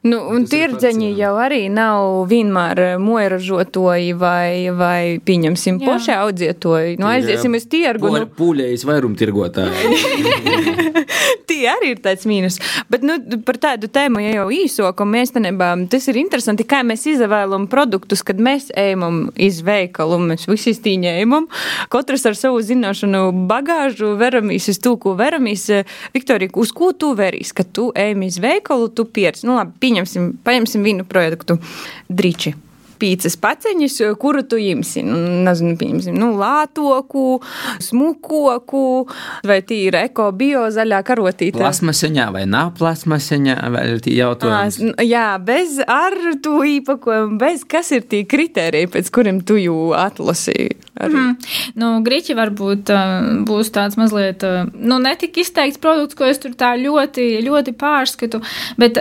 Nu, 0.07 0.23
un 0.31 0.47
jā. 1.11 1.27
jau 1.27 1.35
arī 1.43 1.50
nav 1.73 2.29
vienmēr 2.31 2.81
eh, 2.85 2.97
moeražotoji 3.03 4.13
vai, 4.19 4.71
vai 4.77 5.19
pieņemsim, 5.25 5.81
Jā. 5.81 5.87
poši 5.89 6.13
audzietoji. 6.15 6.97
Nu, 7.01 7.09
aiziesim 7.11 7.57
uz 7.59 7.67
tirgu. 7.71 8.13
Nu, 8.15 8.27
Pūļējas 8.39 8.87
vairumtirgotāji. 8.89 9.97
Tie 11.51 11.65
arī 11.69 11.95
ir 11.95 12.03
tāds 12.05 12.27
mīnus. 12.31 12.61
Bet 12.91 13.03
nu, 13.07 13.17
par 13.47 13.59
tādu 13.61 13.91
tēmu 13.91 14.23
ja 14.23 14.37
jau 14.39 14.47
īsāku 14.55 15.07
mēs 15.09 15.35
tenībā, 15.35 15.73
tas 15.91 16.07
ir 16.11 16.21
interesanti, 16.21 16.67
kā 16.69 16.83
mēs 16.87 17.07
izvēlam 17.11 17.67
produktus, 17.71 18.23
kad 18.27 18.41
mēs 18.41 18.71
ejam 18.79 19.29
iz 19.35 19.61
veikalu. 19.67 20.21
Mēs 20.31 20.47
visi 20.51 20.75
stīņējam, 20.77 21.35
katrs 21.93 22.27
ar 22.31 22.39
savu 22.39 22.63
zināšanu 22.65 23.27
bagāžu 23.51 24.15
veramīs 24.21 24.71
uz 24.71 24.81
to, 24.83 24.95
ko 25.01 25.17
veramīs. 25.19 25.67
Viktorija, 26.15 26.53
uz 26.61 26.73
ko 26.77 26.93
tu 26.97 27.13
verīs, 27.19 27.53
kad 27.57 27.73
tu 27.75 27.91
ejam 27.99 28.23
iz 28.27 28.39
veikalu, 28.43 28.91
tu 28.95 29.07
pierci. 29.09 29.47
Nu, 29.49 29.57
labi, 29.59 29.75
pieņemsim, 29.83 30.31
paņemsim 30.47 30.87
vienu 30.87 31.07
projektu. 31.09 31.40
Driči. 32.09 32.55
Pīcis 33.01 33.37
paceņus, 33.41 33.95
kuru 34.21 34.43
tu 34.45 34.59
imsi. 34.61 35.01
Nu, 35.07 35.17
nezinu, 35.47 35.77
pieņemsim, 35.81 36.17
nu, 36.21 36.33
lātoku, 36.37 37.41
smukoku, 37.81 39.09
vai 39.47 39.61
tīra 39.67 40.05
eko, 40.09 40.31
bio, 40.37 40.67
zaļā 40.73 41.01
karotīte. 41.07 41.59
Plasmaseņā 41.61 42.27
vai 42.35 42.45
nav 42.51 42.73
plasmaseņā, 42.79 43.57
vai 43.75 43.85
ir 43.95 44.01
tie 44.05 44.15
Ā, 44.15 44.19
jautājumi. 44.25 44.67
s- 44.75 44.81
n- 44.81 44.95
Jā, 45.11 45.39
bez 45.43 45.79
ar 45.87 46.13
to 46.43 46.61
īpakojumu, 46.67 47.39
bez 47.39 47.65
kas 47.65 47.91
ir 47.93 48.03
tie 48.03 48.25
kriteriji, 48.25 48.87
pēc 48.93 49.11
kuriem 49.11 49.41
tu 49.45 49.55
jū 49.55 49.79
atlasīji. 49.97 50.77
Arī. 51.01 51.15
Mm. 51.17 51.37
Nu, 51.81 51.87
Grieķi 52.05 52.35
varbūt 52.37 52.91
uh, 52.93 53.45
būs 53.49 53.71
tāds 53.73 53.97
mazliet, 53.97 54.43
uh, 54.45 54.67
nu, 54.75 54.99
netik 55.01 55.39
izteikts 55.41 55.79
produkts, 55.81 56.15
ko 56.19 56.25
es 56.29 56.39
tur 56.39 56.51
tā 56.53 56.75
ļoti, 56.77 57.41
ļoti 57.47 57.73
pārskatu, 57.81 58.43
bet 58.77 58.99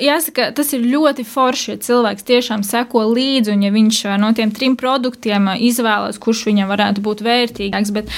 jāsaka, 0.00 0.54
tas 0.56 0.72
ir 0.72 0.80
ļoti 0.88 1.26
forši, 1.28 1.74
ja 1.74 1.76
cilvēks 1.76 2.24
tiešām 2.24 2.64
seko 2.64 3.04
līdzi, 3.12 3.25
un 3.52 3.64
ja 3.66 3.70
viņš 3.74 4.00
uh, 4.06 4.16
no 4.20 4.32
tiem 4.36 4.52
trim 4.54 4.76
produktiem 4.78 5.50
uh, 5.52 5.60
izvēlas, 5.68 6.18
kurš 6.22 6.44
viņam 6.48 6.70
varētu 6.72 7.04
būt 7.04 7.22
vērtīgāks, 7.26 7.92
bet 7.96 8.12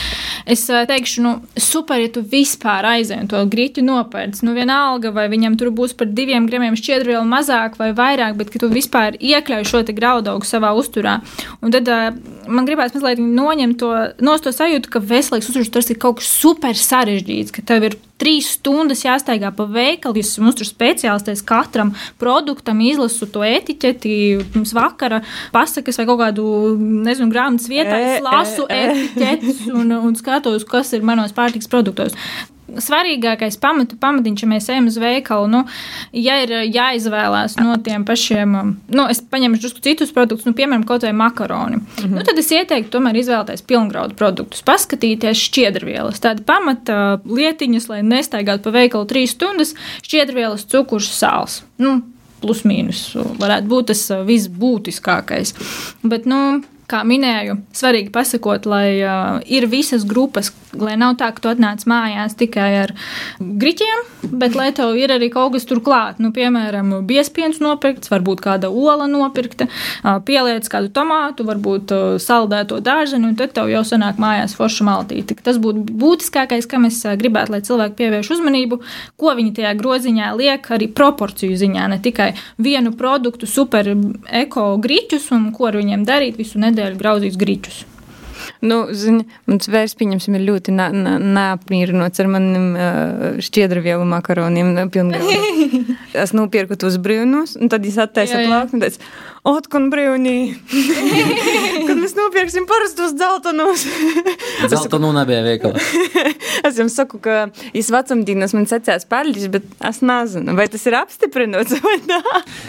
es 0.47 0.65
uh, 0.73 0.85
teikšu, 0.89 1.25
nu, 1.25 1.35
super, 1.61 2.01
ja 2.03 2.11
tu 2.15 2.23
vispār 2.23 2.87
aizēji 2.95 3.25
un 3.25 3.31
to 3.31 3.43
grieķu 3.51 3.85
nopērts, 3.87 4.43
nu, 4.47 4.55
vienalga, 4.57 5.13
vai 5.15 5.29
viņam 5.33 5.59
tur 5.61 5.73
būs 5.75 5.97
par 5.99 6.11
diviem 6.15 6.49
gramiem 6.51 6.79
šķiedrvielu 6.79 7.25
mazāk 7.29 7.79
vai 7.81 7.93
vairāk, 7.97 8.37
bet 8.41 8.53
ka 8.55 8.63
tu 8.63 8.73
vispār 8.73 9.19
iekļauj 9.19 9.69
šo 9.69 9.85
te 9.87 9.97
graudaugu 9.97 10.49
savā 10.49 10.75
uzturā. 10.79 11.19
Un 11.65 11.75
tad 11.75 11.89
man 12.49 12.69
gribās 12.69 12.95
mazliet 12.97 13.21
noņemt 13.23 13.79
to, 13.81 13.93
to 14.45 14.55
sajūtu, 14.55 14.93
ka 14.93 15.03
veselīgs 15.05 15.51
uzturs 15.51 15.73
tas 15.75 15.91
ir 15.93 16.01
kaut 16.01 16.21
kas 16.21 16.31
super 16.33 16.77
sarežģīts, 16.79 17.55
ka 17.55 17.65
tev 17.67 17.91
ir 17.91 17.99
trīs 18.19 18.53
stundas 18.57 19.05
jāstaigā 19.07 19.51
pa 19.55 19.67
veikalu, 19.71 20.21
jūs 20.21 20.35
esat 20.35 20.51
uzturs 20.53 20.73
speciālistais 20.75 21.45
katram 21.47 21.95
produktam, 22.21 22.83
izlasu 22.85 23.29
to 23.33 23.45
etiķeti, 23.47 24.13
pirms 24.53 24.75
vakara 24.77 25.23
pasakas 25.55 26.01
vai 26.01 26.09
kaut 26.11 26.23
kādu, 26.25 26.45
nezinu, 27.07 27.31
grāmatas 27.33 27.71
vietā, 27.71 27.97
E, 27.99 28.13
es 28.19 28.25
lasu 28.25 28.67
e, 28.69 28.77
e. 28.77 28.93
etiķetes 28.93 29.67
un, 29.73 29.95
un 29.99 30.15
skatos, 30.19 30.67
kas 30.69 30.95
ir 30.97 31.07
manos 31.07 31.35
pārtiks 31.37 31.71
produktos. 31.71 32.17
Svarīgākais 32.69 33.57
pamatu, 33.63 33.97
pamatiņš, 34.01 34.43
ja 34.45 34.49
mēs 34.51 34.69
ejam 34.69 34.89
uz 34.91 34.99
veikalu, 35.01 35.49
nu, 35.53 35.63
ja 36.13 36.37
ir 36.43 36.53
uh, 36.53 36.65
jāizvēlās 36.67 37.57
no 37.61 37.79
tiem 37.85 38.05
pašiem, 38.09 38.57
um, 38.61 38.75
nu, 38.93 39.07
es 39.09 39.23
paņemšu 39.25 39.63
drusku 39.65 39.85
citus 39.85 40.13
produktus, 40.15 40.45
nu, 40.49 40.55
piemēram, 40.59 40.85
kaut 40.89 41.07
vai 41.07 41.15
makaroni, 41.17 41.81
mm 41.81 41.89
-hmm. 41.97 42.19
nu, 42.19 42.27
tad 42.29 42.39
es 42.39 42.53
ieteiktu 42.53 42.93
tomēr 42.99 43.17
izvēlēties 43.23 43.65
pilngraudu 43.69 44.19
produktus, 44.19 44.63
paskatīties 44.69 45.47
šķiedrvielas, 45.49 46.21
tādi 46.21 46.45
pamata 46.45 47.01
uh, 47.15 47.33
lietiņas, 47.39 47.89
lai 47.89 48.03
nestaigātu 48.03 48.69
pa 48.69 48.77
veikalu 48.77 49.09
trīs 49.09 49.33
stundas, 49.37 49.75
šķiedrvielas, 50.03 50.69
cukurs, 50.69 51.09
sāls. 51.09 51.63
Nu, 51.79 52.03
plus 52.43 52.65
mīnus 52.69 53.13
varētu 53.39 53.71
būt 53.71 53.93
tas 53.93 54.11
uh, 54.11 54.25
visbūtiskākais. 54.29 55.55
Bet, 56.03 56.27
nu, 56.27 56.61
kā 56.89 57.03
minēju, 57.05 57.59
svarīgi 57.77 58.11
pasakot, 58.15 58.65
lai 58.69 58.99
uh, 59.03 59.39
ir 59.45 59.67
visas 59.69 60.07
grupas, 60.09 60.51
lai 60.73 60.95
nav 61.01 61.19
tā, 61.21 61.29
ka 61.35 61.43
tu 61.45 61.51
atnāc 61.51 61.85
mājās 61.89 62.37
tikai 62.39 62.69
ar 62.83 62.93
griķiem, 63.39 64.05
bet 64.41 64.57
lai 64.57 64.71
tev 64.77 64.97
ir 64.97 65.13
arī 65.13 65.29
kaut 65.33 65.53
kas 65.55 65.69
turklāt. 65.69 66.21
Nu, 66.23 66.31
piemēram, 66.35 66.95
biespiens 67.09 67.61
nopirkts, 67.65 68.11
varbūt 68.13 68.41
kāda 68.45 68.71
ola 68.73 69.09
nopirkta, 69.11 69.69
uh, 69.69 70.17
pieliec 70.25 70.69
kādu 70.73 70.89
tomātu, 70.97 71.45
varbūt 71.49 71.95
uh, 71.95 72.07
saldēto 72.23 72.81
dārzenu, 72.85 73.33
un 73.33 73.37
tad 73.39 73.53
tev 73.57 73.69
jau 73.73 73.85
sanāk 73.87 74.21
mājās 74.23 74.57
forša 74.57 74.89
maltīte. 74.89 75.37
Tas 75.45 75.61
būtu 75.61 75.85
būtiskākais, 75.93 76.69
kam 76.71 76.89
es 76.89 77.03
uh, 77.05 77.19
gribētu, 77.21 77.53
lai 77.53 77.63
cilvēki 77.69 77.99
pievērš 78.01 78.33
uzmanību, 78.39 78.81
ko 79.21 79.37
viņi 79.37 79.55
tajā 79.61 79.75
groziņā 79.77 80.33
liek 80.41 80.73
arī 80.73 80.89
proporciju 80.89 81.61
ziņā, 81.61 81.87
ne 81.93 82.01
tikai 82.01 82.33
vienu 82.57 82.97
produktu, 82.97 83.45
super 83.45 83.93
eko 84.41 84.71
griķus 84.81 85.31
un 85.37 85.51
ko 85.53 85.69
ar 85.69 85.81
viņiem 85.83 86.09
darīt 86.09 86.41
visu 86.41 86.57
nedēļu 86.63 86.78
grauzīs 86.99 87.39
griķus. 87.41 87.85
Nu, 88.65 88.79
zini, 88.97 89.25
mans 89.47 89.69
vērts, 89.71 89.95
pieņemsim, 89.99 90.35
ir 90.39 90.45
ļoti 90.49 90.73
neapmierinots 90.75 92.23
ar 92.23 92.31
maniem 92.33 92.69
šķiedrvielu 93.45 94.07
makaroniem. 94.09 94.73
es 96.25 96.35
nopirku 96.35 96.79
tos 96.81 96.99
brīvnos, 97.03 97.57
un 97.61 97.71
tad 97.71 97.87
es 97.87 97.99
attaisu 98.03 98.39
teicu, 98.39 99.11
otkon 99.47 99.91
brīvnī. 99.93 100.37
Nopirksim 102.19 102.67
parastos 102.69 103.13
dzeltenos. 103.17 103.85
Zelta 104.73 104.99
nu 105.01 105.13
nebija 105.17 105.43
veikala. 105.47 105.81
es 106.67 106.79
jums 106.81 106.97
saku, 106.99 107.21
ka 107.23 107.49
es 107.77 107.91
vecumdienas 107.95 108.55
man 108.57 108.67
secās 108.71 109.07
paļģis, 109.09 109.49
bet 109.55 109.67
es 109.91 110.01
nezinu, 110.05 110.57
vai 110.59 110.67
tas 110.73 110.87
ir 110.89 110.97
apstiprināts 110.99 111.77
vai 111.85 111.97
nē. 112.09 112.21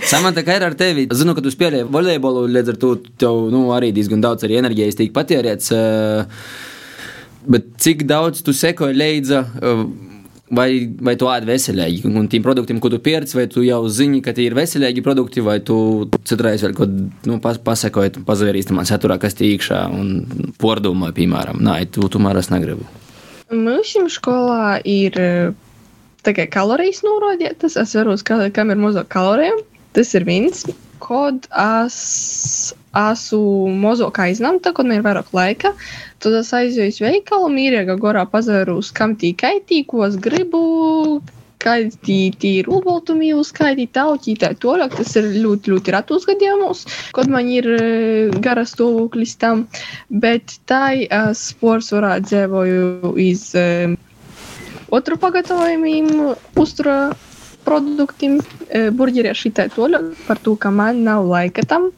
Samanta, 0.10 0.43
kā 0.47 0.60
ir 0.60 0.68
ar 0.70 0.76
tevi? 0.80 1.08
Zinu, 1.16 1.36
ka 1.38 1.43
tu 1.45 1.54
spēlēji 1.54 1.88
volejbolu, 1.91 2.45
līdz 2.56 2.74
ar 2.76 2.82
to 2.82 2.95
tev 3.22 3.47
nu, 3.54 3.68
arī 3.76 3.91
diezgan 3.95 4.22
daudz 4.24 4.45
arī 4.47 4.60
enerģijas 4.62 5.00
tika 5.00 5.18
patērēts. 5.22 5.72
eh, 5.76 6.43
Bet 7.50 7.70
cik 7.82 8.04
daudz 8.06 8.43
tu 8.45 8.54
sekoji 8.54 8.97
līdzi? 9.00 9.38
Vai, 10.50 10.70
vai 11.06 11.14
tu 11.14 11.28
ēd 11.30 11.45
veselīgi, 11.45 12.10
un 12.10 12.26
tiem 12.26 12.41
produktiem, 12.41 12.80
ko 12.82 12.89
tu 12.89 12.97
pieredzi, 13.06 13.36
vai 13.38 13.45
tu 13.52 13.62
jau 13.62 13.84
zini, 13.93 14.18
ka 14.26 14.34
tie 14.34 14.47
ir 14.50 14.56
veselīgi 14.58 15.04
produkti, 15.06 15.43
vai 15.45 15.60
tu 15.62 16.08
citreiz 16.26 16.64
vēl 16.66 16.74
kaut 16.74 16.89
ko 16.89 17.30
nu, 17.30 17.38
pas, 17.43 17.60
pasakoji, 17.62 18.24
pazvērīs 18.26 18.72
tam 18.72 18.82
saturā, 18.82 19.20
kas 19.22 19.38
tie 19.38 19.52
iekšā, 19.54 19.84
un 19.93 20.56
pordomāji, 20.58 21.20
piemēram, 21.22 21.62
nē, 21.62 21.84
tu 21.93 22.10
tomēr 22.10 22.41
es 22.41 22.50
negribu. 22.50 22.88
Mums 23.50 23.95
skolā 24.14 24.80
ir 24.86 25.16
eh, 25.18 25.54
kā 26.26 26.45
kalorijas 26.54 27.02
norādītas. 27.06 27.78
Es 27.82 27.95
varu 27.97 28.14
skatīt, 28.20 28.54
kam 28.54 28.70
ir 28.70 28.78
mazāk 28.78 29.10
kaloriju. 29.14 29.64
Tas 29.97 30.14
ir 30.14 30.26
viens. 30.28 30.66
Kad 31.02 31.47
es 31.50 32.76
esmu 32.93 33.72
mazāk 33.80 34.20
aizņemta, 34.22 34.74
kad 34.76 34.86
man 34.86 35.00
ir 35.00 35.06
vairāk 35.06 35.32
laika, 35.34 35.72
tad 36.24 36.38
es 36.41 36.53
aizēju 36.55 36.93
uz 36.93 37.01
veikalu, 37.03 37.49
mīrīgā 37.55 37.95
gorā 38.01 38.26
pazarūs, 38.30 38.93
kam 38.95 39.15
tī 39.20 39.34
kaitī, 39.38 39.84
ko 39.88 40.05
es 40.07 40.17
gribu. 40.20 40.63
Kaitī 41.59 42.30
ir 42.47 42.70
olbaltumvielu, 42.72 43.41
skaitī 43.43 43.89
tauķī, 43.91 44.38
tā 44.39 44.53
toļāk. 44.63 44.93
Tas 44.95 45.09
ir 45.20 45.26
ļoti, 45.43 45.74
ļoti 45.74 45.91
ratos 45.91 46.24
gadījumos, 46.30 46.86
kad 47.17 47.28
man 47.28 47.49
ir 47.51 47.67
eh, 47.76 48.38
garas 48.45 48.72
stāvoklis 48.78 49.36
tam. 49.41 49.65
Bet 50.24 50.55
tā 50.72 50.93
es 51.03 51.41
porcelāna 51.59 52.22
dzīvoju 52.24 53.11
iz 53.20 53.49
um, 53.59 53.97
otru 54.95 55.20
pagatavojumiem, 55.20 56.07
uzturā 56.63 56.99
produktiem, 57.70 58.39
e, 58.67 58.84
burģeriem 58.95 59.38
šitai 59.38 59.70
toļā, 59.76 60.01
par 60.28 60.41
to, 60.45 60.55
ka 60.59 60.74
man 60.74 61.03
nav 61.05 61.30
laika 61.30 61.65
tam. 61.70 61.89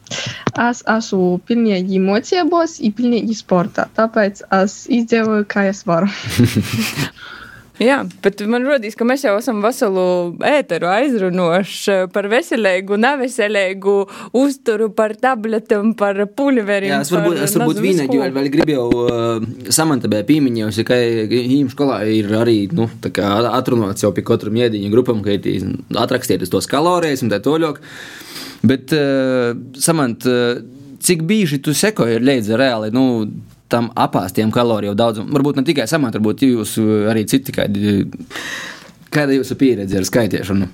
Es 0.60 0.84
esmu 0.96 1.38
pilnīgi 1.48 1.98
emocijās, 2.00 2.78
un 2.84 2.96
pilnīgi 2.98 3.38
sportā. 3.38 3.88
Tāpēc 3.96 4.44
es 4.62 4.82
izdzīvoju, 5.00 5.48
kā 5.48 5.68
es 5.72 5.86
varu. 5.88 6.12
Jā, 7.82 7.98
bet 8.22 8.40
man 8.50 8.64
rodīs, 8.66 8.94
ka 8.98 9.06
mēs 9.08 9.24
jau 9.26 9.34
esam 9.40 9.62
veselu 9.64 10.04
ēteru 10.46 10.88
aizrunoši 10.92 11.96
par 12.14 12.28
veselīgu, 12.30 12.98
neveselīgu 13.00 13.94
uzturu, 14.38 14.90
par 14.94 15.14
tabletiem, 15.18 15.94
par 15.98 16.20
pulveriem. 16.36 16.92
Jā, 16.92 17.00
es 17.02 17.12
varbūt, 17.14 17.40
es 17.46 17.56
varbūt 17.58 17.80
vienīgi 17.82 18.20
vēl, 18.20 18.34
vēl 18.36 18.50
gribēju 18.56 18.84
uh, 19.02 19.46
samantabē 19.74 20.22
pīmiņojusi, 20.28 20.86
ka 20.88 20.98
īm 21.40 21.72
skolā 21.72 22.02
ir 22.12 22.30
arī, 22.38 22.58
nu, 22.76 22.86
tā 23.02 23.12
kā 23.14 23.32
atrunāts 23.50 24.06
jau 24.06 24.12
pie 24.14 24.26
katram 24.26 24.60
iediņa 24.62 24.92
grupam, 24.92 25.24
ka 25.24 25.34
ir 25.34 25.72
atrakstiet 26.04 26.44
uz 26.46 26.52
tos 26.52 26.70
kalorijas 26.70 27.24
un 27.24 27.32
tā 27.32 27.42
toļok. 27.42 27.82
Bet, 28.68 28.94
uh, 28.94 29.56
samant, 29.82 30.28
uh, 30.30 30.62
cik 31.02 31.24
bieži 31.26 31.58
tu 31.64 31.74
sekoji 31.74 32.22
līdzi 32.22 32.58
reāli, 32.58 32.92
nu, 32.94 33.26
tam 33.72 33.90
apāstiem 33.96 34.52
kaloriju 34.54 34.94
daudzumu. 34.98 35.32
Varbūt 35.32 35.60
ne 35.60 35.66
tikai 35.66 35.88
samant, 35.90 36.16
varbūt 36.18 36.44
jūs 36.46 36.76
arī 37.10 37.24
citi 37.30 37.54
kādi. 37.56 38.02
Kāda 39.12 39.34
ir 39.34 39.42
jūsu 39.42 39.58
pieredze 39.60 39.98
ar 40.00 40.08
skaitīšanu? 40.08 40.68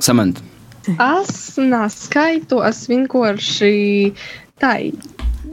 Samant. 0.00 0.42
Es 0.90 1.58
neskaitu, 1.60 2.62
es 2.64 2.84
vienkārši 2.90 3.74
tā 4.62 4.76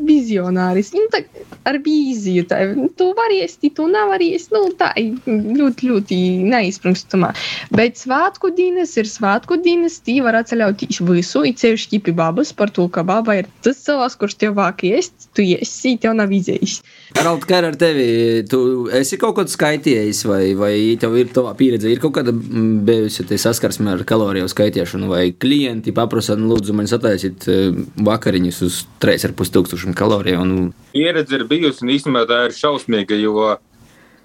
vizionāris. 0.08 0.92
Nu, 0.96 1.06
tā, 1.14 1.22
ar 1.68 1.80
vīziju. 1.84 2.46
Tā, 2.50 2.60
tu 3.00 3.10
vari 3.18 3.42
iest, 3.44 3.64
tu 3.78 3.88
nevari 3.92 4.32
iest. 4.36 4.54
Nu, 4.56 4.68
tā 4.78 4.92
ļoti, 4.98 5.90
ļoti 5.92 6.20
neizprakstamā. 6.52 7.34
Bet 7.76 8.00
svētku 8.02 8.52
dienas 8.58 8.96
ir 9.00 9.10
svētku 9.10 9.60
dienas. 9.64 10.00
Tī 10.08 10.20
var 10.26 10.40
atceļauties 10.42 11.02
visu, 11.08 11.44
it 11.48 11.64
sevišķi 11.64 12.02
pie 12.06 12.16
babas 12.18 12.54
par 12.56 12.72
to, 12.74 12.88
ka 12.92 13.06
baba 13.08 13.40
ir 13.42 13.52
tas 13.66 13.82
cilvēks, 13.86 14.20
kurš 14.22 14.40
tev 14.44 14.58
vāk 14.60 14.86
iest, 14.88 15.30
tu 15.36 15.46
iesi, 15.46 15.98
tev 16.02 16.16
nav 16.18 16.34
izējis. 16.34 16.82
Harald, 17.16 17.46
kā 17.48 17.62
ar 17.64 17.76
tevi? 17.80 18.44
Tu 18.52 18.60
esi 18.98 19.16
kaut 19.20 19.38
ko 19.38 19.46
skaitījis, 19.48 20.26
vai, 20.28 20.42
vai 20.60 20.74
tev 21.00 21.16
ir 21.16 21.30
tavā 21.32 21.54
pieredze, 21.56 21.88
ir 21.88 22.02
kaut 22.04 22.18
kāda 22.18 22.34
bijusi 22.36 23.24
saskarsme 23.40 23.94
ar 23.94 24.04
kaloriju 24.08 24.50
skaitīšanu, 24.52 25.08
vai 25.14 25.30
klienti 25.32 25.94
paprasa, 25.96 26.36
nu, 26.36 26.50
lūdzu, 26.52 26.76
man 26.76 26.90
sataisīt 26.92 27.48
vakariņus 28.04 28.60
uz 28.68 28.82
3,5 29.04 29.56
tūkstošiem 29.56 29.96
kaloriju. 29.98 30.44
Un... 30.44 30.54
Pieredze 30.92 31.40
ir 31.40 31.48
bijusi, 31.48 31.86
un 31.86 31.96
īstenībā 31.96 32.26
tā 32.28 32.44
ir 32.50 32.58
šausmīga, 32.58 33.16
jo 33.24 33.54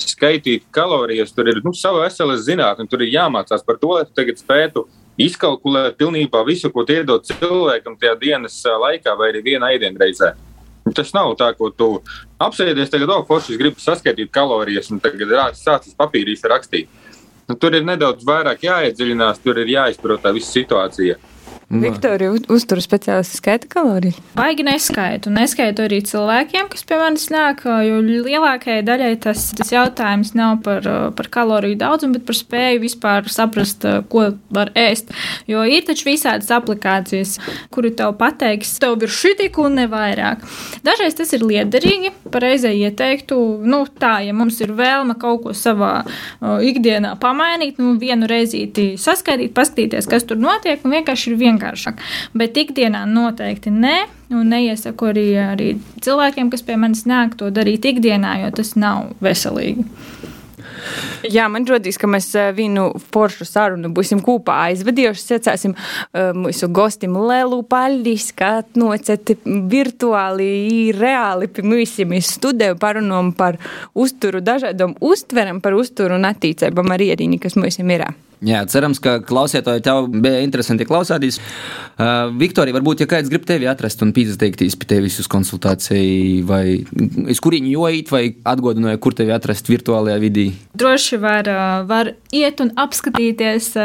skaitīt 0.02 0.66
kalorijas 0.74 1.30
tur 1.36 1.52
ir 1.52 1.62
nu, 1.62 1.70
sava 1.78 2.08
veselas 2.08 2.42
zinātne, 2.48 2.88
tur 2.90 3.04
ir 3.06 3.14
jāmācās 3.14 3.62
par 3.66 3.78
to, 3.78 3.94
lai 3.94 4.06
tu 4.08 4.16
tagad 4.18 4.42
spētu 4.42 4.88
izkalkulēt 5.22 6.00
pilnībā 6.00 6.42
visu, 6.48 6.72
ko 6.74 6.82
tu 6.88 6.96
iedod 6.96 7.22
cilvēkam 7.28 7.94
tajā 8.00 8.16
dienas 8.18 8.56
laikā 8.66 9.14
vai 9.18 9.30
arī 9.30 9.44
vienā 9.52 9.76
ēdienreizē. 9.76 10.32
Tas 10.90 11.12
nav 11.14 11.36
tā, 11.38 11.52
ko 11.54 11.70
tu 11.70 11.88
apsēdies, 12.42 12.90
tagad, 12.90 13.12
oh, 13.14 13.22
forši, 13.26 13.54
es 13.54 13.60
gribu 13.60 13.80
saskaitīt 13.80 14.32
kalorijas, 14.34 14.90
un 14.90 14.98
tagad 15.02 15.30
sācis 15.54 15.94
papīrīs 15.98 16.42
rakstīt. 16.50 16.90
Nu, 17.48 17.56
tur 17.58 17.74
ir 17.76 17.86
nedaudz 17.86 18.26
vairāk 18.26 18.64
jāiedziļinās, 18.66 19.40
tur 19.44 19.60
ir 19.62 19.70
jāizprot 19.70 20.22
tā 20.24 20.32
visa 20.34 20.50
situācija. 20.54 21.18
Viktorija, 21.72 22.34
uzturu 22.52 22.82
speciālists 22.84 23.38
skaita 23.40 23.68
kalorijas? 23.70 24.18
Baigi 24.36 24.64
neskaitu. 24.66 25.30
Neskaitu 25.32 25.86
arī 25.86 26.02
cilvēkiem, 26.04 26.66
kas 26.68 26.84
pie 26.84 26.98
manis 27.00 27.30
nāk, 27.32 27.62
jo 27.64 28.00
lielākajai 28.04 28.82
daļai 28.84 29.12
tas, 29.24 29.46
tas 29.56 29.72
jautājums 29.72 30.34
nav 30.36 30.58
par, 30.66 30.84
par 31.16 31.30
kaloriju 31.32 31.78
daudzumu, 31.80 32.18
bet 32.18 32.26
par 32.28 32.36
spēju 32.36 32.82
vispār 32.82 33.30
saprast, 33.32 33.86
ko 34.12 34.26
var 34.52 34.72
ēst. 34.76 35.14
Jo 35.48 35.62
ir 35.64 35.86
taču 35.88 36.10
visādas 36.10 36.50
aplikācijas, 36.52 37.38
kuri 37.72 37.94
tev 37.96 38.18
pateiks, 38.20 38.74
tev 38.82 39.00
ir 39.00 39.12
šī 39.12 39.32
tik 39.40 39.56
un 39.62 39.80
ne 39.80 39.88
vairāk. 39.88 40.44
Dažreiz 40.84 41.16
tas 41.16 41.32
ir 41.32 41.46
liederīgi, 41.48 42.12
pareizai 42.34 42.74
ieteiktu, 42.82 43.40
nu 43.64 43.80
tā, 43.96 44.18
ja 44.26 44.36
mums 44.36 44.60
ir 44.60 44.74
vēlme 44.76 45.16
kaut 45.16 45.46
ko 45.46 45.56
savā 45.56 45.94
uh, 46.04 46.60
ikdienā 46.60 47.16
pamainīt, 47.22 47.80
nu 47.80 47.96
vienu 48.00 48.28
reizīti 48.28 48.92
saskaitīt, 49.00 49.56
paskatīties, 49.56 50.10
kas 50.10 50.28
tur 50.28 50.36
notiek, 50.42 50.84
un 50.84 50.98
vienkārši 50.98 51.32
ir 51.32 51.40
vienkārši 51.40 51.61
vienkāršāk. 51.62 52.02
Bet 52.34 52.56
ikdienā 52.56 53.04
noteikti 53.06 53.70
nē, 53.70 53.96
un 54.32 54.50
neiesaku 54.50 55.12
arī, 55.12 55.28
arī 55.38 55.70
cilvēkiem, 56.02 56.50
kas 56.50 56.62
pie 56.66 56.76
manis 56.76 57.06
nāk, 57.06 57.36
to 57.38 57.50
darīt 57.50 57.84
ikdienā, 57.84 58.42
jo 58.44 58.52
tas 58.56 58.74
nav 58.76 59.14
veselīgi. 59.22 59.86
Jā, 61.30 61.44
man 61.46 61.62
rodīs, 61.66 61.94
ka 61.98 62.08
mēs 62.10 62.32
vienu 62.56 62.88
foršu 63.12 63.46
sarunu 63.46 63.92
būsim 63.94 64.18
kopā 64.24 64.56
aizvedījuši. 64.72 65.22
Secēsim 65.22 65.76
mūsu 66.34 66.66
gostim 66.74 67.14
lielu 67.14 67.60
paldies, 67.62 68.32
ka 68.34 68.64
noceti 68.74 69.36
virtuāli, 69.46 70.90
reāli 70.96 71.46
pie 71.54 71.62
mūsim 71.66 72.16
studēju 72.18 72.80
parunām 72.82 73.30
par 73.38 73.60
uzturu, 73.94 74.42
dažādom 74.42 74.98
uztveram 74.98 75.62
par 75.62 75.78
uzturu 75.78 76.18
un 76.18 76.26
attīcībām 76.26 76.90
ar 76.90 77.06
ierīni, 77.06 77.38
kas 77.42 77.54
mūsim 77.58 77.94
ir. 77.94 78.08
Jā, 78.42 78.64
cerams, 78.66 78.98
ka 79.02 79.20
klausītāji 79.22 79.84
tev 79.86 80.08
bija 80.10 80.40
interesanti 80.42 80.86
klausīties. 80.88 81.38
Uh, 81.92 82.32
Viktorija, 82.40 82.74
varbūt, 82.74 83.04
ja 83.04 83.10
kāds 83.10 83.30
grib 83.30 83.44
tevi 83.46 83.68
atrast 83.70 84.02
un 84.02 84.10
pīzteikties 84.16 84.74
pie 84.80 84.88
tevis 84.90 85.20
uz 85.22 85.28
konsultāciju, 85.30 86.42
vai 86.48 86.64
uz 87.30 87.42
kurienu 87.42 87.70
jojīt, 87.70 88.10
vai 88.10 88.24
atgādināja, 88.54 88.98
kur 89.02 89.14
tevi 89.14 89.34
atrast 89.34 89.70
virtuālajā 89.70 90.18
vidī? 90.22 90.48
Droši 90.74 91.20
var, 91.22 91.50
var 91.86 92.14
iet 92.34 92.64
un 92.64 92.72
apskatīties 92.82 93.76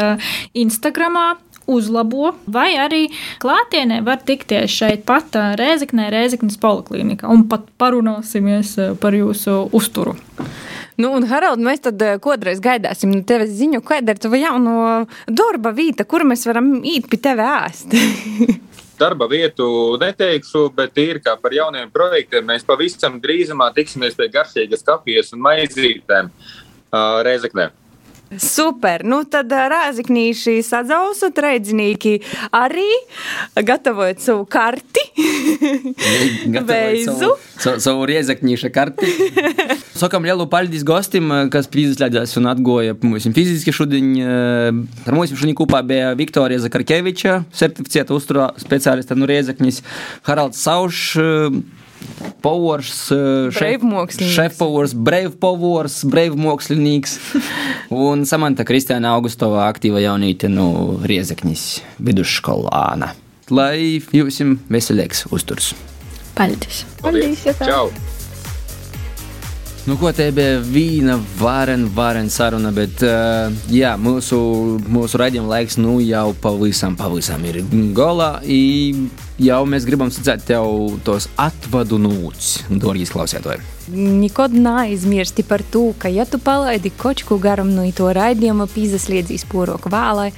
Instagramā, 0.58 1.28
uzlabo, 1.68 2.32
vai 2.50 2.72
arī 2.80 3.04
klātienē 3.42 4.00
var 4.06 4.22
tikties 4.26 4.72
šeit 4.72 5.04
pat 5.08 5.36
Rēzeknē, 5.60 6.08
Rēzeknes 6.14 6.58
poliklinikā 6.62 7.28
un 7.30 7.46
pat 7.50 7.68
parunāsimies 7.80 8.74
par 9.02 9.16
jūsu 9.16 9.60
uzturu. 9.76 10.16
Nu, 10.98 11.12
un, 11.14 11.28
Harald, 11.30 11.62
mēs 11.62 11.84
tad 11.84 12.02
kādreiz 12.24 12.58
gaidāsim 12.62 13.12
no 13.14 13.20
tevis 13.26 13.52
ziņu, 13.54 13.84
kāda 13.86 14.16
ir 14.16 14.22
tava 14.22 14.40
jauno 14.40 14.78
darba 15.30 15.70
vieta, 15.76 16.02
kur 16.08 16.26
mēs 16.26 16.42
varam 16.48 16.80
īt 16.82 17.06
pie 17.12 17.20
tevi 17.22 17.46
ēst. 17.46 17.94
darba 18.98 19.28
vietu 19.30 19.96
neteikšu, 20.00 20.68
bet 20.76 20.98
ir 20.98 21.20
kā 21.24 21.36
par 21.40 21.54
jauniem 21.54 21.90
projektiem. 21.94 22.46
Mēs 22.48 22.66
pavisam 22.66 23.20
drīzumā 23.22 23.70
tiksimies 23.76 24.16
pie 24.18 24.28
garšīgas 24.34 24.84
kafijas 24.86 25.32
un 25.36 25.44
maizītēm 25.46 26.30
uh, 26.32 27.20
Reizeknē. 27.26 27.70
Super! 28.36 29.02
Nu, 29.08 29.22
tad 29.24 29.48
rāzaknīši 29.48 30.58
sadzausot, 30.66 31.38
reidzinīki 31.40 32.18
arī 32.52 32.86
gatavojot 33.56 34.20
savu 34.20 34.44
karti. 34.50 35.04
Beizu. 36.68 37.14
Savu, 37.16 37.32
savu, 37.56 37.80
savu 37.86 38.04
riezaknīša 38.10 38.70
karti. 38.74 39.08
Sakam 40.02 40.28
lielu 40.28 40.44
paldies 40.50 40.84
gostim, 40.86 41.32
kas 41.52 41.70
pīzslēdzās 41.72 42.36
un 42.40 42.50
atgoja 42.52 42.98
mums 43.00 43.28
fiziski 43.32 43.72
šodien. 43.74 44.12
Ar 44.20 45.16
mums 45.16 45.32
šodien 45.32 45.56
kopā 45.58 45.80
bija 45.88 46.12
Viktorija 46.18 46.60
Zakarkeviča, 46.66 47.40
certificēta 47.56 48.16
uzturā 48.16 48.52
speciālista 48.60 49.16
no 49.16 49.28
Riezaknis, 49.28 49.80
Haralds 50.28 50.60
Saušs, 50.68 51.16
Powers, 52.42 53.10
šefpowers, 53.54 54.94
Brave 54.94 55.34
Powers, 55.40 56.00
Brave 56.06 56.38
mākslinieks 56.38 57.16
un 58.08 58.26
Samanta 58.28 58.66
Kristiāna 58.68 59.14
Augustova 59.16 59.66
aktīva 59.68 60.02
jaunīte 60.04 60.50
no 60.52 60.68
Riezeknis 61.02 61.80
vidusskolāna. 61.98 63.14
Lai 63.50 63.98
jums 64.12 64.42
veselīgs 64.68 65.26
uzturs! 65.32 65.72
Paldies! 66.38 66.84
Paldies! 67.02 67.48
Čau! 67.64 67.88
Nu, 69.88 69.96
ko 69.96 70.10
te 70.12 70.26
bija 70.36 70.58
viena 70.60 71.14
varena, 71.38 71.88
varena 71.94 72.28
saruna, 72.28 72.68
bet 72.76 73.00
uh, 73.06 73.46
jā, 73.72 73.94
mūsu, 73.96 74.36
mūsu 74.84 75.16
raidījuma 75.16 75.48
laiks 75.54 75.78
nu 75.80 75.94
jau 76.04 76.34
pavisam, 76.42 76.92
pavisam 76.98 77.46
ir 77.48 77.62
galā. 77.96 78.34
Jau 79.40 79.62
mēs 79.70 79.86
gribam 79.88 80.12
sacīt 80.12 80.44
tev 80.50 80.98
tos 81.06 81.30
atvadu 81.40 81.96
nūts, 82.04 82.66
dārgīs 82.68 83.14
klausētāji. 83.14 83.64
Nekad 83.96 84.52
neaizmirsti 84.52 85.46
par 85.48 85.64
to, 85.72 85.86
ka, 85.96 86.12
ja 86.12 86.28
tu 86.28 86.36
palaidi 86.36 86.92
kočku 86.92 87.40
garam 87.40 87.72
no 87.72 87.88
to 87.96 88.12
raidījuma, 88.12 88.68
pīzasliedzīs 88.68 89.48
poroku 89.48 89.88
vālai, 89.94 90.34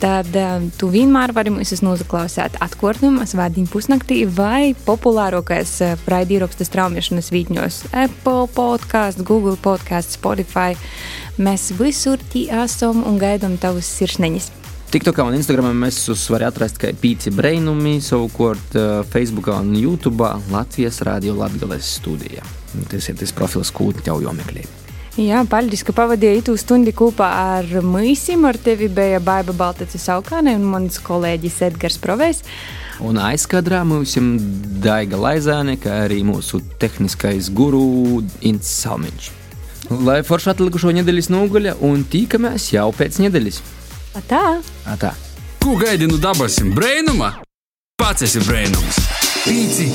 tad 0.00 0.28
um, 0.36 0.68
tu 0.80 0.88
vienmēr 0.92 1.34
vari 1.36 1.52
mums 1.52 1.82
noklausīt 1.84 2.56
atkārtojumus 2.64 3.34
vadiņu 3.38 3.70
pusnaktī 3.70 4.22
vai 4.24 4.72
populārākais 4.86 5.74
uh, 5.84 6.06
raidījuma 6.10 6.48
straumēšanas 6.56 7.28
vītņos 7.34 7.80
Apple 7.92 8.48
podkāsts, 8.56 9.24
Google 9.26 9.58
podkāsts, 9.60 10.16
Spotify. 10.16 10.78
Mēs 11.40 11.70
visur 11.76 12.20
tī 12.32 12.46
esam 12.64 13.04
un 13.08 13.20
gaidām 13.20 13.58
tavus 13.60 13.88
sirsneņus. 14.00 14.50
TikTokā 14.90 15.22
un 15.22 15.36
Instagramā 15.38 15.70
mēs 15.84 16.00
jūs 16.08 16.24
varat 16.32 16.56
atrast 16.56 16.80
kā 16.82 16.90
pīci 16.90 17.30
brainumi, 17.30 18.00
savukārt 18.02 18.74
uh, 18.74 18.90
Facebookā 19.12 19.60
un 19.62 19.76
YouTube 19.78 20.32
Latvijas 20.50 20.98
Rādio 21.06 21.36
Latgales 21.38 21.94
studijā. 22.00 22.42
Tas 22.90 23.10
ir 23.10 23.18
tas 23.20 23.34
profils, 23.36 23.70
ko 23.74 23.92
jau 24.06 24.34
meklēt. 24.34 24.79
Jā, 25.20 25.42
paldies, 25.44 25.82
ka 25.84 25.92
pavadīji 25.92 26.40
itu 26.40 26.52
stundi 26.56 26.94
kopā 26.96 27.26
ar 27.58 27.66
Mīsim. 27.84 28.46
Ar 28.48 28.56
tevi 28.56 28.88
bija 28.88 29.18
Baiba 29.20 29.52
Baltacis 29.52 30.06
Aukāne 30.08 30.54
un 30.56 30.64
mans 30.64 30.96
kolēģis 31.04 31.58
Edgars 31.66 31.98
Provejs. 32.00 32.40
Un 33.04 33.20
aizkadrā 33.20 33.82
mums 33.84 34.14
ir 34.16 34.24
Daiga 34.80 35.20
Laizāne, 35.20 35.76
kā 35.80 36.06
arī 36.06 36.22
mūsu 36.24 36.62
tehniskais 36.80 37.50
guru 37.52 38.22
Ints 38.40 38.72
Salmiņš. 38.80 39.30
lai 40.06 40.20
forši 40.22 40.52
atlikušo 40.54 40.92
nedēļas 40.94 41.28
nogaļa 41.34 41.76
un 41.84 42.04
tīkamies 42.06 42.70
jau 42.72 42.88
pēc 42.94 43.18
nedēļas. 43.24 43.60
Tā! 44.30 44.60
Atā. 44.88 45.12
Ko 45.60 45.76
gaidi 45.76 46.08
no 46.08 46.16
dabasim 46.16 46.72
brainuma? 46.72 47.34
Pats 48.00 48.24
esi 48.24 48.40
brainums. 48.46 49.02
Pīci 49.44 49.90